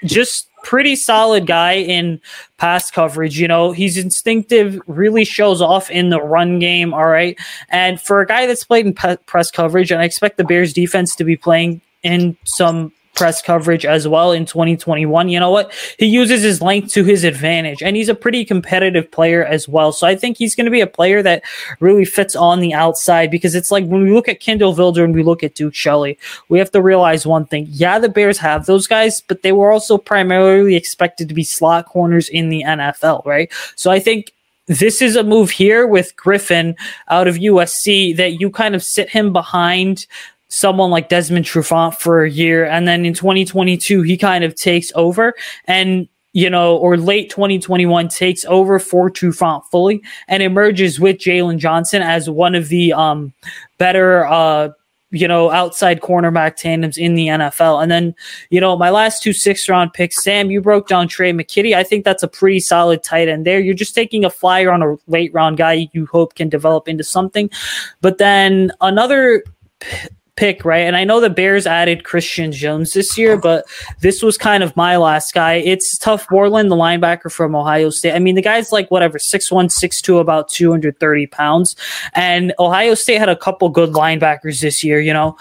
just 0.05 0.50
pretty 0.63 0.97
solid 0.97 1.47
guy 1.47 1.75
in 1.75 2.21
pass 2.59 2.91
coverage. 2.91 3.39
You 3.39 3.49
know, 3.49 3.73
he's 3.73 3.97
instinctive, 3.97 4.81
really 4.87 5.25
shows 5.25 5.61
off 5.61 5.91
in 5.91 6.11
the 6.11 6.21
run 6.21 6.59
game. 6.59 6.95
All 6.95 7.07
right. 7.07 7.39
And 7.69 8.01
for 8.01 8.21
a 8.21 8.27
guy 8.27 8.47
that's 8.47 8.65
played 8.65 8.87
in 8.87 8.95
pe- 8.95 9.17
press 9.27 9.51
coverage, 9.51 9.91
and 9.91 10.01
I 10.01 10.05
expect 10.05 10.37
the 10.37 10.45
Bears 10.45 10.73
defense 10.73 11.15
to 11.17 11.25
be 11.25 11.37
playing 11.37 11.81
in 12.03 12.37
some 12.45 12.93
press 13.15 13.43
coverage 13.43 13.85
as 13.85 14.07
well 14.07 14.33
in 14.33 14.47
2021. 14.47 15.29
You 15.29 15.41
know 15.41 15.51
what? 15.51 15.73
He 15.99 16.07
uses 16.07 16.43
his 16.43 16.63
length 16.63 16.93
to 16.93 17.05
his 17.05 17.25
advantage, 17.25 17.83
and 17.83 17.97
he's 17.97 18.09
a 18.09 18.15
pretty 18.15 18.45
competitive 18.45 19.11
player 19.11 19.45
as 19.45 19.69
well. 19.69 19.93
So 19.93 20.07
I 20.07 20.17
think 20.17 20.39
he's 20.39 20.55
going 20.55 20.67
to 20.67 20.71
be 20.71 20.81
a 20.81 20.87
player 20.87 21.23
that 21.23 21.43
really 21.81 22.05
fits 22.05 22.37
on 22.37 22.61
the 22.61 22.73
outside 22.73 23.31
because 23.31 23.55
it's 23.55 23.71
like 23.71 23.85
when 23.87 24.03
we 24.03 24.13
look 24.13 24.29
at 24.29 24.41
Kindle 24.41 24.75
Vildor 24.75 25.05
and 25.05 25.15
we 25.15 25.23
look 25.23 25.43
at 25.43 25.55
Duke 25.55 25.75
Shelley, 25.75 26.19
we 26.49 26.59
have 26.59 26.71
to 26.73 26.83
realize 26.83 27.27
one 27.27 27.47
thing. 27.47 27.67
Yeah, 27.71 27.99
the 27.99 28.09
Bears 28.09 28.39
have 28.39 28.67
those 28.67 28.87
guys, 28.87 29.21
but 29.21 29.43
they 29.43 29.53
were 29.53 29.71
also 29.71 29.99
primarily 29.99 30.77
expected 30.77 31.29
to 31.29 31.35
be 31.35 31.45
slot 31.45 31.87
corners 31.87 32.29
in 32.29 32.49
the 32.49 32.63
NFL, 32.67 33.27
right? 33.27 33.53
So 33.77 33.91
I 33.91 33.99
think 33.99 34.33
this 34.67 35.03
is 35.03 35.17
a 35.17 35.25
move 35.25 35.51
here 35.51 35.87
with 35.87 36.15
Griffin 36.15 36.77
out 37.09 37.27
of 37.27 37.35
USC 37.35 38.17
that 38.17 38.41
you 38.41 38.51
kind 38.51 38.77
of 38.77 38.85
sit 38.85 39.11
him 39.11 39.33
behind 39.33 40.07
someone 40.51 40.91
like 40.91 41.09
Desmond 41.09 41.47
Trufant 41.47 41.97
for 41.99 42.25
a 42.25 42.31
year. 42.31 42.67
And 42.67 42.87
then 42.87 43.07
in 43.07 43.15
2022, 43.15 44.03
he 44.03 44.19
kind 44.19 44.45
of 44.45 44.55
takes 44.55 44.93
over 44.95 45.35
and 45.65 46.09
you 46.33 46.49
know, 46.49 46.77
or 46.77 46.97
late 46.97 47.29
2021 47.29 48.09
takes 48.09 48.45
over 48.45 48.79
for 48.79 49.11
Trufant 49.11 49.65
fully 49.67 50.03
and 50.29 50.43
emerges 50.43 51.01
with 51.01 51.17
Jaylon 51.17 51.59
Johnson 51.59 52.03
as 52.03 52.31
one 52.31 52.55
of 52.55 52.69
the 52.69 52.93
um, 52.93 53.33
better, 53.79 54.27
uh, 54.27 54.69
you 55.11 55.27
know, 55.27 55.51
outside 55.51 56.01
cornerback 56.01 56.55
tandems 56.55 56.97
in 56.97 57.15
the 57.15 57.27
NFL. 57.27 57.83
And 57.83 57.91
then, 57.91 58.15
you 58.51 58.61
know, 58.61 58.77
my 58.77 58.91
last 58.91 59.25
two 59.25 59.33
six 59.33 59.69
round 59.69 59.93
picks, 59.93 60.23
Sam, 60.23 60.53
you 60.53 60.61
broke 60.61 60.87
down 60.87 61.09
Trey 61.09 61.33
McKitty. 61.33 61.75
I 61.75 61.83
think 61.83 62.05
that's 62.05 62.23
a 62.23 62.29
pretty 62.29 62.61
solid 62.61 63.03
tight 63.03 63.27
end 63.27 63.45
there. 63.45 63.59
You're 63.59 63.75
just 63.75 63.97
taking 63.97 64.25
a 64.25 64.31
flyer 64.31 64.71
on 64.71 64.83
a 64.85 64.97
late 65.09 65.35
round 65.35 65.57
guy 65.57 65.89
you 65.93 66.07
hope 66.07 66.37
can 66.37 66.49
develop 66.49 66.87
into 66.87 67.03
something. 67.03 67.51
But 68.03 68.19
then 68.19 68.71
another 68.81 69.43
pick, 70.41 70.65
right? 70.65 70.79
And 70.79 70.97
I 70.97 71.05
know 71.05 71.21
the 71.21 71.29
Bears 71.29 71.67
added 71.67 72.03
Christian 72.03 72.51
Jones 72.51 72.95
this 72.95 73.19
year, 73.19 73.37
but 73.37 73.67
this 74.01 74.23
was 74.23 74.39
kind 74.39 74.63
of 74.63 74.75
my 74.75 74.97
last 74.97 75.35
guy. 75.35 75.57
It's 75.57 75.99
Tuf. 75.99 76.27
Borland, 76.29 76.71
the 76.71 76.77
linebacker 76.77 77.31
from 77.31 77.55
Ohio 77.55 77.91
State. 77.91 78.15
I 78.15 78.19
mean, 78.19 78.37
the 78.37 78.43
guy's 78.43 78.73
like 78.73 78.91
whatever, 78.91 79.19
6'1, 79.19 79.67
6'2, 79.67 80.19
about 80.19 80.49
230 80.49 81.27
pounds. 81.27 81.77
And 82.15 82.55
Ohio 82.59 82.95
State 82.95 83.19
had 83.19 83.29
a 83.29 83.37
couple 83.37 83.69
good 83.69 83.91
linebackers 83.91 84.63
this 84.63 84.83
year, 84.83 84.99
you 84.99 85.13
know 85.13 85.37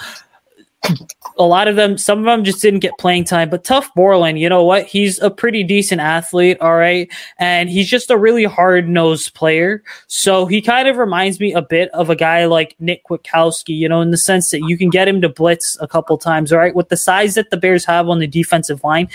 a 1.39 1.45
lot 1.45 1.67
of 1.69 1.78
them, 1.78 1.97
some 1.97 2.19
of 2.19 2.25
them 2.25 2.43
just 2.43 2.62
didn't 2.62 2.82
get 2.82 2.97
playing 2.99 3.23
time. 3.23 3.49
But 3.49 3.63
Tuf 3.63 3.88
Borland, 3.95 4.38
you 4.38 4.49
know 4.49 4.63
what? 4.63 4.86
He's 4.86 5.19
a 5.19 5.32
pretty 5.32 5.63
decent 5.63 6.02
athlete, 6.02 6.58
all 6.60 6.75
right, 6.75 7.10
and 7.38 7.69
he's 7.69 7.89
just 7.89 8.12
a 8.12 8.17
really 8.17 8.43
hard 8.43 8.88
nosed 8.89 9.34
player. 9.34 9.82
So 10.08 10.45
he 10.45 10.62
kind 10.62 10.88
of 10.88 10.97
reminds 10.97 11.39
me 11.39 11.54
a 11.54 11.62
bit 11.62 11.89
of 11.91 12.10
a 12.10 12.15
guy 12.15 12.45
like 12.45 12.75
Nick 12.80 13.06
Kwiatkowski, 13.06 13.75
you 13.75 13.88
know, 13.88 14.02
in 14.02 14.12
the 14.12 14.17
sense 14.17 14.52
that 14.52 14.60
you 14.67 14.78
can 14.78 14.89
get 14.89 15.08
him 15.08 15.21
to 15.21 15.30
blitz 15.30 15.78
a 15.80 15.88
couple 15.88 16.17
times, 16.17 16.52
all 16.52 16.60
right. 16.60 16.75
With 16.75 16.89
the 16.89 16.97
size 16.97 17.36
that 17.36 17.49
the 17.49 17.58
Bears 17.58 17.86
have 17.86 18.10
on 18.10 18.19
the 18.19 18.28
defensive 18.28 18.84
line, 18.84 19.08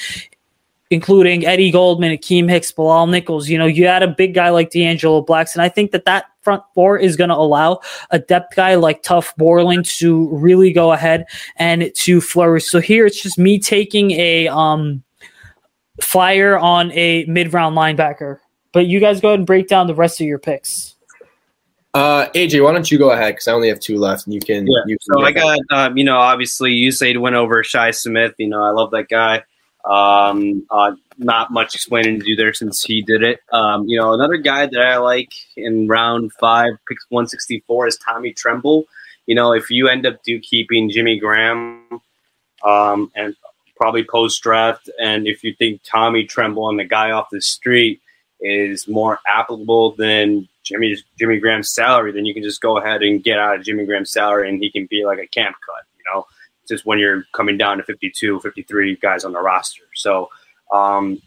including 0.91 1.45
Eddie 1.45 1.71
Goldman, 1.71 2.17
Akiem 2.17 2.49
Hicks, 2.49 2.73
Bilal 2.73 3.07
Nichols. 3.09 3.49
You 3.49 3.59
know, 3.59 3.67
you 3.67 3.87
had 3.87 4.03
a 4.03 4.09
big 4.09 4.35
guy 4.35 4.51
like 4.51 4.71
D'Angelo 4.71 5.25
Blackson. 5.25 5.59
I 5.59 5.69
think 5.69 5.91
that 5.93 6.05
that 6.07 6.27
front 6.45 6.63
four 6.75 6.99
is 6.99 7.17
going 7.17 7.31
to 7.31 7.37
allow 7.37 7.81
a 8.11 8.19
depth 8.19 8.55
guy 8.55 8.75
like 8.77 9.03
Tuf 9.03 9.35
Borland 9.37 9.87
to 9.87 10.29
really 10.29 10.73
go 10.73 10.93
ahead 10.93 11.27
and 11.57 11.91
to 11.95 12.21
flourish. 12.21 12.67
So 12.67 12.81
here 12.81 13.07
it's 13.07 13.21
just 13.21 13.39
me 13.39 13.59
taking 13.59 14.13
a 14.13 14.49
um, 14.49 15.03
flyer 16.01 16.59
on 16.59 16.93
a 16.93 17.25
mid 17.25 17.53
round 17.53 17.77
linebacker. 17.77 18.39
But 18.73 18.87
you 18.87 19.01
guys 19.01 19.21
go 19.21 19.29
ahead 19.29 19.41
and 19.41 19.47
break 19.47 19.69
down 19.69 19.87
the 19.87 19.95
rest 19.95 20.21
of 20.21 20.27
your 20.27 20.39
picks. 20.39 20.95
Uh, 21.95 22.27
AJ, 22.35 22.63
why 22.65 22.73
don't 22.73 22.91
you 22.91 22.99
go 22.99 23.13
ahead? 23.13 23.35
Because 23.35 23.47
I 23.47 23.53
only 23.53 23.69
have 23.69 23.79
two 23.79 23.99
left, 23.99 24.27
and 24.27 24.35
you 24.35 24.41
can. 24.41 24.67
Yeah. 24.67 24.83
You 24.87 24.99
can 24.99 25.15
so 25.15 25.23
I 25.23 25.31
got, 25.31 25.59
um, 25.71 25.97
you 25.97 26.03
know, 26.03 26.17
obviously 26.17 26.73
Usayd 26.73 27.21
went 27.21 27.37
over 27.37 27.63
Shi 27.63 27.93
Smith. 27.93 28.35
You 28.37 28.49
know, 28.49 28.65
I 28.65 28.71
love 28.71 28.91
that 28.91 29.09
guy. 29.09 29.45
Um, 29.85 30.67
uh, 30.71 30.93
not 31.19 31.53
much 31.53 31.75
explaining 31.75 32.19
to 32.21 32.25
do 32.25 32.37
there 32.37 32.55
since 32.55 32.83
he 32.83 33.03
did 33.03 33.23
it. 33.23 33.41
Um, 33.53 33.87
you 33.87 33.99
know, 33.99 34.15
another 34.15 34.37
guy 34.37 34.67
that 34.67 34.81
I 34.81 34.97
like 34.97 35.33
in 35.57 35.87
round 35.89 36.33
five, 36.33 36.73
picks 36.89 37.05
164 37.11 37.89
is 37.89 37.99
Tommy 37.99 38.33
Tremble. 38.33 38.85
You 39.27 39.35
know, 39.35 39.53
if 39.53 39.71
you 39.71 39.89
end 39.89 40.07
up 40.07 40.23
do 40.23 40.39
keeping 40.41 40.91
Jimmy 40.91 41.19
Graham 41.19 42.01
um, 42.65 43.11
and 43.15 43.37
probably 43.77 44.05
post 44.05 44.43
draft, 44.43 44.89
and 45.01 45.27
if 45.27 45.45
you 45.45 45.55
think 45.55 45.83
Tommy 45.85 46.25
Tremble 46.25 46.69
and 46.69 46.79
the 46.79 46.85
guy 46.85 47.11
off 47.11 47.29
the 47.31 47.41
street 47.41 48.01
is 48.41 48.87
more 48.89 49.21
applicable 49.27 49.93
than 49.93 50.49
Jimmy 50.63 50.97
Jimmy 51.19 51.39
Graham's 51.39 51.73
salary, 51.73 52.13
then 52.13 52.25
you 52.25 52.35
can 52.35 52.43
just 52.43 52.61
go 52.61 52.79
ahead 52.79 53.03
and 53.03 53.23
get 53.23 53.39
out 53.39 53.57
of 53.57 53.65
Jimmy 53.65 53.85
Graham's 53.87 54.13
salary, 54.13 54.49
and 54.49 54.63
he 54.63 54.71
can 54.71 54.87
be 54.87 55.05
like 55.05 55.19
a 55.19 55.27
camp 55.27 55.57
cut. 55.65 55.85
You 55.97 56.05
know, 56.13 56.27
just 56.69 56.87
when 56.87 56.99
you're 56.99 57.25
coming 57.33 57.57
down 57.57 57.79
to 57.79 57.85
52, 57.85 58.41
53 58.41 58.97
guys 58.97 59.25
on 59.25 59.33
the 59.33 59.41
roster. 59.41 59.85
So 59.95 60.31
um, 60.73 61.21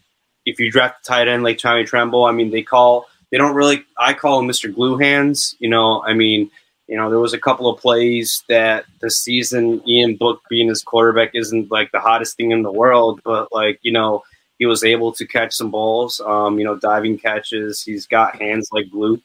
if 0.44 0.58
you 0.58 0.70
draft 0.70 1.06
a 1.06 1.08
tight 1.08 1.28
end 1.28 1.42
like 1.42 1.58
Tommy 1.58 1.84
Tremble, 1.84 2.24
I 2.24 2.32
mean, 2.32 2.50
they 2.50 2.62
call 2.62 3.06
they 3.30 3.38
don't 3.38 3.54
really. 3.54 3.84
I 3.98 4.14
call 4.14 4.40
him 4.40 4.48
Mr. 4.48 4.74
Glue 4.74 4.96
Hands. 4.96 5.56
You 5.58 5.68
know, 5.68 6.02
I 6.02 6.14
mean, 6.14 6.50
you 6.86 6.96
know, 6.96 7.10
there 7.10 7.18
was 7.18 7.34
a 7.34 7.38
couple 7.38 7.68
of 7.68 7.80
plays 7.80 8.42
that 8.48 8.86
the 9.00 9.10
season 9.10 9.82
Ian 9.86 10.16
Book 10.16 10.40
being 10.48 10.68
his 10.68 10.82
quarterback 10.82 11.34
isn't 11.34 11.70
like 11.70 11.92
the 11.92 12.00
hottest 12.00 12.36
thing 12.36 12.50
in 12.52 12.62
the 12.62 12.72
world, 12.72 13.20
but 13.24 13.52
like 13.52 13.78
you 13.82 13.92
know, 13.92 14.22
he 14.58 14.66
was 14.66 14.82
able 14.82 15.12
to 15.12 15.26
catch 15.26 15.54
some 15.54 15.70
balls. 15.70 16.20
Um, 16.24 16.58
you 16.58 16.64
know, 16.64 16.76
diving 16.76 17.18
catches. 17.18 17.82
He's 17.82 18.06
got 18.06 18.40
hands 18.40 18.70
like 18.72 18.90
glue. 18.90 19.20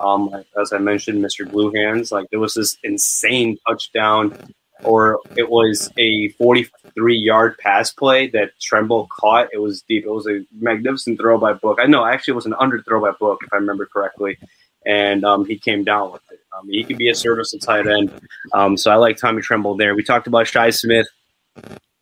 Um, 0.00 0.44
as 0.60 0.72
I 0.72 0.78
mentioned, 0.78 1.22
Mr. 1.22 1.48
Glue 1.48 1.72
Hands. 1.72 2.10
Like 2.10 2.28
there 2.30 2.40
was 2.40 2.54
this 2.54 2.76
insane 2.82 3.58
touchdown 3.68 4.54
or 4.84 5.20
it 5.36 5.48
was 5.50 5.90
a 5.98 6.28
43 6.30 7.16
yard 7.16 7.58
pass 7.58 7.92
play 7.92 8.28
that 8.28 8.58
Tremble 8.60 9.08
caught. 9.10 9.48
It 9.52 9.58
was 9.58 9.82
deep. 9.82 10.04
It 10.04 10.10
was 10.10 10.26
a 10.26 10.44
magnificent 10.52 11.18
throw 11.18 11.38
by 11.38 11.52
Book. 11.52 11.78
I 11.80 11.86
know 11.86 12.04
actually 12.04 12.32
it 12.32 12.36
was 12.36 12.46
an 12.46 12.54
under 12.58 12.80
throw 12.82 13.00
by 13.00 13.12
Book, 13.18 13.40
if 13.44 13.52
I 13.52 13.56
remember 13.56 13.86
correctly. 13.86 14.38
And 14.84 15.24
um, 15.24 15.44
he 15.44 15.56
came 15.56 15.84
down 15.84 16.12
with 16.12 16.22
it. 16.32 16.40
Um, 16.56 16.68
he 16.68 16.82
could 16.84 16.98
be 16.98 17.08
a 17.08 17.14
service 17.14 17.54
at 17.54 17.62
tight 17.62 17.86
end. 17.86 18.12
Um, 18.52 18.76
so 18.76 18.90
I 18.90 18.96
like 18.96 19.16
Tommy 19.16 19.40
Tremble 19.40 19.76
there. 19.76 19.94
We 19.94 20.02
talked 20.02 20.26
about 20.26 20.48
Shi 20.48 20.72
Smith. 20.72 21.06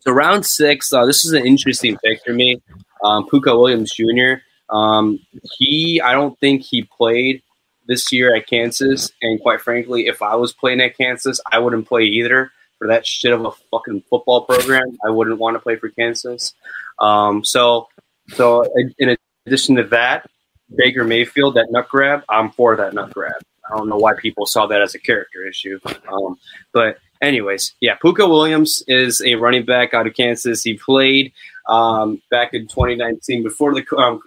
So 0.01 0.13
round 0.13 0.47
six, 0.47 0.93
uh, 0.93 1.05
this 1.05 1.25
is 1.25 1.33
an 1.33 1.47
interesting 1.47 1.97
pick 2.03 2.25
for 2.25 2.33
me. 2.33 2.63
Um, 3.05 3.29
Pooka 3.29 3.57
Williams 3.57 3.93
Jr. 3.95 4.43
Um, 4.75 5.21
he, 5.59 6.01
I 6.01 6.13
don't 6.13 6.39
think 6.41 6.63
he 6.63 6.83
played 6.83 7.43
this 7.87 8.11
year 8.13 8.35
at 8.35 8.47
Kansas. 8.47 9.11
And 9.21 9.41
quite 9.41 9.61
frankly, 9.61 10.07
if 10.07 10.23
I 10.23 10.37
was 10.37 10.53
playing 10.53 10.81
at 10.81 10.97
Kansas, 10.97 11.41
I 11.51 11.59
wouldn't 11.59 11.87
play 11.87 12.05
either 12.05 12.51
for 12.81 12.89
that 12.89 13.07
shit 13.07 13.33
of 13.33 13.45
a 13.45 13.51
fucking 13.71 14.03
football 14.09 14.47
program, 14.47 14.97
I 15.07 15.11
wouldn't 15.11 15.39
want 15.39 15.55
to 15.55 15.61
play 15.61 15.77
for 15.77 15.91
Kansas. 15.91 16.55
Um, 16.99 17.45
so, 17.45 17.89
so 18.29 18.67
in 18.99 19.17
addition 19.47 19.77
to 19.77 19.85
that, 19.85 20.29
Baker 20.75 21.05
Mayfield, 21.05 21.55
that 21.55 21.71
nut 21.71 21.89
grab, 21.91 22.25
I'm 22.29 22.51
for 22.51 22.77
that 22.77 22.95
nut 22.95 23.13
grab. 23.13 23.35
I 23.71 23.77
don't 23.77 23.89
know 23.89 23.99
why 23.99 24.15
people 24.15 24.47
saw 24.47 24.67
that 24.67 24.81
as 24.81 24.95
a 24.95 24.99
character 24.99 25.47
issue. 25.47 25.79
Um, 26.11 26.39
but 26.73 26.99
anyways, 27.21 27.75
yeah, 27.81 27.97
Pooka 28.03 28.29
Williams 28.29 28.83
is 28.89 29.21
a 29.21 29.35
running 29.35 29.67
back 29.67 29.93
out 29.93 30.07
of 30.07 30.15
Kansas. 30.15 30.63
He 30.63 30.75
played 30.75 31.33
um, 31.69 32.23
back 32.31 32.55
in 32.55 32.67
2019 32.67 33.43
before 33.43 33.75
the 33.75 33.85
um, 33.97 34.23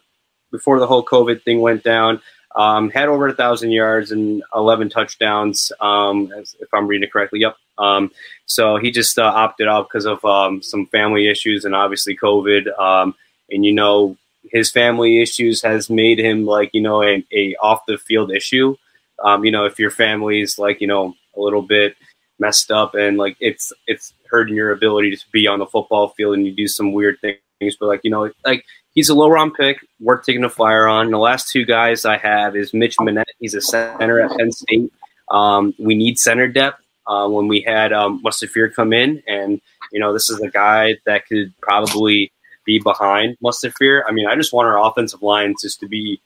before 0.52 0.80
the 0.80 0.88
whole 0.88 1.04
COVID 1.04 1.44
thing 1.44 1.60
went 1.60 1.84
down. 1.84 2.22
Um, 2.56 2.90
had 2.90 3.10
over 3.10 3.28
a 3.28 3.34
thousand 3.34 3.72
yards 3.72 4.12
and 4.12 4.44
11 4.54 4.90
touchdowns, 4.90 5.72
um, 5.82 6.32
if 6.36 6.74
I'm 6.74 6.88
reading 6.88 7.08
it 7.08 7.12
correctly. 7.12 7.40
Yep. 7.40 7.56
Um, 7.78 8.12
so 8.46 8.78
he 8.78 8.92
just 8.92 9.18
uh, 9.18 9.24
opted 9.24 9.68
out 9.68 9.90
because 9.90 10.06
of 10.06 10.24
um, 10.24 10.62
some 10.62 10.86
family 10.88 11.28
issues 11.28 11.66
and 11.66 11.74
obviously 11.74 12.16
COVID. 12.16 12.78
Um, 12.80 13.16
and 13.50 13.66
you 13.66 13.74
know, 13.74 14.18
his 14.52 14.72
family 14.72 15.22
issues 15.22 15.62
has 15.62 15.90
made 15.90 16.20
him 16.20 16.46
like 16.46 16.70
you 16.74 16.82
know 16.82 17.02
a, 17.02 17.26
a 17.32 17.56
off 17.62 17.86
the 17.88 17.98
field 17.98 18.32
issue. 18.32 18.76
Um, 19.24 19.46
you 19.46 19.52
know, 19.52 19.66
if 19.66 19.80
your 19.80 19.92
family's 19.92 20.60
like 20.60 20.82
you 20.82 20.88
know 20.88 21.16
a 21.36 21.42
little 21.42 21.62
bit 21.62 21.96
messed 22.40 22.72
up 22.72 22.96
and 22.96 23.18
like 23.18 23.38
it's 23.40 23.72
it's 23.88 24.14
hurting 24.30 24.56
your 24.56 24.72
ability 24.72 25.16
to 25.16 25.26
be 25.32 25.48
on 25.48 25.60
the 25.60 25.66
football 25.66 26.10
field 26.10 26.36
and 26.36 26.46
you 26.46 26.54
do 26.54 26.68
some 26.68 26.94
weird 26.94 27.18
things, 27.22 27.78
but 27.80 27.88
like 27.88 28.02
you 28.04 28.12
know, 28.12 28.30
like 28.46 28.66
he's 28.94 29.10
a 29.10 29.16
low 29.16 29.30
round 29.30 29.54
pick, 29.54 29.78
worth 30.00 30.26
taking 30.26 30.44
a 30.44 30.50
flyer 30.50 30.88
on. 30.88 31.12
The 31.12 31.18
last 31.18 31.50
two 31.52 31.66
guys 31.66 32.06
I 32.06 32.18
have 32.18 32.56
is 32.56 32.74
Mitch 32.74 32.98
Menet. 32.98 33.26
He's 33.40 33.54
a 33.54 33.62
center 33.62 34.22
at 34.22 34.38
Penn 34.38 34.52
State. 34.52 34.92
Um, 35.30 35.74
we 35.80 35.96
need 35.96 36.18
center 36.18 36.48
depth. 36.48 36.80
Uh, 37.06 37.28
when 37.28 37.50
we 37.50 37.60
had 37.60 37.92
um, 37.92 38.24
Mustipher 38.24 38.74
come 38.74 38.94
in, 38.94 39.22
and 39.28 39.60
you 39.92 40.00
know 40.00 40.14
this 40.14 40.30
is 40.30 40.40
a 40.40 40.50
guy 40.50 40.96
that 41.06 41.28
could 41.28 41.54
probably 41.62 42.32
be 42.66 42.80
behind 42.80 43.38
Mustipher. 43.44 44.04
I 44.08 44.14
mean, 44.14 44.26
I 44.26 44.36
just 44.36 44.54
want 44.54 44.68
our 44.68 44.80
offensive 44.80 45.22
line 45.22 45.54
just 45.60 45.82
to 45.82 45.88
be, 45.90 46.22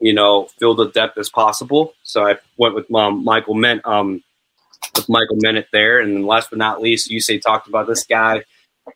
you 0.00 0.12
know, 0.12 0.48
filled 0.58 0.78
with 0.78 0.92
depth 0.92 1.16
as 1.18 1.30
possible. 1.30 1.94
So 2.02 2.26
I 2.26 2.36
went 2.56 2.74
with 2.74 2.92
um, 2.92 3.22
Michael 3.22 3.54
Men, 3.54 3.80
um, 3.84 4.24
with 4.96 5.08
Michael 5.08 5.36
Menet 5.36 5.66
there, 5.72 6.00
and 6.00 6.26
last 6.26 6.50
but 6.50 6.58
not 6.58 6.82
least, 6.82 7.08
Usayd 7.08 7.42
talked 7.42 7.68
about 7.68 7.86
this 7.86 8.02
guy 8.04 8.42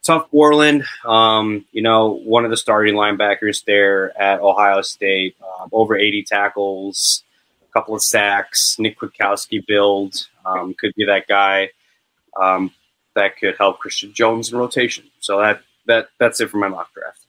Tuf 0.07 0.31
Borland, 0.31 0.85
um, 1.05 1.65
you 1.73 1.83
know, 1.83 2.21
one 2.25 2.45
of 2.45 2.51
the 2.51 2.57
starting 2.57 2.95
linebackers 2.95 3.65
there 3.65 4.19
at 4.21 4.41
Ohio 4.41 4.83
State, 4.83 5.37
um, 5.43 5.69
over 5.73 5.97
80 5.97 6.25
tackles, 6.25 7.23
a 7.63 7.73
couple 7.73 7.95
of 7.95 8.03
sacks. 8.03 8.77
Nick 8.79 8.99
Kwiatkowski 8.99 9.67
build 9.67 10.29
um, 10.45 10.75
could 10.79 10.95
be 10.97 11.05
that 11.07 11.27
guy 11.27 11.71
um, 12.41 12.73
that 13.15 13.37
could 13.37 13.57
help 13.59 13.79
Christian 13.79 14.13
Jones 14.13 14.53
in 14.53 14.59
rotation. 14.59 15.05
So 15.21 15.39
that 15.41 15.63
that 15.87 16.09
that's 16.19 16.41
it 16.41 16.51
for 16.51 16.59
my 16.59 16.69
mock 16.69 16.91
draft. 16.95 17.27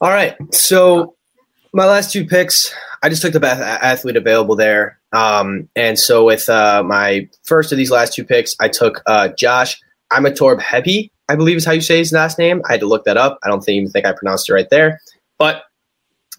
All 0.00 0.10
right, 0.10 0.36
so 0.52 1.14
my 1.72 1.86
last 1.86 2.12
two 2.12 2.26
picks, 2.26 2.74
I 3.02 3.08
just 3.08 3.22
took 3.22 3.32
the 3.32 3.40
best 3.40 3.60
athlete 3.60 4.16
available 4.16 4.56
there, 4.56 4.98
um, 5.12 5.68
and 5.76 5.98
so 5.98 6.26
with 6.26 6.48
uh, 6.48 6.82
my 6.84 7.28
first 7.44 7.72
of 7.72 7.78
these 7.78 7.90
last 7.90 8.14
two 8.14 8.24
picks, 8.24 8.54
I 8.60 8.68
took 8.68 9.02
uh, 9.06 9.28
Josh 9.28 9.80
Imatorbhebhe, 10.18 11.10
I 11.28 11.36
believe 11.36 11.56
is 11.56 11.64
how 11.64 11.72
you 11.72 11.80
say 11.80 11.98
his 11.98 12.12
last 12.12 12.38
name. 12.38 12.62
I 12.68 12.72
had 12.72 12.80
to 12.80 12.86
look 12.86 13.04
that 13.04 13.16
up. 13.16 13.38
I 13.42 13.48
don't 13.48 13.62
think, 13.62 13.76
even 13.76 13.90
think 13.90 14.06
I 14.06 14.12
pronounced 14.12 14.48
it 14.48 14.52
right 14.52 14.68
there. 14.70 15.00
But 15.38 15.64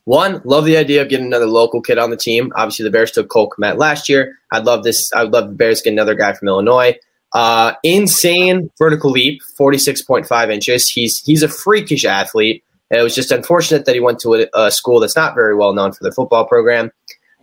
one, 0.06 0.42
love 0.46 0.66
the 0.66 0.78
idea 0.78 1.02
of 1.02 1.10
getting 1.10 1.26
another 1.26 1.48
local 1.48 1.82
kid 1.82 1.98
on 1.98 2.12
the 2.12 2.18
team. 2.18 2.54
Obviously, 2.56 2.84
the 2.84 2.92
Bears 2.92 3.12
took 3.12 3.28
Cole 3.30 3.50
Kmet 3.50 3.78
last 3.78 4.08
year. 4.08 4.38
I'd 4.52 4.66
love 4.66 4.84
this. 4.84 5.12
I'd 5.14 5.32
love 5.32 5.48
the 5.48 5.56
Bears 5.56 5.82
get 5.82 5.94
another 5.94 6.16
guy 6.16 6.34
from 6.34 6.48
Illinois. 6.48 6.96
Uh, 7.34 7.74
insane 7.84 8.70
vertical 8.78 9.12
leap, 9.12 9.42
46.5 9.60 10.54
inches. 10.54 10.88
He's 10.88 11.22
he's 11.22 11.44
a 11.44 11.50
freakish 11.50 12.06
athlete. 12.06 12.64
And 12.92 13.00
it 13.00 13.04
was 13.04 13.16
just 13.16 13.32
unfortunate 13.32 13.86
that 13.86 13.96
he 13.96 14.00
went 14.00 14.20
to 14.20 14.36
a, 14.36 14.48
a 14.54 14.72
school 14.72 15.00
that's 15.00 15.16
not 15.16 15.34
very 15.34 15.56
well 15.56 15.74
known 15.74 15.92
for 15.92 16.04
their 16.04 16.12
football 16.12 16.46
program. 16.46 16.92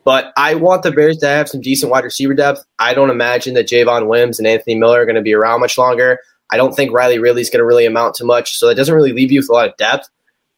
But 0.04 0.32
I 0.36 0.54
want 0.54 0.82
the 0.82 0.90
Bears 0.90 1.18
to 1.18 1.28
have 1.28 1.48
some 1.48 1.60
decent 1.60 1.92
wide 1.92 2.04
receiver 2.04 2.34
depth. 2.34 2.64
I 2.78 2.94
don't 2.94 3.10
imagine 3.10 3.54
that 3.54 3.68
Javon 3.68 4.08
Wims 4.08 4.38
and 4.38 4.48
Anthony 4.48 4.74
Miller 4.74 5.02
are 5.02 5.06
going 5.06 5.16
to 5.16 5.22
be 5.22 5.34
around 5.34 5.60
much 5.60 5.78
longer. 5.78 6.18
I 6.50 6.56
don't 6.56 6.74
think 6.74 6.92
Riley 6.92 7.18
Ridley's 7.18 7.50
going 7.50 7.60
to 7.60 7.64
really 7.66 7.86
amount 7.86 8.16
to 8.16 8.24
much. 8.24 8.58
So 8.58 8.66
that 8.66 8.74
doesn't 8.74 8.94
really 8.94 9.12
leave 9.12 9.32
you 9.32 9.40
with 9.40 9.48
a 9.48 9.52
lot 9.52 9.68
of 9.68 9.76
depth. 9.76 10.08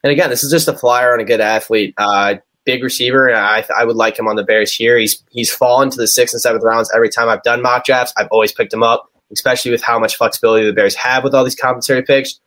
And 0.03 0.11
again, 0.11 0.30
this 0.30 0.45
is 0.45 0.51
just 0.51 0.68
a 0.68 0.76
flyer 0.76 1.14
on 1.14 1.20
a 1.20 1.24
good 1.24 1.40
athlete, 1.40 1.95
uh, 1.97 2.36
big 2.64 2.82
receiver, 2.82 3.26
and 3.28 3.38
I, 3.38 3.64
I 3.74 3.84
would 3.84 3.97
like 3.97 4.18
him 4.18 4.28
on 4.28 4.36
the 4.36 4.45
Bears 4.45 4.74
here. 4.74 4.99
He's 4.99 5.22
he's 5.30 5.51
fallen 5.51 5.88
to 5.90 5.97
the 5.97 6.07
sixth 6.07 6.34
and 6.34 6.42
seventh 6.42 6.62
rounds 6.62 6.90
every 6.95 7.09
time 7.09 7.28
I've 7.28 7.42
done 7.42 7.62
mock 7.62 7.84
drafts. 7.84 8.12
I've 8.16 8.28
always 8.30 8.53
picked 8.53 8.72
him 8.72 8.82
up, 8.82 9.11
especially 9.32 9.70
with 9.70 9.82
how 9.82 9.99
much 9.99 10.16
flexibility 10.16 10.66
the 10.66 10.72
Bears 10.72 10.95
have 10.97 11.24
with 11.24 11.34
all 11.34 11.45
these 11.45 11.55
compensatory 11.55 12.03
picks. 12.03 12.40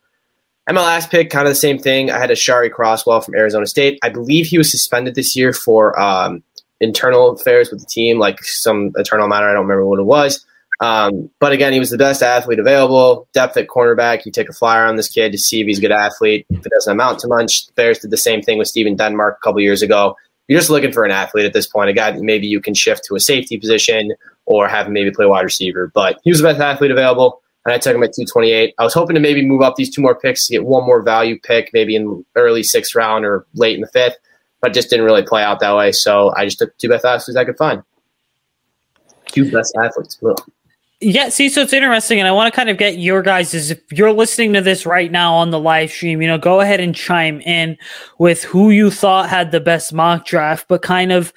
And 0.68 0.76
my 0.76 0.82
last 0.82 1.10
pick, 1.10 1.30
kind 1.30 1.48
of 1.48 1.52
the 1.52 1.56
same 1.56 1.80
thing. 1.80 2.12
I 2.12 2.20
had 2.20 2.30
Aashari 2.30 2.70
Crosswell 2.70 3.24
from 3.24 3.36
Arizona 3.36 3.66
State. 3.66 3.98
I 4.04 4.10
believe 4.10 4.48
he 4.48 4.58
was 4.58 4.70
suspended 4.70 5.16
this 5.16 5.36
year 5.36 5.54
for 5.54 5.98
um, 6.00 6.44
internal 6.80 7.32
affairs 7.32 7.72
with 7.72 7.80
the 7.80 7.86
team, 7.86 8.20
like 8.20 8.44
some 8.44 8.92
eternal 8.96 9.28
matter. 9.28 9.48
I 9.48 9.54
don't 9.54 9.64
remember 9.64 9.86
what 9.86 10.00
it 10.00 10.04
was. 10.04 10.46
Um, 10.80 11.32
but 11.40 11.54
again, 11.54 11.74
he 11.74 11.80
was 11.80 11.90
the 11.90 11.98
best 11.98 12.22
athlete 12.22 12.60
available. 12.60 13.28
Depth 13.34 13.58
at 13.58 13.68
cornerback. 13.68 14.26
You 14.26 14.32
take 14.32 14.50
a 14.50 14.54
flyer 14.54 14.86
on 14.86 14.96
this 14.96 15.10
kid 15.10 15.32
to 15.32 15.38
see 15.38 15.62
if 15.62 15.68
he's 15.68 15.80
a 15.80 15.82
good 15.82 15.92
athlete. 15.92 16.46
If 16.50 16.66
it 16.66 16.72
doesn't 16.72 16.92
amount 16.92 17.20
to 17.20 17.28
much, 17.28 17.74
Bears 17.76 18.00
did 18.00 18.12
the 18.12 18.18
same 18.18 18.42
thing 18.42 18.58
with 18.58 18.68
Stephen 18.68 18.96
Denmark 18.96 19.38
a 19.42 19.44
couple 19.44 19.60
years 19.62 19.82
ago. 19.82 20.16
You're 20.48 20.60
just 20.60 20.70
looking 20.70 20.94
for 20.94 21.04
an 21.04 21.12
athlete 21.12 21.46
at 21.46 21.54
this 21.54 21.68
point, 21.68 21.90
a 21.90 21.94
guy 21.94 22.12
that 22.12 22.22
maybe 22.22 22.48
you 22.48 22.62
can 22.62 22.74
shift 22.74 23.04
to 23.06 23.16
a 23.16 23.20
safety 23.20 23.58
position 23.58 24.14
or 24.46 24.68
have 24.68 24.88
him 24.88 24.94
maybe 24.94 25.12
play 25.12 25.26
wide 25.26 25.44
receiver. 25.44 25.92
But 25.94 26.20
he 26.24 26.32
was 26.32 26.40
the 26.40 26.48
best 26.48 26.62
athlete 26.62 26.92
available, 26.92 27.42
and 27.66 27.74
I 27.74 27.80
took 27.80 27.96
him 27.96 28.04
at 28.04 28.14
228. 28.14 28.74
I 28.78 28.84
was 28.84 28.94
hoping 28.94 29.16
to 29.16 29.20
maybe 29.20 29.46
move 29.46 29.62
up 29.62 29.76
these 29.76 29.94
two 29.94 30.02
more 30.02 30.18
picks 30.18 30.48
to 30.48 30.54
get 30.54 30.66
one 30.66 30.86
more 30.86 31.02
value 31.02 31.38
pick, 31.38 31.72
maybe 31.74 31.98
in 31.98 32.24
early 32.36 32.64
sixth 32.64 32.96
round 32.96 33.26
or 33.26 33.46
late 33.56 33.76
in 33.76 33.82
the 33.82 33.88
fifth 33.88 34.16
but 34.62 34.74
just 34.74 34.90
didn't 34.90 35.06
really 35.06 35.24
play 35.24 35.44
out 35.44 35.60
that 35.60 35.76
way. 35.76 35.92
So 35.92 36.34
I 36.36 36.46
just 36.46 36.60
took 36.60 36.78
two 36.78 36.90
best 36.90 37.06
athletes 37.06 37.38
I 37.38 37.46
could 37.46 37.58
find. 37.58 37.84
Two 39.28 39.52
best 39.52 39.76
athletes. 39.82 40.18
Ugh. 40.26 40.38
Yeah, 41.00 41.30
see, 41.30 41.48
so 41.48 41.62
it's 41.62 41.74
interesting, 41.74 42.18
and 42.18 42.28
I 42.28 42.32
want 42.32 42.52
to 42.52 42.56
kind 42.56 42.70
of 42.72 42.78
get 42.78 42.98
your 42.98 43.22
guys' 43.22 43.54
Is 43.54 43.70
if 43.70 43.80
you're 43.92 44.12
listening 44.12 44.54
to 44.54 44.62
this 44.62 44.84
right 44.84 45.12
now 45.12 45.36
on 45.36 45.52
the 45.52 45.60
live 45.60 45.92
stream, 45.92 46.24
you 46.24 46.28
know, 46.28 46.40
go 46.40 46.60
ahead 46.60 46.80
and 46.80 46.96
chime 46.96 47.40
in 47.42 47.78
with 48.18 48.44
who 48.44 48.72
you 48.72 48.90
thought 48.90 49.30
had 49.30 49.52
the 49.52 49.60
best 49.60 49.94
mock 49.94 50.26
draft, 50.26 50.66
but 50.68 50.82
kind 50.82 51.12
of 51.12 51.32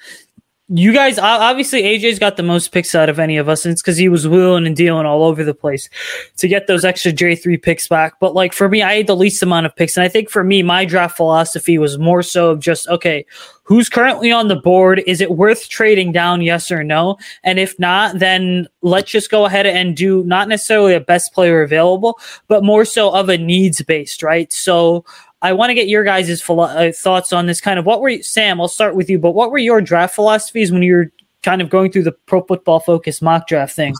you 0.73 0.93
guys 0.93 1.19
obviously 1.19 1.83
AJ's 1.83 2.17
got 2.17 2.37
the 2.37 2.43
most 2.43 2.71
picks 2.71 2.95
out 2.95 3.09
of 3.09 3.19
any 3.19 3.35
of 3.35 3.49
us, 3.49 3.65
and 3.65 3.73
it's 3.73 3.81
because 3.81 3.97
he 3.97 4.07
was 4.07 4.25
wheeling 4.27 4.65
and 4.65 4.75
dealing 4.75 5.05
all 5.05 5.23
over 5.23 5.43
the 5.43 5.53
place 5.53 5.89
to 6.37 6.47
get 6.47 6.67
those 6.67 6.85
extra 6.85 7.11
J 7.11 7.35
three 7.35 7.57
picks 7.57 7.89
back. 7.89 8.19
But 8.21 8.33
like 8.33 8.53
for 8.53 8.69
me, 8.69 8.81
I 8.81 8.95
had 8.95 9.07
the 9.07 9.15
least 9.15 9.43
amount 9.43 9.65
of 9.65 9.75
picks, 9.75 9.97
and 9.97 10.03
I 10.03 10.07
think 10.07 10.29
for 10.29 10.43
me, 10.45 10.63
my 10.63 10.85
draft 10.85 11.17
philosophy 11.17 11.77
was 11.77 11.97
more 11.97 12.23
so 12.23 12.51
of 12.51 12.59
just 12.59 12.87
okay, 12.87 13.25
who's 13.63 13.89
currently 13.89 14.31
on 14.31 14.47
the 14.47 14.55
board? 14.55 15.03
Is 15.05 15.19
it 15.19 15.31
worth 15.31 15.67
trading 15.67 16.13
down? 16.13 16.41
Yes 16.41 16.71
or 16.71 16.85
no? 16.85 17.17
And 17.43 17.59
if 17.59 17.77
not, 17.77 18.19
then 18.19 18.67
let's 18.81 19.11
just 19.11 19.29
go 19.29 19.45
ahead 19.45 19.65
and 19.65 19.95
do 19.97 20.23
not 20.23 20.47
necessarily 20.47 20.93
a 20.93 21.01
best 21.01 21.33
player 21.33 21.63
available, 21.63 22.17
but 22.47 22.63
more 22.63 22.85
so 22.85 23.13
of 23.13 23.27
a 23.27 23.37
needs 23.37 23.81
based, 23.81 24.23
right? 24.23 24.51
So 24.53 25.03
I 25.41 25.53
want 25.53 25.69
to 25.69 25.73
get 25.73 25.87
your 25.87 26.03
guys' 26.03 26.41
philo- 26.41 26.65
uh, 26.65 26.91
thoughts 26.91 27.33
on 27.33 27.47
this. 27.47 27.61
Kind 27.61 27.79
of 27.79 27.85
what 27.85 28.01
were 28.01 28.09
you, 28.09 28.23
Sam? 28.23 28.61
I'll 28.61 28.67
start 28.67 28.95
with 28.95 29.09
you. 29.09 29.17
But 29.17 29.31
what 29.31 29.51
were 29.51 29.57
your 29.57 29.81
draft 29.81 30.15
philosophies 30.15 30.71
when 30.71 30.83
you 30.83 30.95
were 30.95 31.11
kind 31.43 31.61
of 31.61 31.69
going 31.69 31.91
through 31.91 32.03
the 32.03 32.11
Pro 32.11 32.41
Football 32.43 32.79
Focus 32.79 33.21
mock 33.21 33.47
draft 33.47 33.75
thing? 33.75 33.95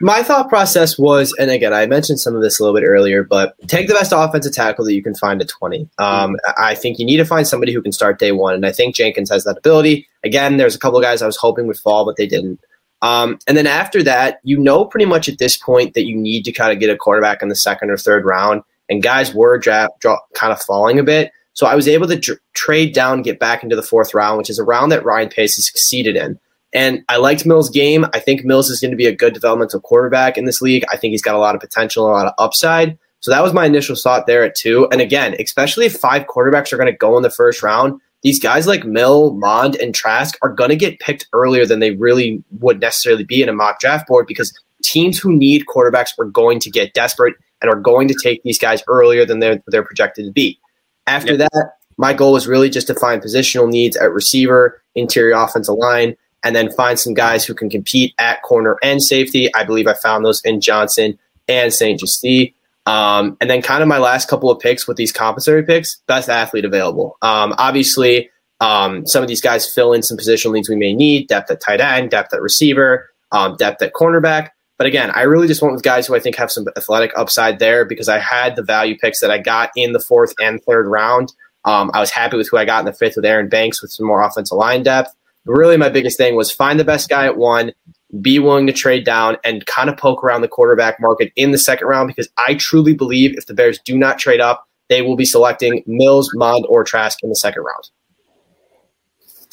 My 0.00 0.22
thought 0.22 0.48
process 0.48 0.96
was, 0.96 1.34
and 1.40 1.50
again, 1.50 1.74
I 1.74 1.86
mentioned 1.86 2.20
some 2.20 2.36
of 2.36 2.42
this 2.42 2.60
a 2.60 2.62
little 2.62 2.78
bit 2.78 2.86
earlier, 2.86 3.24
but 3.24 3.56
take 3.66 3.88
the 3.88 3.94
best 3.94 4.12
offensive 4.14 4.52
tackle 4.52 4.84
that 4.84 4.94
you 4.94 5.02
can 5.02 5.14
find 5.14 5.40
at 5.40 5.48
20. 5.48 5.88
Um, 5.98 6.36
I 6.56 6.76
think 6.76 7.00
you 7.00 7.06
need 7.06 7.16
to 7.16 7.24
find 7.24 7.48
somebody 7.48 7.72
who 7.72 7.82
can 7.82 7.90
start 7.90 8.20
day 8.20 8.30
one, 8.30 8.54
and 8.54 8.64
I 8.64 8.70
think 8.70 8.94
Jenkins 8.94 9.30
has 9.30 9.42
that 9.42 9.58
ability. 9.58 10.06
Again, 10.22 10.56
there's 10.56 10.76
a 10.76 10.78
couple 10.78 10.98
of 10.98 11.02
guys 11.02 11.20
I 11.20 11.26
was 11.26 11.36
hoping 11.36 11.66
would 11.66 11.78
fall, 11.78 12.04
but 12.04 12.16
they 12.16 12.28
didn't. 12.28 12.60
Um, 13.02 13.40
and 13.48 13.56
then 13.56 13.66
after 13.66 14.02
that, 14.04 14.38
you 14.44 14.58
know 14.58 14.84
pretty 14.84 15.06
much 15.06 15.28
at 15.28 15.38
this 15.38 15.56
point 15.56 15.94
that 15.94 16.04
you 16.04 16.16
need 16.16 16.44
to 16.44 16.52
kind 16.52 16.72
of 16.72 16.78
get 16.78 16.90
a 16.90 16.96
quarterback 16.96 17.42
in 17.42 17.48
the 17.48 17.56
second 17.56 17.90
or 17.90 17.96
third 17.96 18.24
round 18.24 18.62
and 18.88 19.02
guys 19.02 19.34
were 19.34 19.58
draft, 19.58 20.04
kind 20.34 20.52
of 20.52 20.60
falling 20.60 20.98
a 20.98 21.02
bit. 21.02 21.32
So 21.52 21.66
I 21.66 21.74
was 21.74 21.88
able 21.88 22.06
to 22.06 22.18
tr- 22.18 22.32
trade 22.54 22.94
down, 22.94 23.22
get 23.22 23.40
back 23.40 23.62
into 23.62 23.76
the 23.76 23.82
fourth 23.82 24.14
round, 24.14 24.38
which 24.38 24.50
is 24.50 24.58
a 24.58 24.64
round 24.64 24.92
that 24.92 25.04
Ryan 25.04 25.28
Pace 25.28 25.56
has 25.56 25.66
succeeded 25.66 26.16
in. 26.16 26.38
And 26.72 27.02
I 27.08 27.16
liked 27.16 27.46
Mills' 27.46 27.70
game. 27.70 28.06
I 28.12 28.20
think 28.20 28.44
Mills 28.44 28.68
is 28.70 28.80
going 28.80 28.90
to 28.90 28.96
be 28.96 29.06
a 29.06 29.16
good 29.16 29.32
developmental 29.32 29.80
quarterback 29.80 30.36
in 30.36 30.44
this 30.44 30.60
league. 30.60 30.84
I 30.92 30.96
think 30.96 31.12
he's 31.12 31.22
got 31.22 31.34
a 31.34 31.38
lot 31.38 31.54
of 31.54 31.60
potential, 31.60 32.06
a 32.06 32.12
lot 32.12 32.26
of 32.26 32.34
upside. 32.38 32.98
So 33.20 33.30
that 33.30 33.42
was 33.42 33.52
my 33.52 33.64
initial 33.66 33.96
thought 33.96 34.26
there 34.26 34.44
at 34.44 34.54
two. 34.54 34.86
And 34.92 35.00
again, 35.00 35.34
especially 35.40 35.86
if 35.86 35.96
five 35.96 36.26
quarterbacks 36.26 36.72
are 36.72 36.76
going 36.76 36.92
to 36.92 36.96
go 36.96 37.16
in 37.16 37.22
the 37.22 37.30
first 37.30 37.62
round, 37.62 38.00
these 38.22 38.40
guys 38.40 38.66
like 38.66 38.84
Mill, 38.84 39.34
Mond, 39.34 39.76
and 39.76 39.94
Trask 39.94 40.36
are 40.42 40.52
going 40.52 40.70
to 40.70 40.76
get 40.76 41.00
picked 41.00 41.28
earlier 41.32 41.64
than 41.66 41.80
they 41.80 41.92
really 41.92 42.42
would 42.58 42.80
necessarily 42.80 43.24
be 43.24 43.42
in 43.42 43.48
a 43.48 43.52
mock 43.52 43.80
draft 43.80 44.06
board 44.06 44.26
because 44.26 44.52
teams 44.82 45.18
who 45.18 45.32
need 45.32 45.66
quarterbacks 45.66 46.10
are 46.18 46.24
going 46.24 46.60
to 46.60 46.70
get 46.70 46.94
desperate 46.94 47.34
and 47.60 47.70
are 47.70 47.80
going 47.80 48.08
to 48.08 48.14
take 48.22 48.42
these 48.42 48.58
guys 48.58 48.82
earlier 48.88 49.24
than 49.24 49.40
they're, 49.40 49.62
they're 49.66 49.84
projected 49.84 50.26
to 50.26 50.32
be. 50.32 50.58
After 51.06 51.34
yep. 51.34 51.50
that, 51.52 51.72
my 51.96 52.12
goal 52.12 52.32
was 52.32 52.46
really 52.46 52.70
just 52.70 52.86
to 52.86 52.94
find 52.94 53.20
positional 53.20 53.68
needs 53.68 53.96
at 53.96 54.12
receiver, 54.12 54.82
interior 54.94 55.36
offensive 55.36 55.74
line, 55.74 56.16
and 56.44 56.54
then 56.54 56.70
find 56.70 56.98
some 56.98 57.14
guys 57.14 57.44
who 57.44 57.54
can 57.54 57.68
compete 57.68 58.14
at 58.18 58.42
corner 58.42 58.78
and 58.82 59.02
safety. 59.02 59.52
I 59.54 59.64
believe 59.64 59.86
I 59.88 59.94
found 59.94 60.24
those 60.24 60.40
in 60.42 60.60
Johnson 60.60 61.18
and 61.48 61.72
St-Juste. 61.72 62.54
Um, 62.86 63.36
and 63.40 63.50
then 63.50 63.60
kind 63.60 63.82
of 63.82 63.88
my 63.88 63.98
last 63.98 64.28
couple 64.28 64.50
of 64.50 64.60
picks 64.60 64.86
with 64.86 64.96
these 64.96 65.12
compensatory 65.12 65.64
picks, 65.64 65.96
best 66.06 66.28
athlete 66.28 66.64
available. 66.64 67.18
Um, 67.20 67.54
obviously, 67.58 68.30
um, 68.60 69.06
some 69.06 69.22
of 69.22 69.28
these 69.28 69.40
guys 69.40 69.70
fill 69.72 69.92
in 69.92 70.02
some 70.02 70.16
positional 70.16 70.52
needs 70.52 70.68
we 70.68 70.76
may 70.76 70.94
need, 70.94 71.28
depth 71.28 71.50
at 71.50 71.60
tight 71.60 71.80
end, 71.80 72.10
depth 72.10 72.32
at 72.32 72.40
receiver, 72.40 73.10
um, 73.32 73.56
depth 73.56 73.82
at 73.82 73.92
cornerback. 73.92 74.50
But 74.78 74.86
again, 74.86 75.10
I 75.10 75.22
really 75.22 75.48
just 75.48 75.60
went 75.60 75.74
with 75.74 75.82
guys 75.82 76.06
who 76.06 76.14
I 76.14 76.20
think 76.20 76.36
have 76.36 76.52
some 76.52 76.66
athletic 76.76 77.12
upside 77.16 77.58
there 77.58 77.84
because 77.84 78.08
I 78.08 78.20
had 78.20 78.54
the 78.54 78.62
value 78.62 78.96
picks 78.96 79.20
that 79.20 79.30
I 79.30 79.38
got 79.38 79.70
in 79.76 79.92
the 79.92 80.00
fourth 80.00 80.32
and 80.40 80.62
third 80.62 80.86
round. 80.86 81.32
Um, 81.64 81.90
I 81.92 82.00
was 82.00 82.10
happy 82.10 82.36
with 82.36 82.48
who 82.48 82.56
I 82.56 82.64
got 82.64 82.78
in 82.78 82.86
the 82.86 82.92
fifth 82.92 83.16
with 83.16 83.24
Aaron 83.24 83.48
Banks 83.48 83.82
with 83.82 83.90
some 83.90 84.06
more 84.06 84.22
offensive 84.22 84.56
line 84.56 84.84
depth. 84.84 85.14
But 85.44 85.54
really, 85.54 85.76
my 85.76 85.88
biggest 85.88 86.16
thing 86.16 86.36
was 86.36 86.52
find 86.52 86.78
the 86.78 86.84
best 86.84 87.08
guy 87.08 87.26
at 87.26 87.36
one, 87.36 87.72
be 88.20 88.38
willing 88.38 88.68
to 88.68 88.72
trade 88.72 89.04
down, 89.04 89.36
and 89.42 89.66
kind 89.66 89.90
of 89.90 89.96
poke 89.96 90.22
around 90.22 90.42
the 90.42 90.48
quarterback 90.48 91.00
market 91.00 91.32
in 91.34 91.50
the 91.50 91.58
second 91.58 91.88
round 91.88 92.06
because 92.06 92.28
I 92.38 92.54
truly 92.54 92.94
believe 92.94 93.36
if 93.36 93.46
the 93.46 93.54
Bears 93.54 93.80
do 93.84 93.98
not 93.98 94.18
trade 94.18 94.40
up, 94.40 94.68
they 94.88 95.02
will 95.02 95.16
be 95.16 95.24
selecting 95.24 95.82
Mills, 95.86 96.30
Mond, 96.34 96.64
or 96.68 96.84
Trask 96.84 97.22
in 97.22 97.28
the 97.28 97.36
second 97.36 97.62
round. 97.62 97.90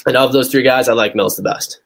And 0.06 0.16
of 0.16 0.34
those 0.34 0.52
three 0.52 0.64
guys, 0.64 0.88
I 0.88 0.94
like 0.94 1.16
Mills 1.16 1.36
the 1.36 1.44
best. 1.44 1.82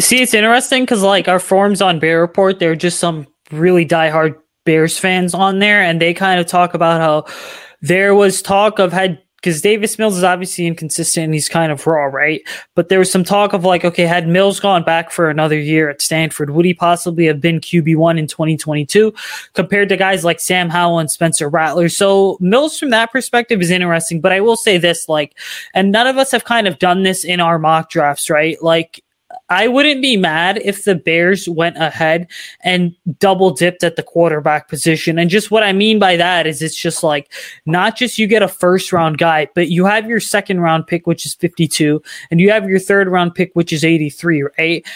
See, 0.00 0.22
it's 0.22 0.34
interesting 0.34 0.82
because 0.82 1.02
like 1.02 1.28
our 1.28 1.38
forums 1.38 1.82
on 1.82 1.98
Bear 1.98 2.20
Report, 2.20 2.58
there 2.58 2.72
are 2.72 2.76
just 2.76 2.98
some 2.98 3.26
really 3.52 3.86
diehard 3.86 4.34
Bears 4.64 4.98
fans 4.98 5.34
on 5.34 5.58
there, 5.58 5.82
and 5.82 6.00
they 6.00 6.14
kind 6.14 6.40
of 6.40 6.46
talk 6.46 6.74
about 6.74 7.00
how 7.00 7.34
there 7.82 8.14
was 8.14 8.40
talk 8.40 8.78
of 8.78 8.92
had 8.92 9.20
because 9.36 9.62
Davis 9.62 9.98
Mills 9.98 10.18
is 10.18 10.24
obviously 10.24 10.66
inconsistent 10.66 11.24
and 11.24 11.34
he's 11.34 11.48
kind 11.48 11.72
of 11.72 11.86
raw, 11.86 12.04
right? 12.04 12.42
But 12.74 12.90
there 12.90 12.98
was 12.98 13.10
some 13.10 13.24
talk 13.24 13.54
of 13.54 13.64
like, 13.64 13.86
okay, 13.86 14.04
had 14.04 14.28
Mills 14.28 14.60
gone 14.60 14.84
back 14.84 15.10
for 15.10 15.30
another 15.30 15.58
year 15.58 15.88
at 15.88 16.02
Stanford, 16.02 16.50
would 16.50 16.66
he 16.66 16.74
possibly 16.74 17.24
have 17.24 17.40
been 17.40 17.58
QB1 17.58 18.18
in 18.18 18.26
2022 18.26 19.14
compared 19.54 19.88
to 19.88 19.96
guys 19.96 20.24
like 20.24 20.40
Sam 20.40 20.68
Howell 20.68 20.98
and 20.98 21.10
Spencer 21.10 21.48
Rattler? 21.48 21.88
So 21.88 22.36
Mills 22.40 22.78
from 22.78 22.90
that 22.90 23.10
perspective 23.12 23.62
is 23.62 23.70
interesting, 23.70 24.20
but 24.20 24.32
I 24.32 24.40
will 24.40 24.56
say 24.56 24.76
this, 24.76 25.08
like, 25.08 25.34
and 25.72 25.90
none 25.90 26.06
of 26.06 26.18
us 26.18 26.32
have 26.32 26.44
kind 26.44 26.68
of 26.68 26.78
done 26.78 27.02
this 27.02 27.24
in 27.24 27.40
our 27.40 27.58
mock 27.58 27.88
drafts, 27.88 28.28
right? 28.28 28.62
Like, 28.62 29.02
I 29.50 29.66
wouldn't 29.66 30.00
be 30.00 30.16
mad 30.16 30.62
if 30.64 30.84
the 30.84 30.94
Bears 30.94 31.48
went 31.48 31.76
ahead 31.76 32.28
and 32.62 32.94
double 33.18 33.50
dipped 33.50 33.82
at 33.82 33.96
the 33.96 34.02
quarterback 34.02 34.68
position. 34.68 35.18
And 35.18 35.28
just 35.28 35.50
what 35.50 35.64
I 35.64 35.72
mean 35.72 35.98
by 35.98 36.16
that 36.16 36.46
is 36.46 36.62
it's 36.62 36.76
just 36.76 37.02
like 37.02 37.32
not 37.66 37.96
just 37.96 38.16
you 38.16 38.28
get 38.28 38.42
a 38.42 38.48
first 38.48 38.92
round 38.92 39.18
guy, 39.18 39.48
but 39.56 39.68
you 39.68 39.84
have 39.86 40.08
your 40.08 40.20
second 40.20 40.60
round 40.60 40.86
pick, 40.86 41.06
which 41.06 41.26
is 41.26 41.34
52, 41.34 42.00
and 42.30 42.40
you 42.40 42.50
have 42.52 42.68
your 42.68 42.78
third 42.78 43.08
round 43.08 43.34
pick, 43.34 43.50
which 43.54 43.72
is 43.72 43.84
83, 43.84 44.44
right? 44.56 44.86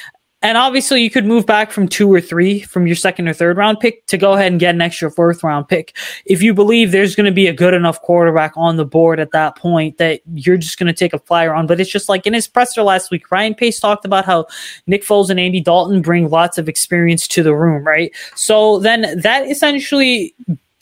And 0.44 0.58
obviously, 0.58 1.02
you 1.02 1.08
could 1.08 1.24
move 1.24 1.46
back 1.46 1.72
from 1.72 1.88
two 1.88 2.12
or 2.12 2.20
three 2.20 2.60
from 2.60 2.86
your 2.86 2.96
second 2.96 3.26
or 3.28 3.32
third 3.32 3.56
round 3.56 3.80
pick 3.80 4.04
to 4.08 4.18
go 4.18 4.34
ahead 4.34 4.52
and 4.52 4.60
get 4.60 4.74
an 4.74 4.82
extra 4.82 5.10
fourth 5.10 5.42
round 5.42 5.68
pick. 5.68 5.96
If 6.26 6.42
you 6.42 6.52
believe 6.52 6.92
there's 6.92 7.16
going 7.16 7.24
to 7.24 7.32
be 7.32 7.46
a 7.46 7.52
good 7.54 7.72
enough 7.72 8.02
quarterback 8.02 8.52
on 8.54 8.76
the 8.76 8.84
board 8.84 9.20
at 9.20 9.30
that 9.30 9.56
point 9.56 9.96
that 9.96 10.20
you're 10.34 10.58
just 10.58 10.78
going 10.78 10.86
to 10.86 10.92
take 10.92 11.14
a 11.14 11.18
flyer 11.18 11.54
on. 11.54 11.66
But 11.66 11.80
it's 11.80 11.90
just 11.90 12.10
like 12.10 12.26
in 12.26 12.34
his 12.34 12.46
presser 12.46 12.82
last 12.82 13.10
week, 13.10 13.30
Ryan 13.30 13.54
Pace 13.54 13.80
talked 13.80 14.04
about 14.04 14.26
how 14.26 14.46
Nick 14.86 15.02
Foles 15.02 15.30
and 15.30 15.40
Andy 15.40 15.62
Dalton 15.62 16.02
bring 16.02 16.28
lots 16.28 16.58
of 16.58 16.68
experience 16.68 17.26
to 17.28 17.42
the 17.42 17.54
room, 17.54 17.82
right? 17.82 18.14
So 18.34 18.80
then 18.80 19.18
that 19.20 19.50
essentially 19.50 20.34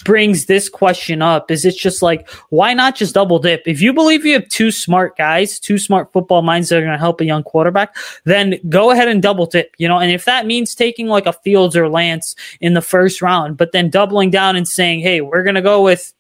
brings 0.04 0.46
this 0.46 0.68
question 0.68 1.22
up 1.22 1.50
is 1.50 1.64
it's 1.64 1.76
just 1.76 2.02
like 2.02 2.28
why 2.50 2.74
not 2.74 2.96
just 2.96 3.14
double 3.14 3.38
dip? 3.38 3.62
If 3.66 3.80
you 3.80 3.92
believe 3.92 4.24
you 4.24 4.34
have 4.34 4.48
two 4.48 4.70
smart 4.70 5.16
guys 5.16 5.58
two 5.58 5.78
smart 5.78 6.12
football 6.12 6.42
minds 6.42 6.68
that 6.68 6.78
are 6.78 6.82
going 6.82 6.92
to 6.92 6.98
help 6.98 7.20
a 7.20 7.24
young 7.24 7.42
quarterback 7.42 7.96
then 8.24 8.58
go 8.68 8.90
ahead 8.90 9.08
and 9.08 9.22
double 9.22 9.46
dip 9.46 9.74
you 9.78 9.88
know? 9.88 9.98
And 9.98 10.10
if 10.10 10.24
that 10.24 10.46
means 10.46 10.74
taking 10.74 11.08
like 11.08 11.26
a 11.26 11.32
fields 11.32 11.76
or 11.76 11.88
lance 11.88 12.34
in 12.60 12.74
the 12.74 12.82
first 12.82 13.22
round 13.22 13.56
but 13.56 13.72
then 13.72 13.90
doubling 13.90 14.30
down 14.30 14.56
and 14.56 14.66
saying 14.66 15.00
hey 15.00 15.20
we're 15.20 15.44
going 15.44 15.54
to 15.54 15.62
go 15.62 15.82
with 15.82 16.12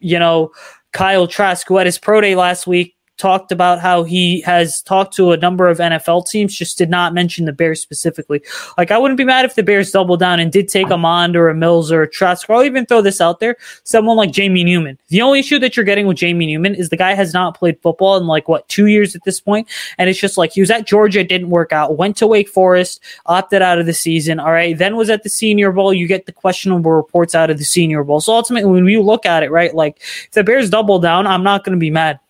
you 0.00 0.18
know 0.18 0.52
kyle 0.92 1.26
trask 1.26 1.66
who 1.68 1.76
had 1.76 1.86
his 1.86 1.98
pro 1.98 2.20
day 2.20 2.34
last 2.34 2.66
week 2.66 2.96
talked 3.18 3.52
about 3.52 3.80
how 3.80 4.04
he 4.04 4.40
has 4.42 4.80
talked 4.82 5.14
to 5.16 5.32
a 5.32 5.36
number 5.36 5.68
of 5.68 5.78
NFL 5.78 6.26
teams, 6.28 6.56
just 6.56 6.78
did 6.78 6.88
not 6.88 7.12
mention 7.12 7.44
the 7.44 7.52
Bears 7.52 7.82
specifically. 7.82 8.42
Like, 8.76 8.90
I 8.90 8.98
wouldn't 8.98 9.18
be 9.18 9.24
mad 9.24 9.44
if 9.44 9.54
the 9.54 9.62
Bears 9.62 9.90
doubled 9.90 10.20
down 10.20 10.40
and 10.40 10.50
did 10.50 10.68
take 10.68 10.90
a 10.90 10.96
Mond 10.96 11.36
or 11.36 11.48
a 11.48 11.54
Mills 11.54 11.92
or 11.92 12.02
a 12.02 12.08
Trask. 12.08 12.48
or 12.48 12.56
I'll 12.56 12.64
even 12.64 12.86
throw 12.86 13.02
this 13.02 13.20
out 13.20 13.40
there 13.40 13.56
someone 13.84 14.16
like 14.16 14.32
Jamie 14.32 14.64
Newman. 14.64 14.98
The 15.08 15.22
only 15.22 15.40
issue 15.40 15.58
that 15.58 15.76
you're 15.76 15.84
getting 15.84 16.06
with 16.06 16.16
Jamie 16.16 16.46
Newman 16.46 16.74
is 16.74 16.88
the 16.88 16.96
guy 16.96 17.14
has 17.14 17.34
not 17.34 17.58
played 17.58 17.80
football 17.82 18.16
in 18.16 18.26
like, 18.26 18.48
what, 18.48 18.68
two 18.68 18.86
years 18.86 19.14
at 19.14 19.24
this 19.24 19.40
point? 19.40 19.68
And 19.98 20.08
it's 20.08 20.18
just 20.18 20.38
like 20.38 20.52
he 20.52 20.60
was 20.60 20.70
at 20.70 20.86
Georgia, 20.86 21.24
didn't 21.24 21.50
work 21.50 21.72
out, 21.72 21.96
went 21.96 22.16
to 22.18 22.26
Wake 22.26 22.48
Forest, 22.48 23.00
opted 23.26 23.62
out 23.62 23.78
of 23.78 23.86
the 23.86 23.94
season. 23.94 24.40
All 24.40 24.52
right. 24.52 24.76
Then 24.76 24.96
was 24.96 25.10
at 25.10 25.22
the 25.22 25.28
Senior 25.28 25.72
Bowl. 25.72 25.92
You 25.92 26.06
get 26.06 26.26
the 26.26 26.32
questionable 26.32 26.92
reports 26.92 27.34
out 27.34 27.50
of 27.50 27.58
the 27.58 27.64
Senior 27.64 28.04
Bowl. 28.04 28.20
So 28.20 28.32
ultimately, 28.32 28.70
when 28.70 28.86
you 28.86 29.02
look 29.02 29.26
at 29.26 29.42
it, 29.42 29.50
right, 29.50 29.74
like 29.74 29.98
if 29.98 30.32
the 30.32 30.44
Bears 30.44 30.70
double 30.70 30.98
down, 30.98 31.26
I'm 31.26 31.42
not 31.42 31.64
going 31.64 31.76
to 31.76 31.80
be 31.80 31.90
mad. 31.90 32.20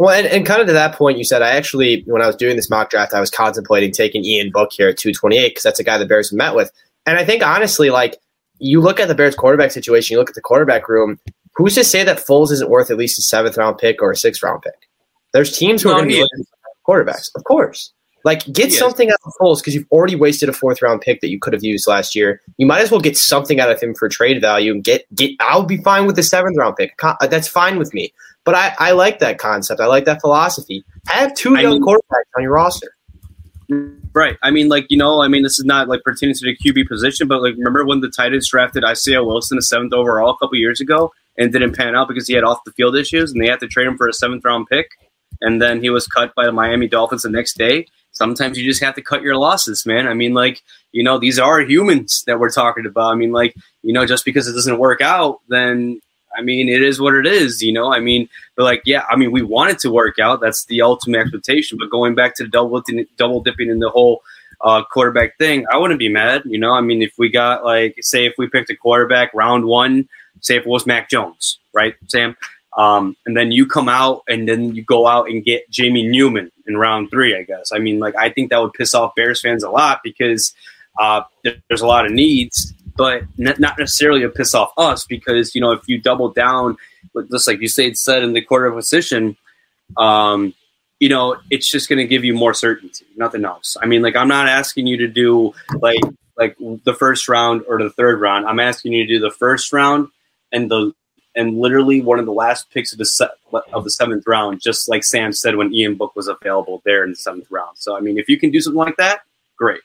Well, 0.00 0.08
and, 0.08 0.26
and 0.26 0.46
kind 0.46 0.62
of 0.62 0.66
to 0.68 0.72
that 0.72 0.94
point, 0.94 1.18
you 1.18 1.24
said 1.24 1.42
I 1.42 1.50
actually, 1.50 2.04
when 2.06 2.22
I 2.22 2.26
was 2.26 2.34
doing 2.34 2.56
this 2.56 2.70
mock 2.70 2.88
draft, 2.88 3.12
I 3.12 3.20
was 3.20 3.30
contemplating 3.30 3.92
taking 3.92 4.24
Ian 4.24 4.50
Book 4.50 4.72
here 4.72 4.88
at 4.88 4.96
228 4.96 5.50
because 5.50 5.62
that's 5.62 5.78
a 5.78 5.84
guy 5.84 5.98
the 5.98 6.06
Bears 6.06 6.32
met 6.32 6.54
with. 6.54 6.72
And 7.04 7.18
I 7.18 7.24
think 7.26 7.46
honestly, 7.46 7.90
like 7.90 8.16
you 8.58 8.80
look 8.80 8.98
at 8.98 9.08
the 9.08 9.14
Bears 9.14 9.34
quarterback 9.34 9.72
situation, 9.72 10.14
you 10.14 10.18
look 10.18 10.30
at 10.30 10.34
the 10.34 10.40
quarterback 10.40 10.88
room. 10.88 11.20
Who's 11.54 11.74
to 11.74 11.84
say 11.84 12.02
that 12.02 12.16
Foles 12.16 12.50
isn't 12.50 12.70
worth 12.70 12.90
at 12.90 12.96
least 12.96 13.18
a 13.18 13.22
seventh 13.22 13.58
round 13.58 13.76
pick 13.76 14.00
or 14.00 14.10
a 14.10 14.16
sixth 14.16 14.42
round 14.42 14.62
pick? 14.62 14.88
There's 15.34 15.54
teams 15.54 15.82
who 15.82 15.90
no, 15.90 15.96
are 15.96 15.98
going 15.98 16.08
to 16.08 16.14
be 16.14 16.20
looking 16.22 16.44
for 16.84 17.04
quarterbacks, 17.04 17.30
of 17.36 17.44
course. 17.44 17.92
Like 18.24 18.50
get 18.50 18.72
something 18.72 19.10
out 19.10 19.18
of 19.26 19.34
Foles 19.38 19.58
because 19.58 19.74
you've 19.74 19.86
already 19.90 20.14
wasted 20.14 20.48
a 20.48 20.54
fourth 20.54 20.80
round 20.80 21.02
pick 21.02 21.20
that 21.20 21.28
you 21.28 21.38
could 21.38 21.52
have 21.52 21.62
used 21.62 21.86
last 21.86 22.14
year. 22.14 22.40
You 22.56 22.66
might 22.66 22.80
as 22.80 22.90
well 22.90 23.00
get 23.00 23.18
something 23.18 23.60
out 23.60 23.70
of 23.70 23.82
him 23.82 23.94
for 23.94 24.08
trade 24.08 24.40
value 24.40 24.72
and 24.72 24.82
get 24.82 25.04
get. 25.14 25.32
I'll 25.40 25.64
be 25.64 25.76
fine 25.78 26.06
with 26.06 26.16
the 26.16 26.22
seventh 26.22 26.56
round 26.56 26.76
pick. 26.76 26.98
Uh, 27.02 27.26
that's 27.26 27.48
fine 27.48 27.78
with 27.78 27.92
me. 27.92 28.14
But 28.44 28.54
I, 28.54 28.74
I 28.78 28.92
like 28.92 29.18
that 29.18 29.38
concept. 29.38 29.80
I 29.80 29.86
like 29.86 30.06
that 30.06 30.20
philosophy. 30.20 30.84
I 31.08 31.16
Have 31.16 31.34
two 31.34 31.58
young 31.60 31.74
mean, 31.74 31.82
quarterbacks 31.82 32.30
on 32.36 32.42
your 32.42 32.52
roster. 32.52 32.96
Right. 34.12 34.36
I 34.42 34.50
mean, 34.50 34.68
like, 34.68 34.86
you 34.88 34.96
know, 34.96 35.22
I 35.22 35.28
mean, 35.28 35.42
this 35.42 35.58
is 35.58 35.64
not 35.64 35.88
like 35.88 36.02
pertaining 36.02 36.34
to 36.34 36.44
the 36.44 36.56
QB 36.56 36.88
position, 36.88 37.28
but 37.28 37.42
like, 37.42 37.54
remember 37.56 37.84
when 37.84 38.00
the 38.00 38.08
Titans 38.08 38.48
drafted 38.48 38.84
Isaiah 38.84 39.22
Wilson, 39.22 39.56
the 39.56 39.62
seventh 39.62 39.92
overall, 39.92 40.30
a 40.30 40.38
couple 40.38 40.56
years 40.56 40.80
ago, 40.80 41.12
and 41.38 41.52
didn't 41.52 41.76
pan 41.76 41.94
out 41.94 42.08
because 42.08 42.26
he 42.26 42.34
had 42.34 42.44
off 42.44 42.64
the 42.64 42.72
field 42.72 42.96
issues, 42.96 43.30
and 43.30 43.40
they 43.40 43.48
had 43.48 43.60
to 43.60 43.68
trade 43.68 43.86
him 43.86 43.96
for 43.96 44.08
a 44.08 44.12
seventh 44.12 44.44
round 44.44 44.66
pick, 44.66 44.88
and 45.40 45.62
then 45.62 45.80
he 45.80 45.90
was 45.90 46.06
cut 46.06 46.34
by 46.34 46.44
the 46.44 46.52
Miami 46.52 46.88
Dolphins 46.88 47.22
the 47.22 47.30
next 47.30 47.56
day. 47.56 47.86
Sometimes 48.12 48.58
you 48.58 48.64
just 48.64 48.82
have 48.82 48.96
to 48.96 49.02
cut 49.02 49.22
your 49.22 49.36
losses, 49.36 49.86
man. 49.86 50.08
I 50.08 50.14
mean, 50.14 50.34
like, 50.34 50.60
you 50.90 51.04
know, 51.04 51.18
these 51.18 51.38
are 51.38 51.60
humans 51.60 52.24
that 52.26 52.40
we're 52.40 52.50
talking 52.50 52.86
about. 52.86 53.12
I 53.12 53.14
mean, 53.14 53.30
like, 53.30 53.54
you 53.82 53.92
know, 53.92 54.04
just 54.04 54.24
because 54.24 54.48
it 54.48 54.52
doesn't 54.52 54.78
work 54.78 55.00
out, 55.00 55.38
then 55.48 56.00
I 56.36 56.42
mean, 56.42 56.68
it 56.68 56.82
is 56.82 57.00
what 57.00 57.14
it 57.14 57.26
is, 57.26 57.62
you 57.62 57.72
know. 57.72 57.92
I 57.92 58.00
mean, 58.00 58.28
but 58.56 58.64
like, 58.64 58.82
yeah, 58.84 59.04
I 59.10 59.16
mean, 59.16 59.32
we 59.32 59.42
want 59.42 59.70
it 59.70 59.78
to 59.80 59.90
work 59.90 60.18
out. 60.18 60.40
That's 60.40 60.64
the 60.66 60.82
ultimate 60.82 61.18
expectation. 61.18 61.78
But 61.78 61.90
going 61.90 62.14
back 62.14 62.34
to 62.36 62.44
the 62.44 62.50
double 62.50 62.82
double 63.16 63.42
dipping 63.42 63.68
in 63.68 63.80
the 63.80 63.90
whole 63.90 64.22
uh, 64.60 64.82
quarterback 64.84 65.38
thing, 65.38 65.66
I 65.70 65.76
wouldn't 65.76 65.98
be 65.98 66.08
mad. 66.08 66.42
You 66.44 66.58
know, 66.58 66.72
I 66.72 66.80
mean, 66.80 67.02
if 67.02 67.14
we 67.18 67.28
got 67.28 67.64
like, 67.64 67.96
say, 68.00 68.26
if 68.26 68.34
we 68.38 68.48
picked 68.48 68.70
a 68.70 68.76
quarterback 68.76 69.32
round 69.34 69.64
one, 69.64 70.08
say 70.40 70.56
if 70.56 70.62
it 70.62 70.68
was 70.68 70.86
Mac 70.86 71.10
Jones, 71.10 71.58
right, 71.72 71.94
Sam, 72.08 72.36
um, 72.76 73.16
and 73.26 73.36
then 73.36 73.50
you 73.52 73.66
come 73.66 73.88
out 73.88 74.22
and 74.28 74.48
then 74.48 74.74
you 74.74 74.82
go 74.82 75.06
out 75.06 75.28
and 75.28 75.44
get 75.44 75.68
Jamie 75.70 76.06
Newman 76.06 76.52
in 76.66 76.76
round 76.76 77.10
three, 77.10 77.36
I 77.36 77.42
guess. 77.42 77.72
I 77.72 77.78
mean, 77.78 77.98
like, 77.98 78.14
I 78.16 78.30
think 78.30 78.50
that 78.50 78.62
would 78.62 78.74
piss 78.74 78.94
off 78.94 79.14
Bears 79.14 79.40
fans 79.40 79.64
a 79.64 79.70
lot 79.70 80.00
because 80.04 80.54
uh, 80.98 81.22
there's 81.42 81.80
a 81.80 81.86
lot 81.86 82.06
of 82.06 82.12
needs 82.12 82.72
but 83.00 83.22
not 83.38 83.78
necessarily 83.78 84.20
to 84.20 84.28
piss 84.28 84.54
off 84.54 84.72
us 84.76 85.06
because 85.06 85.54
you 85.54 85.60
know 85.62 85.72
if 85.72 85.80
you 85.88 85.96
double 85.98 86.30
down, 86.30 86.76
just 87.32 87.48
like 87.48 87.58
you 87.58 87.66
said 87.66 87.96
said 87.96 88.22
in 88.22 88.34
the 88.34 88.42
quarter 88.42 88.70
position, 88.70 89.38
um, 89.96 90.52
you 90.98 91.08
know 91.08 91.38
it's 91.48 91.70
just 91.70 91.88
going 91.88 91.96
to 91.96 92.06
give 92.06 92.26
you 92.26 92.34
more 92.34 92.52
certainty, 92.52 93.06
nothing 93.16 93.46
else. 93.46 93.74
I 93.80 93.86
mean, 93.86 94.02
like 94.02 94.16
I'm 94.16 94.28
not 94.28 94.48
asking 94.48 94.86
you 94.86 94.98
to 94.98 95.08
do 95.08 95.54
like 95.76 95.98
like 96.36 96.58
the 96.58 96.92
first 96.92 97.26
round 97.26 97.62
or 97.66 97.82
the 97.82 97.88
third 97.88 98.20
round. 98.20 98.44
I'm 98.44 98.60
asking 98.60 98.92
you 98.92 99.06
to 99.06 99.14
do 99.14 99.18
the 99.18 99.30
first 99.34 99.72
round 99.72 100.08
and 100.52 100.70
the 100.70 100.92
and 101.34 101.58
literally 101.58 102.02
one 102.02 102.18
of 102.18 102.26
the 102.26 102.32
last 102.32 102.70
picks 102.70 102.92
of 102.92 102.98
the 102.98 103.06
se- 103.06 103.62
of 103.72 103.84
the 103.84 103.90
seventh 103.90 104.24
round, 104.26 104.60
just 104.60 104.90
like 104.90 105.04
Sam 105.04 105.32
said 105.32 105.56
when 105.56 105.72
Ian 105.72 105.94
Book 105.94 106.14
was 106.14 106.28
available 106.28 106.82
there 106.84 107.02
in 107.02 107.12
the 107.12 107.16
seventh 107.16 107.50
round. 107.50 107.78
So 107.78 107.96
I 107.96 108.00
mean, 108.00 108.18
if 108.18 108.28
you 108.28 108.38
can 108.38 108.50
do 108.50 108.60
something 108.60 108.76
like 108.76 108.98
that, 108.98 109.22
great 109.56 109.80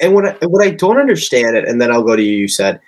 and 0.00 0.14
what 0.14 0.26
I, 0.26 0.46
what 0.46 0.64
I 0.64 0.70
don't 0.70 0.98
understand 0.98 1.56
it, 1.56 1.66
and 1.66 1.80
then 1.80 1.90
I'll 1.90 2.02
go 2.02 2.16
to 2.16 2.22
you. 2.22 2.36
You 2.36 2.48
said, 2.48 2.80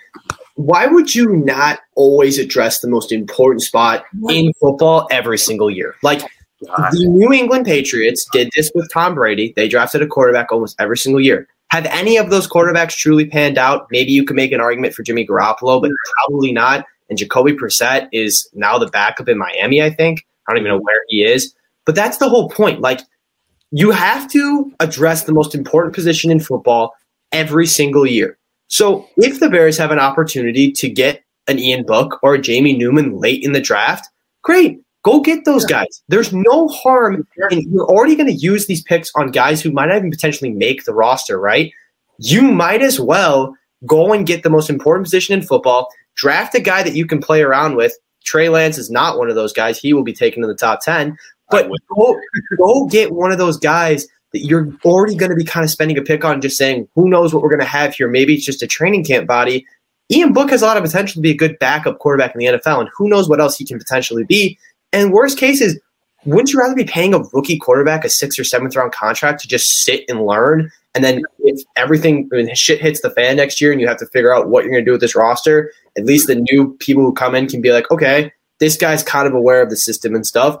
why 0.55 0.87
would 0.87 1.13
you 1.13 1.35
not 1.35 1.79
always 1.95 2.37
address 2.39 2.79
the 2.79 2.89
most 2.89 3.11
important 3.11 3.61
spot 3.61 4.05
in 4.29 4.51
football 4.59 5.07
every 5.11 5.37
single 5.37 5.69
year? 5.69 5.95
Like 6.01 6.21
the 6.61 7.05
New 7.07 7.31
England 7.31 7.65
Patriots 7.65 8.27
did 8.31 8.49
this 8.55 8.71
with 8.73 8.91
Tom 8.91 9.13
Brady. 9.13 9.53
They 9.55 9.67
drafted 9.67 10.01
a 10.01 10.07
quarterback 10.07 10.51
almost 10.51 10.75
every 10.79 10.97
single 10.97 11.21
year. 11.21 11.47
Have 11.69 11.85
any 11.85 12.17
of 12.17 12.29
those 12.29 12.47
quarterbacks 12.47 12.95
truly 12.95 13.25
panned 13.25 13.57
out? 13.57 13.87
Maybe 13.91 14.11
you 14.11 14.23
could 14.23 14.35
make 14.35 14.51
an 14.51 14.61
argument 14.61 14.93
for 14.93 15.03
Jimmy 15.03 15.27
Garoppolo, 15.27 15.81
but 15.81 15.91
probably 16.15 16.51
not. 16.51 16.85
And 17.09 17.17
Jacoby 17.17 17.53
Brissett 17.53 18.07
is 18.11 18.49
now 18.53 18.77
the 18.77 18.87
backup 18.87 19.29
in 19.29 19.37
Miami. 19.37 19.81
I 19.81 19.89
think 19.89 20.25
I 20.47 20.53
don't 20.53 20.61
even 20.61 20.71
know 20.71 20.79
where 20.79 21.01
he 21.09 21.23
is, 21.23 21.53
but 21.85 21.93
that's 21.93 22.17
the 22.17 22.29
whole 22.29 22.49
point. 22.49 22.81
Like 22.81 23.01
you 23.71 23.91
have 23.91 24.29
to 24.31 24.71
address 24.79 25.23
the 25.23 25.33
most 25.33 25.53
important 25.53 25.93
position 25.93 26.31
in 26.31 26.39
football 26.39 26.93
every 27.31 27.67
single 27.67 28.05
year. 28.05 28.37
So 28.69 29.07
if 29.17 29.39
the 29.39 29.49
Bears 29.49 29.77
have 29.77 29.91
an 29.91 29.99
opportunity 29.99 30.71
to 30.73 30.89
get 30.89 31.23
an 31.47 31.59
Ian 31.59 31.85
Book 31.85 32.19
or 32.21 32.35
a 32.35 32.41
Jamie 32.41 32.77
Newman 32.77 33.17
late 33.17 33.43
in 33.43 33.53
the 33.53 33.61
draft, 33.61 34.09
great. 34.43 34.81
Go 35.03 35.21
get 35.21 35.45
those 35.45 35.63
guys. 35.63 36.03
There's 36.09 36.33
no 36.33 36.67
harm 36.67 37.25
in 37.49 37.61
you're 37.71 37.85
already 37.85 38.15
going 38.15 38.27
to 38.27 38.33
use 38.33 38.67
these 38.67 38.83
picks 38.83 39.09
on 39.15 39.31
guys 39.31 39.61
who 39.61 39.71
might 39.71 39.85
not 39.85 39.97
even 39.97 40.11
potentially 40.11 40.51
make 40.51 40.83
the 40.83 40.93
roster, 40.93 41.39
right? 41.39 41.71
You 42.19 42.41
might 42.41 42.81
as 42.81 42.99
well 42.99 43.55
go 43.85 44.11
and 44.11 44.27
get 44.27 44.43
the 44.43 44.49
most 44.49 44.69
important 44.69 45.05
position 45.05 45.33
in 45.33 45.45
football, 45.45 45.87
draft 46.15 46.55
a 46.55 46.59
guy 46.59 46.83
that 46.83 46.95
you 46.95 47.05
can 47.05 47.21
play 47.21 47.41
around 47.41 47.75
with, 47.75 47.93
Trey 48.27 48.49
Lance 48.49 48.77
is 48.77 48.91
not 48.91 49.17
one 49.17 49.29
of 49.29 49.35
those 49.35 49.53
guys. 49.53 49.79
He 49.79 49.93
will 49.93 50.03
be 50.03 50.13
taken 50.13 50.43
in 50.43 50.49
the 50.49 50.55
top 50.55 50.81
10. 50.81 51.17
I 51.51 51.63
But 51.63 51.71
go, 51.95 52.19
go 52.57 52.85
get 52.87 53.11
one 53.11 53.31
of 53.31 53.37
those 53.37 53.57
guys 53.57 54.07
that 54.33 54.39
you're 54.39 54.73
already 54.83 55.15
going 55.15 55.29
to 55.29 55.35
be 55.35 55.45
kind 55.45 55.63
of 55.63 55.69
spending 55.69 55.97
a 55.97 56.01
pick 56.01 56.25
on, 56.25 56.41
just 56.41 56.57
saying, 56.57 56.87
who 56.95 57.09
knows 57.09 57.33
what 57.33 57.41
we're 57.41 57.49
going 57.49 57.59
to 57.59 57.65
have 57.65 57.95
here? 57.95 58.09
Maybe 58.09 58.35
it's 58.35 58.45
just 58.45 58.61
a 58.61 58.67
training 58.67 59.05
camp 59.05 59.27
body. 59.27 59.65
Ian 60.11 60.33
Book 60.33 60.49
has 60.51 60.61
a 60.61 60.65
lot 60.65 60.77
of 60.77 60.83
potential 60.83 61.15
to 61.15 61.21
be 61.21 61.31
a 61.31 61.37
good 61.37 61.59
backup 61.59 61.99
quarterback 61.99 62.33
in 62.33 62.39
the 62.39 62.45
NFL, 62.45 62.79
and 62.79 62.89
who 62.95 63.09
knows 63.09 63.29
what 63.29 63.39
else 63.39 63.57
he 63.57 63.65
can 63.65 63.77
potentially 63.77 64.23
be. 64.23 64.57
And 64.93 65.11
worst 65.11 65.37
case 65.37 65.61
is, 65.61 65.79
wouldn't 66.25 66.51
you 66.51 66.59
rather 66.59 66.75
be 66.75 66.83
paying 66.83 67.13
a 67.13 67.19
rookie 67.33 67.57
quarterback 67.57 68.03
a 68.03 68.09
sixth 68.09 68.39
or 68.39 68.43
seventh 68.43 68.75
round 68.75 68.91
contract 68.91 69.41
to 69.41 69.47
just 69.47 69.83
sit 69.83 70.03
and 70.09 70.25
learn? 70.25 70.71
And 70.93 71.03
then 71.03 71.21
if 71.39 71.61
everything 71.75 72.27
when 72.29 72.53
shit 72.55 72.81
hits 72.81 73.01
the 73.01 73.11
fan 73.11 73.35
next 73.35 73.61
year 73.61 73.71
and 73.71 73.79
you 73.79 73.87
have 73.87 73.97
to 73.97 74.07
figure 74.07 74.33
out 74.33 74.49
what 74.49 74.63
you're 74.63 74.71
going 74.71 74.83
to 74.83 74.89
do 74.89 74.93
with 74.93 75.01
this 75.01 75.15
roster, 75.15 75.71
at 75.97 76.05
least 76.05 76.27
the 76.27 76.35
new 76.35 76.75
people 76.79 77.03
who 77.03 77.13
come 77.13 77.35
in 77.35 77.47
can 77.47 77.61
be 77.61 77.71
like, 77.71 77.89
okay, 77.91 78.31
this 78.59 78.77
guy's 78.77 79.03
kind 79.03 79.27
of 79.27 79.33
aware 79.33 79.61
of 79.61 79.69
the 79.69 79.77
system 79.77 80.15
and 80.15 80.25
stuff. 80.25 80.59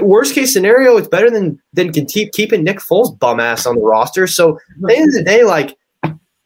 Worst 0.00 0.34
case 0.34 0.52
scenario, 0.52 0.96
it's 0.96 1.08
better 1.08 1.30
than 1.30 1.60
than 1.72 1.92
keep 1.92 2.32
keeping 2.32 2.64
Nick 2.64 2.78
Foles 2.78 3.16
bum 3.18 3.38
ass 3.40 3.66
on 3.66 3.76
the 3.76 3.82
roster. 3.82 4.26
So 4.26 4.56
at 4.56 4.60
the 4.80 4.96
end 4.96 5.08
of 5.08 5.14
the 5.14 5.22
day, 5.24 5.44
like 5.44 5.76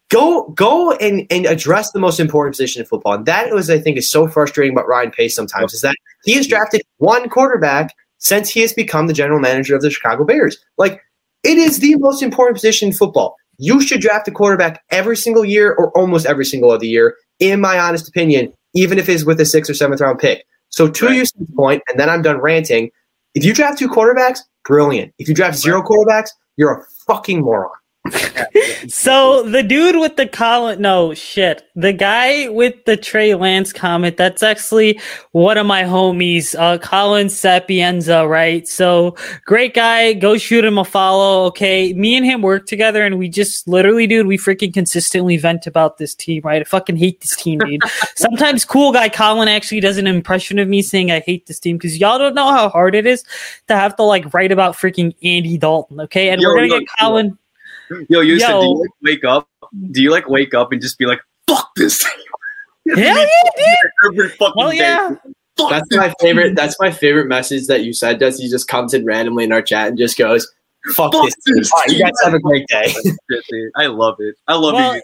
go 0.09 0.49
go 0.49 0.91
and, 0.93 1.25
and 1.31 1.45
address 1.45 1.91
the 1.91 1.99
most 1.99 2.19
important 2.19 2.53
position 2.53 2.81
in 2.81 2.85
football. 2.85 3.13
And 3.13 3.25
that 3.25 3.51
was, 3.51 3.69
I 3.69 3.79
think, 3.79 3.97
is 3.97 4.09
so 4.09 4.27
frustrating 4.27 4.73
about 4.73 4.87
Ryan 4.87 5.11
Pace 5.11 5.35
sometimes 5.35 5.73
is 5.73 5.81
that 5.81 5.95
he 6.23 6.33
has 6.33 6.47
drafted 6.47 6.81
one 6.97 7.27
quarterback 7.29 7.93
since 8.19 8.49
he 8.49 8.61
has 8.61 8.73
become 8.73 9.07
the 9.07 9.13
general 9.13 9.39
manager 9.39 9.75
of 9.75 9.81
the 9.81 9.89
Chicago 9.89 10.23
Bears. 10.23 10.57
Like 10.77 11.01
it 11.43 11.57
is 11.57 11.79
the 11.79 11.95
most 11.95 12.21
important 12.21 12.55
position 12.57 12.89
in 12.89 12.93
football. 12.93 13.35
You 13.57 13.81
should 13.81 14.01
draft 14.01 14.27
a 14.27 14.31
quarterback 14.31 14.83
every 14.91 15.17
single 15.17 15.45
year 15.45 15.73
or 15.73 15.91
almost 15.97 16.25
every 16.25 16.45
single 16.45 16.71
other 16.71 16.85
year, 16.85 17.15
in 17.39 17.61
my 17.61 17.79
honest 17.79 18.07
opinion, 18.07 18.53
even 18.73 18.99
if 18.99 19.07
it's 19.09 19.23
with 19.23 19.39
a 19.39 19.45
sixth 19.45 19.71
or 19.71 19.73
seventh 19.73 20.01
round 20.01 20.19
pick. 20.19 20.45
So 20.69 20.89
to 20.89 21.05
Right. 21.05 21.15
your 21.15 21.25
point, 21.55 21.81
and 21.87 21.99
then 21.99 22.09
I'm 22.09 22.21
done 22.21 22.37
ranting. 22.39 22.91
If 23.35 23.43
you 23.43 23.53
draft 23.53 23.77
two 23.77 23.89
quarterbacks, 23.89 24.39
brilliant. 24.63 25.13
If 25.19 25.27
you 25.27 25.35
draft 25.35 25.57
zero 25.57 25.83
quarterbacks, 25.83 26.29
you're 26.57 26.73
a 26.73 26.83
fucking 27.05 27.41
moron. 27.41 27.69
So 28.87 29.43
the 29.43 29.63
dude 29.63 29.97
with 29.97 30.15
the 30.15 30.27
Colin, 30.27 30.81
no 30.81 31.13
shit, 31.13 31.67
the 31.75 31.93
guy 31.93 32.49
with 32.49 32.85
the 32.85 32.97
Trey 32.97 33.33
Lance 33.35 33.73
comment. 33.73 34.17
That's 34.17 34.43
actually 34.43 34.99
one 35.31 35.57
of 35.57 35.65
my 35.65 35.83
homies, 35.83 36.55
uh, 36.57 36.77
Colin 36.77 37.29
Sapienza, 37.29 38.27
right? 38.27 38.67
So 38.67 39.15
great 39.45 39.73
guy. 39.73 40.13
Go 40.13 40.37
shoot 40.37 40.63
him 40.63 40.77
a 40.77 40.85
follow. 40.85 41.45
Okay, 41.45 41.93
me 41.93 42.15
and 42.15 42.25
him 42.25 42.41
work 42.41 42.65
together, 42.67 43.03
and 43.03 43.17
we 43.17 43.29
just 43.29 43.67
literally, 43.67 44.07
dude, 44.07 44.27
we 44.27 44.37
freaking 44.37 44.73
consistently 44.73 45.37
vent 45.37 45.67
about 45.67 45.97
this 45.97 46.13
team, 46.13 46.41
right? 46.43 46.61
I 46.61 46.63
fucking 46.63 46.97
hate 46.97 47.21
this 47.21 47.35
team, 47.35 47.59
dude. 47.59 47.81
Sometimes 48.15 48.65
cool 48.65 48.91
guy 48.91 49.09
Colin 49.09 49.47
actually 49.47 49.79
does 49.79 49.97
an 49.97 50.07
impression 50.07 50.59
of 50.59 50.67
me 50.67 50.81
saying 50.81 51.11
I 51.11 51.19
hate 51.19 51.47
this 51.47 51.59
team 51.59 51.77
because 51.77 51.99
y'all 51.99 52.19
don't 52.19 52.35
know 52.35 52.51
how 52.51 52.69
hard 52.69 52.95
it 52.95 53.05
is 53.05 53.23
to 53.67 53.75
have 53.75 53.95
to 53.97 54.03
like 54.03 54.33
write 54.33 54.51
about 54.51 54.75
freaking 54.75 55.15
Andy 55.23 55.57
Dalton. 55.57 56.01
Okay, 56.01 56.29
and 56.29 56.41
Yo, 56.41 56.49
we're 56.49 56.55
gonna 56.55 56.67
yo, 56.67 56.79
get 56.79 56.87
Colin. 56.99 57.27
Yo, 57.27 57.37
you 57.89 58.39
said, 58.39 58.49
Yo. 58.49 58.61
do 58.61 58.65
you 58.67 58.79
like 58.81 58.89
wake 59.03 59.23
up? 59.23 59.49
Do 59.91 60.01
you 60.01 60.11
like 60.11 60.29
wake 60.29 60.53
up 60.53 60.71
and 60.71 60.81
just 60.81 60.97
be 60.97 61.05
like, 61.05 61.19
fuck 61.47 61.69
this? 61.75 62.03
Hell 62.95 62.97
yeah, 62.97 63.25
dude. 63.57 64.11
Every 64.13 64.29
fucking 64.29 64.53
Well, 64.55 64.69
day. 64.71 64.77
yeah. 64.77 65.15
Fuck 65.57 65.69
That's 65.69 65.87
this 65.89 65.97
my 65.97 66.13
favorite. 66.19 66.55
That's 66.55 66.75
my 66.79 66.91
favorite 66.91 67.27
message 67.27 67.67
that 67.67 67.83
you 67.83 67.93
said. 67.93 68.19
Does 68.19 68.37
he 68.37 68.49
just 68.49 68.67
comes 68.67 68.93
in 68.93 69.05
randomly 69.05 69.45
in 69.45 69.51
our 69.53 69.61
chat 69.61 69.87
and 69.87 69.97
just 69.97 70.17
goes, 70.17 70.45
"Fuck, 70.95 71.13
Fuck 71.13 71.25
this." 71.25 71.35
team. 71.45 71.55
this 71.55 71.71
All 71.71 71.79
right, 71.79 71.89
you 71.89 72.03
guys 72.03 72.11
have 72.23 72.33
a 72.33 72.39
great 72.39 72.67
day. 72.67 72.93
I 73.77 73.85
love 73.87 74.15
it. 74.19 74.35
I 74.47 74.55
love 74.55 74.73
Well, 74.73 74.91
it. 74.93 75.03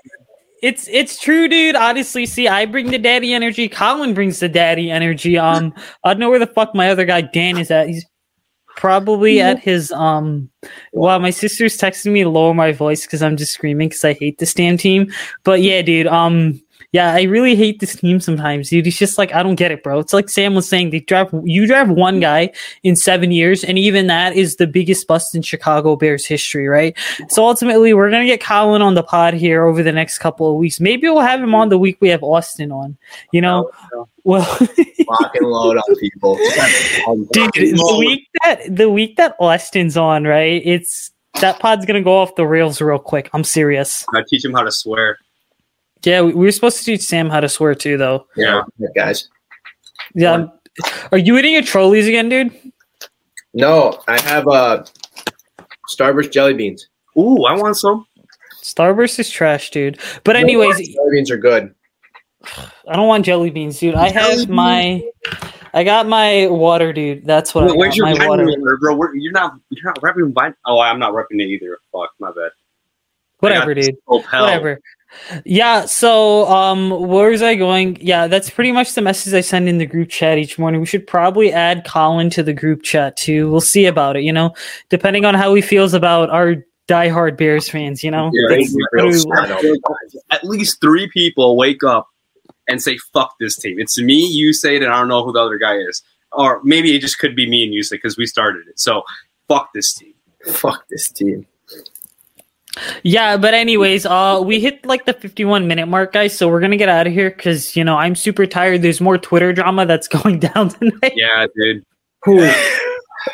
It's 0.62 0.88
it's 0.92 1.20
true, 1.20 1.48
dude. 1.48 1.76
Honestly, 1.76 2.26
see, 2.26 2.48
I 2.50 2.66
bring 2.66 2.92
the 2.92 3.00
daddy 3.00 3.34
energy. 3.34 3.68
Colin 3.70 4.14
brings 4.14 4.42
the 4.42 4.50
daddy 4.50 4.92
energy. 4.92 5.38
Um, 5.38 5.74
I 6.04 6.14
don't 6.14 6.20
know 6.20 6.30
where 6.30 6.38
the 6.38 6.46
fuck 6.48 6.76
my 6.76 6.90
other 6.92 7.06
guy 7.06 7.22
Dan 7.22 7.58
is 7.58 7.72
at. 7.72 7.88
He's 7.88 8.06
probably 8.76 9.42
at 9.42 9.60
his 9.60 9.92
um. 9.92 10.50
Wow, 10.94 11.20
my 11.20 11.30
sister's 11.30 11.78
texting 11.78 12.12
me 12.12 12.24
to 12.24 12.30
lower 12.30 12.54
my 12.54 12.72
voice 12.72 13.06
because 13.06 13.22
I'm 13.22 13.38
just 13.38 13.54
screaming 13.54 13.90
because 13.90 14.04
I 14.06 14.14
hate 14.14 14.38
this 14.38 14.54
damn 14.54 14.78
team. 14.78 15.12
But 15.44 15.62
yeah, 15.62 15.82
dude. 15.82 16.08
Um, 16.08 16.62
yeah, 16.92 17.14
I 17.14 17.24
really 17.24 17.56
hate 17.56 17.80
this 17.80 17.96
team 17.96 18.20
sometimes, 18.20 18.70
dude. 18.70 18.86
It's 18.86 18.98
just 18.98 19.18
like 19.18 19.34
I 19.34 19.44
don't 19.44 19.56
get 19.56 19.72
it, 19.72 19.82
bro. 19.82 20.00
It's 20.00 20.12
like 20.12 20.28
Sam 20.28 20.56
was 20.56 20.68
saying, 20.68 20.90
they 20.90 21.00
draft 21.00 21.34
you 21.44 21.66
draft 21.66 21.90
one 21.90 22.20
guy 22.20 22.52
in 22.84 22.98
seven 22.98 23.32
years, 23.32 23.64
and 23.64 23.80
even 23.80 24.08
that 24.08 24.36
is 24.36 24.58
the 24.58 24.68
biggest 24.68 25.08
bust 25.08 25.34
in 25.34 25.42
Chicago 25.42 25.96
Bears 25.96 26.26
history, 26.26 26.68
right? 26.68 26.98
So 27.30 27.48
ultimately, 27.48 27.94
we're 27.94 28.12
gonna 28.12 28.26
get 28.26 28.42
Colin 28.42 28.82
on 28.82 28.96
the 28.96 29.04
pod 29.04 29.34
here 29.34 29.64
over 29.66 29.82
the 29.84 29.94
next 29.94 30.18
couple 30.18 30.52
of 30.52 30.58
weeks. 30.58 30.82
Maybe 30.82 31.08
we'll 31.08 31.22
have 31.22 31.42
him 31.42 31.56
on 31.56 31.70
the 31.70 31.78
week 31.78 31.98
we 32.02 32.10
have 32.10 32.24
Austin 32.24 32.74
on. 32.74 32.98
You 33.32 33.40
know, 33.40 33.72
oh, 33.94 34.10
well, 34.26 34.42
Lock 35.08 35.36
and 35.36 35.48
load 35.48 35.78
on 35.78 35.96
people. 35.96 36.36
dude, 37.32 37.78
the 37.78 37.96
week 38.00 38.28
that 38.44 38.76
the 38.76 38.90
week 38.90 39.16
that 39.16 39.38
Austin's 39.40 39.96
on, 39.96 40.26
right? 40.26 40.62
It's 40.66 41.10
that 41.40 41.60
pod's 41.60 41.86
gonna 41.86 42.02
go 42.02 42.18
off 42.18 42.36
the 42.36 42.46
rails 42.46 42.82
real 42.82 43.00
quick. 43.00 43.30
I'm 43.32 43.46
serious. 43.46 44.06
I 44.14 44.24
teach 44.30 44.44
him 44.44 44.52
how 44.52 44.64
to 44.64 44.72
swear. 44.74 45.18
Yeah, 46.04 46.22
we, 46.22 46.34
we 46.34 46.46
were 46.46 46.52
supposed 46.52 46.78
to 46.80 46.84
teach 46.84 47.02
Sam 47.02 47.30
how 47.30 47.40
to 47.40 47.50
swear 47.50 47.76
too, 47.76 47.98
though. 47.98 48.28
Yeah, 48.36 48.64
guys. 48.96 49.30
Yeah. 50.14 50.32
I'm- 50.32 50.52
Are 51.12 51.18
you 51.18 51.38
eating 51.38 51.54
your 51.54 51.62
trolleys 51.64 52.08
again, 52.08 52.30
dude? 52.30 52.52
No, 53.54 54.02
I 54.08 54.20
have 54.22 54.48
uh, 54.48 54.84
Starburst 55.90 56.32
jelly 56.32 56.54
beans. 56.54 56.88
Ooh, 57.18 57.44
I 57.44 57.54
want 57.56 57.76
some. 57.78 58.08
Starburst 58.64 59.20
is 59.20 59.30
trash, 59.30 59.70
dude. 59.72 60.00
But 60.24 60.36
anyways, 60.38 60.78
jelly 60.78 61.10
beans 61.12 61.30
are 61.30 61.38
good. 61.38 61.74
I 62.88 62.96
don't 62.96 63.08
want 63.08 63.26
jelly 63.26 63.50
beans, 63.50 63.80
dude. 63.80 63.96
I 63.96 64.10
have 64.10 64.48
my, 64.50 65.04
I 65.74 65.84
got 65.84 66.08
my 66.08 66.48
water, 66.48 66.94
dude. 66.94 67.26
That's 67.26 67.54
what 67.54 67.66
Wait, 67.66 67.74
I 67.74 67.76
where's 67.76 68.00
got. 68.00 68.10
your 68.10 68.18
My 68.20 68.28
water. 68.28 68.46
roller, 68.46 68.78
bro? 68.78 68.96
Where, 68.96 69.14
you're 69.16 69.32
not. 69.34 69.54
You're 69.70 69.86
not 69.86 70.00
repping. 70.02 70.56
Oh, 70.66 70.80
I'm 70.80 70.98
not 71.00 71.14
repping 71.14 71.42
it 71.42 71.48
either. 71.48 71.78
Fuck, 71.92 72.12
my 72.20 72.32
bad. 72.32 72.52
Whatever, 73.40 73.74
dude. 73.74 73.98
Oh, 74.08 74.22
hell. 74.22 74.44
Whatever. 74.46 74.80
Yeah. 75.46 75.86
So, 75.86 76.48
um, 76.48 76.90
where 77.08 77.30
was 77.30 77.42
I 77.42 77.56
going? 77.56 77.98
Yeah, 78.02 78.28
that's 78.28 78.50
pretty 78.50 78.72
much 78.72 78.94
the 78.94 79.02
message 79.02 79.34
I 79.34 79.42
send 79.42 79.68
in 79.70 79.78
the 79.78 79.86
group 79.86 80.10
chat 80.10 80.38
each 80.38 80.58
morning. 80.58 80.80
We 80.82 80.88
should 80.88 81.08
probably 81.08 81.52
add 81.52 81.86
Colin 81.86 82.30
to 82.32 82.44
the 82.44 82.54
group 82.54 82.84
chat 82.84 83.18
too. 83.18 83.50
We'll 83.52 83.62
see 83.62 83.86
about 83.86 84.16
it. 84.16 84.24
You 84.24 84.34
know, 84.34 84.54
depending 84.90 85.26
on 85.26 85.34
how 85.36 85.54
he 85.54 85.62
feels 85.62 85.94
about 85.94 86.30
our 86.30 86.56
diehard 86.88 87.38
Bears 87.38 87.70
fans. 87.70 88.04
You 88.04 88.12
know. 88.12 88.32
Yeah, 88.34 88.58
That's 88.58 88.76
right. 88.94 89.50
what 89.50 89.64
we- 89.64 89.80
At 90.32 90.44
least 90.44 90.82
three 90.82 91.10
people 91.10 91.56
wake 91.58 91.84
up 91.84 92.08
and 92.68 92.82
say, 92.82 92.98
"Fuck 93.14 93.36
this 93.40 93.56
team." 93.58 93.80
It's 93.80 94.00
me. 94.02 94.26
You 94.26 94.54
say 94.54 94.76
it, 94.78 94.84
and 94.84 94.92
I 94.92 95.00
don't 95.00 95.08
know 95.08 95.24
who 95.24 95.34
the 95.34 95.40
other 95.40 95.58
guy 95.58 95.76
is, 95.78 96.02
or 96.32 96.62
maybe 96.64 96.96
it 96.96 97.00
just 97.00 97.20
could 97.20 97.36
be 97.36 97.50
me 97.50 97.64
and 97.64 97.74
Usayd 97.74 97.92
because 97.92 98.18
we 98.18 98.26
started 98.26 98.68
it. 98.68 98.80
So, 98.80 99.04
fuck 99.48 99.72
this 99.74 99.94
team. 99.94 100.14
Fuck 100.48 100.86
this 100.90 101.10
team. 101.12 101.46
Yeah, 103.04 103.38
but 103.38 103.54
anyways, 103.54 104.06
uh, 104.06 104.42
we 104.44 104.60
hit 104.60 104.86
like 104.86 105.06
the 105.06 105.14
51 105.14 105.68
minute 105.68 105.88
mark, 105.88 106.14
guys. 106.14 106.38
So 106.38 106.48
we're 106.48 106.62
gonna 106.62 106.78
get 106.78 106.90
out 106.90 107.08
of 107.08 107.14
here 107.14 107.30
because 107.30 107.76
you 107.76 107.84
know 107.84 107.98
I'm 107.98 108.16
super 108.16 108.46
tired. 108.46 108.82
There's 108.82 109.02
more 109.02 109.18
Twitter 109.18 109.54
drama 109.54 109.86
that's 109.86 110.08
going 110.24 110.40
down 110.40 110.70
tonight. 110.70 111.14
Yeah, 111.16 111.48
dude. 111.56 111.86
Cool. 112.24 112.50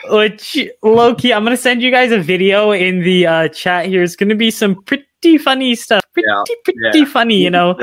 Which 0.10 0.58
low 0.84 1.16
key, 1.16 1.34
I'm 1.34 1.44
gonna 1.44 1.58
send 1.58 1.82
you 1.82 1.92
guys 1.92 2.12
a 2.12 2.20
video 2.20 2.72
in 2.72 3.04
the 3.04 3.28
uh, 3.28 3.48
chat 3.50 3.86
here. 3.86 4.04
It's 4.04 4.16
gonna 4.16 4.36
be 4.36 4.52
some 4.52 4.82
pretty 4.84 5.07
funny 5.38 5.76
stuff. 5.76 6.02
Pretty, 6.14 6.28
Yeah, 6.28 6.44
pretty 6.64 7.00
yeah. 7.00 7.06
funny, 7.06 7.36
you 7.36 7.50
know, 7.50 7.74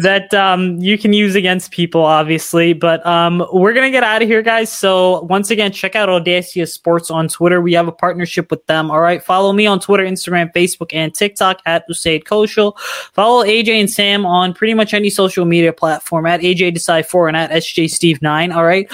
that 0.00 0.32
um, 0.34 0.78
you 0.78 0.96
can 0.98 1.12
use 1.12 1.34
against 1.34 1.70
people, 1.70 2.02
obviously. 2.02 2.72
But 2.72 3.04
um, 3.06 3.44
we're 3.52 3.72
gonna 3.72 3.90
get 3.90 4.02
out 4.02 4.22
of 4.22 4.28
here, 4.28 4.42
guys. 4.42 4.72
So 4.72 5.22
once 5.22 5.50
again, 5.50 5.72
check 5.72 5.94
out 5.94 6.08
Audacy 6.08 6.66
Sports 6.68 7.10
on 7.10 7.28
Twitter. 7.28 7.60
We 7.60 7.72
have 7.74 7.88
a 7.88 7.92
partnership 7.92 8.50
with 8.50 8.64
them. 8.66 8.90
All 8.90 9.00
right, 9.00 9.22
follow 9.22 9.52
me 9.52 9.66
on 9.66 9.80
Twitter, 9.80 10.04
Instagram, 10.04 10.52
Facebook, 10.52 10.92
and 10.92 11.14
TikTok 11.14 11.60
at 11.66 11.88
Usayd 11.88 12.24
Koshal. 12.24 12.78
Follow 13.12 13.44
AJ 13.44 13.80
and 13.80 13.90
Sam 13.90 14.24
on 14.26 14.54
pretty 14.54 14.74
much 14.74 14.94
any 14.94 15.10
social 15.10 15.44
media 15.44 15.72
platform 15.72 16.26
at 16.26 16.40
AJ 16.40 16.74
Decide 16.74 17.06
Four 17.06 17.28
and 17.28 17.36
at 17.36 17.50
SJ 17.50 17.90
Steve 17.90 18.22
Nine. 18.22 18.52
All 18.52 18.64
right. 18.64 18.88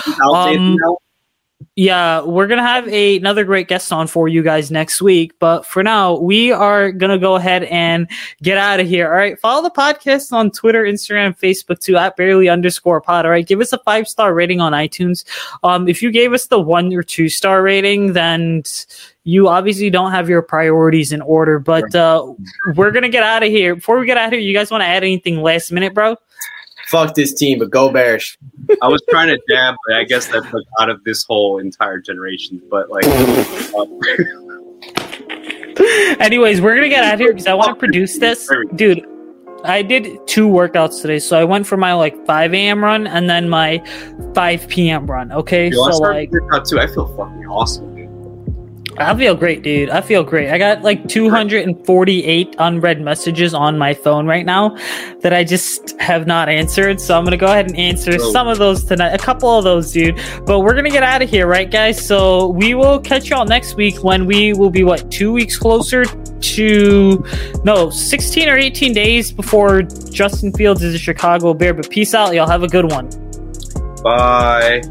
Yeah, 1.77 2.23
we're 2.23 2.47
gonna 2.47 2.67
have 2.67 2.89
a, 2.89 3.17
another 3.17 3.45
great 3.45 3.69
guest 3.69 3.93
on 3.93 4.07
for 4.07 4.29
you 4.29 4.43
guys 4.43 4.71
next 4.71 5.03
week. 5.03 5.39
But 5.39 5.67
for 5.67 5.83
now, 5.83 6.17
we 6.17 6.53
are 6.53 6.91
gonna 6.91 7.19
go 7.19 7.37
ahead 7.37 7.65
and 7.65 8.09
get 8.43 8.57
out 8.59 8.81
of 8.81 8.89
here. 8.89 9.07
All 9.07 9.17
right. 9.17 9.39
Follow 9.39 9.63
the 9.63 9.71
podcast 9.71 10.33
on 10.33 10.51
Twitter, 10.51 10.85
Instagram, 10.85 11.39
Facebook 11.39 11.79
too 11.81 11.97
at 11.97 12.17
bearly 12.17 12.49
underscore 12.49 13.01
pod. 13.01 13.25
All 13.25 13.31
right. 13.31 13.47
Give 13.47 13.61
us 13.61 13.73
a 13.73 13.79
five 13.79 14.09
star 14.09 14.35
rating 14.35 14.61
on 14.61 14.73
iTunes. 14.73 15.25
Um, 15.63 15.87
if 15.87 16.03
you 16.03 16.11
gave 16.11 16.33
us 16.33 16.47
the 16.47 16.61
one 16.61 16.93
or 16.95 17.03
two 17.03 17.29
star 17.29 17.63
rating, 17.63 18.15
then 18.15 18.63
you 19.25 19.49
obviously 19.49 19.91
don't 19.91 20.13
have 20.13 20.29
your 20.29 20.43
priorities 20.43 21.13
in 21.13 21.21
order. 21.21 21.59
But 21.59 21.95
uh, 21.95 22.33
we're 22.75 22.91
gonna 22.91 23.11
get 23.11 23.23
out 23.23 23.43
of 23.43 23.51
here. 23.51 23.75
Before 23.75 23.99
we 23.99 24.07
get 24.07 24.17
out 24.17 24.27
of 24.27 24.33
here, 24.33 24.41
you 24.41 24.55
guys 24.55 24.71
want 24.71 24.83
to 24.83 24.89
add 24.89 25.03
anything 25.05 25.43
last 25.43 25.73
minute, 25.73 25.93
bro? 25.93 26.17
Fuck 26.91 27.15
this 27.15 27.33
team, 27.33 27.61
but 27.61 27.71
go 27.71 27.89
Bears. 27.89 28.37
I 28.83 28.89
was 28.89 29.01
trying 29.11 29.29
to 29.29 29.41
dab, 29.49 29.77
but 29.87 29.97
I 29.97 30.03
guess 30.05 30.27
that's 30.27 30.53
like 30.53 30.65
out 30.81 30.91
of 30.91 31.05
this 31.05 31.25
whole 31.25 31.59
entire 31.59 32.01
generation. 32.01 32.61
But 32.69 32.91
like, 32.91 33.07
um, 33.07 34.01
Anyways, 36.21 36.61
we're 36.61 36.75
gonna 36.75 36.89
get 36.89 37.05
out 37.05 37.15
of 37.15 37.21
here 37.21 37.33
because 37.33 37.47
I 37.47 37.55
want 37.55 37.69
to 37.69 37.77
produce 37.77 38.19
this, 38.19 38.51
dude. 38.75 39.07
I 39.65 39.83
did 39.83 40.27
two 40.27 40.49
workouts 40.49 41.01
today. 41.01 41.19
So 41.19 41.39
I 41.39 41.45
went 41.45 41.67
for 41.67 41.77
my 41.77 41.95
like 41.95 42.27
5 42.27 42.55
a.m. 42.55 42.83
run 42.83 43.07
and 43.07 43.29
then 43.29 43.49
my 43.49 43.83
5 44.35 44.69
p.m. 44.69 45.07
run. 45.07 45.31
Okay, 45.33 45.69
Yo, 45.69 45.91
so 45.91 45.99
like 45.99 46.31
to 46.31 46.41
work 46.41 46.55
out 46.55 46.67
too. 46.67 46.81
I 46.81 46.87
feel 46.87 47.07
fucking 47.17 47.47
awesome, 47.47 47.87
dude. 47.90 47.90
I 48.99 49.17
feel 49.17 49.35
great, 49.35 49.63
dude. 49.63 49.89
I 49.89 50.01
feel 50.03 50.23
great. 50.23 50.51
I 50.51 50.59
got 50.59 50.83
like 50.83 51.09
248 51.09 52.57
unread 52.59 53.01
messages 53.01 53.55
on 53.55 53.79
my 53.79 53.95
phone 53.95 54.27
right 54.27 54.45
now 54.45 54.77
that 55.21 55.33
I 55.33 55.43
just 55.45 55.99
have 56.01 56.27
not 56.27 56.49
answered. 56.49 57.01
So 57.01 57.17
I'm 57.17 57.25
going 57.25 57.31
to 57.33 57.39
go 57.39 57.47
ahead 57.47 57.67
and 57.71 57.79
answer 57.79 58.13
Oh. 58.21 58.33
some 58.33 58.47
of 58.49 58.59
those 58.59 58.85
tonight. 58.85 59.15
A 59.15 59.19
couple 59.19 59.49
of 59.57 59.65
those, 59.65 59.93
dude. 59.93 60.21
But 60.45 60.61
we're 60.61 60.73
going 60.73 60.85
to 60.85 60.91
get 60.91 61.03
out 61.03 61.23
of 61.23 61.31
here, 61.31 61.47
right, 61.47 61.71
guys? 61.71 62.05
So 62.05 62.49
we 62.49 62.75
will 62.75 62.99
catch 63.01 63.31
y'all 63.31 63.47
next 63.47 63.75
week 63.77 64.03
when 64.05 64.27
we 64.27 64.53
will 64.53 64.71
be, 64.71 64.85
what, 64.85 65.11
two 65.11 65.33
weeks 65.33 65.57
closer 65.57 66.05
to, 66.05 67.25
no, 67.65 67.91
16 67.91 68.49
or 68.49 68.57
18 68.59 68.93
days 68.93 69.31
before 69.33 69.83
Justin 69.83 70.53
Fields 70.53 70.83
is 70.83 70.95
a 70.95 70.99
Chicago 70.99 71.55
Bear. 71.55 71.73
But 71.75 71.89
peace 71.91 72.13
out. 72.13 72.35
Y'all 72.35 72.49
have 72.49 72.65
a 72.65 72.69
good 72.69 72.91
one. 72.91 73.09
Bye. 74.03 74.83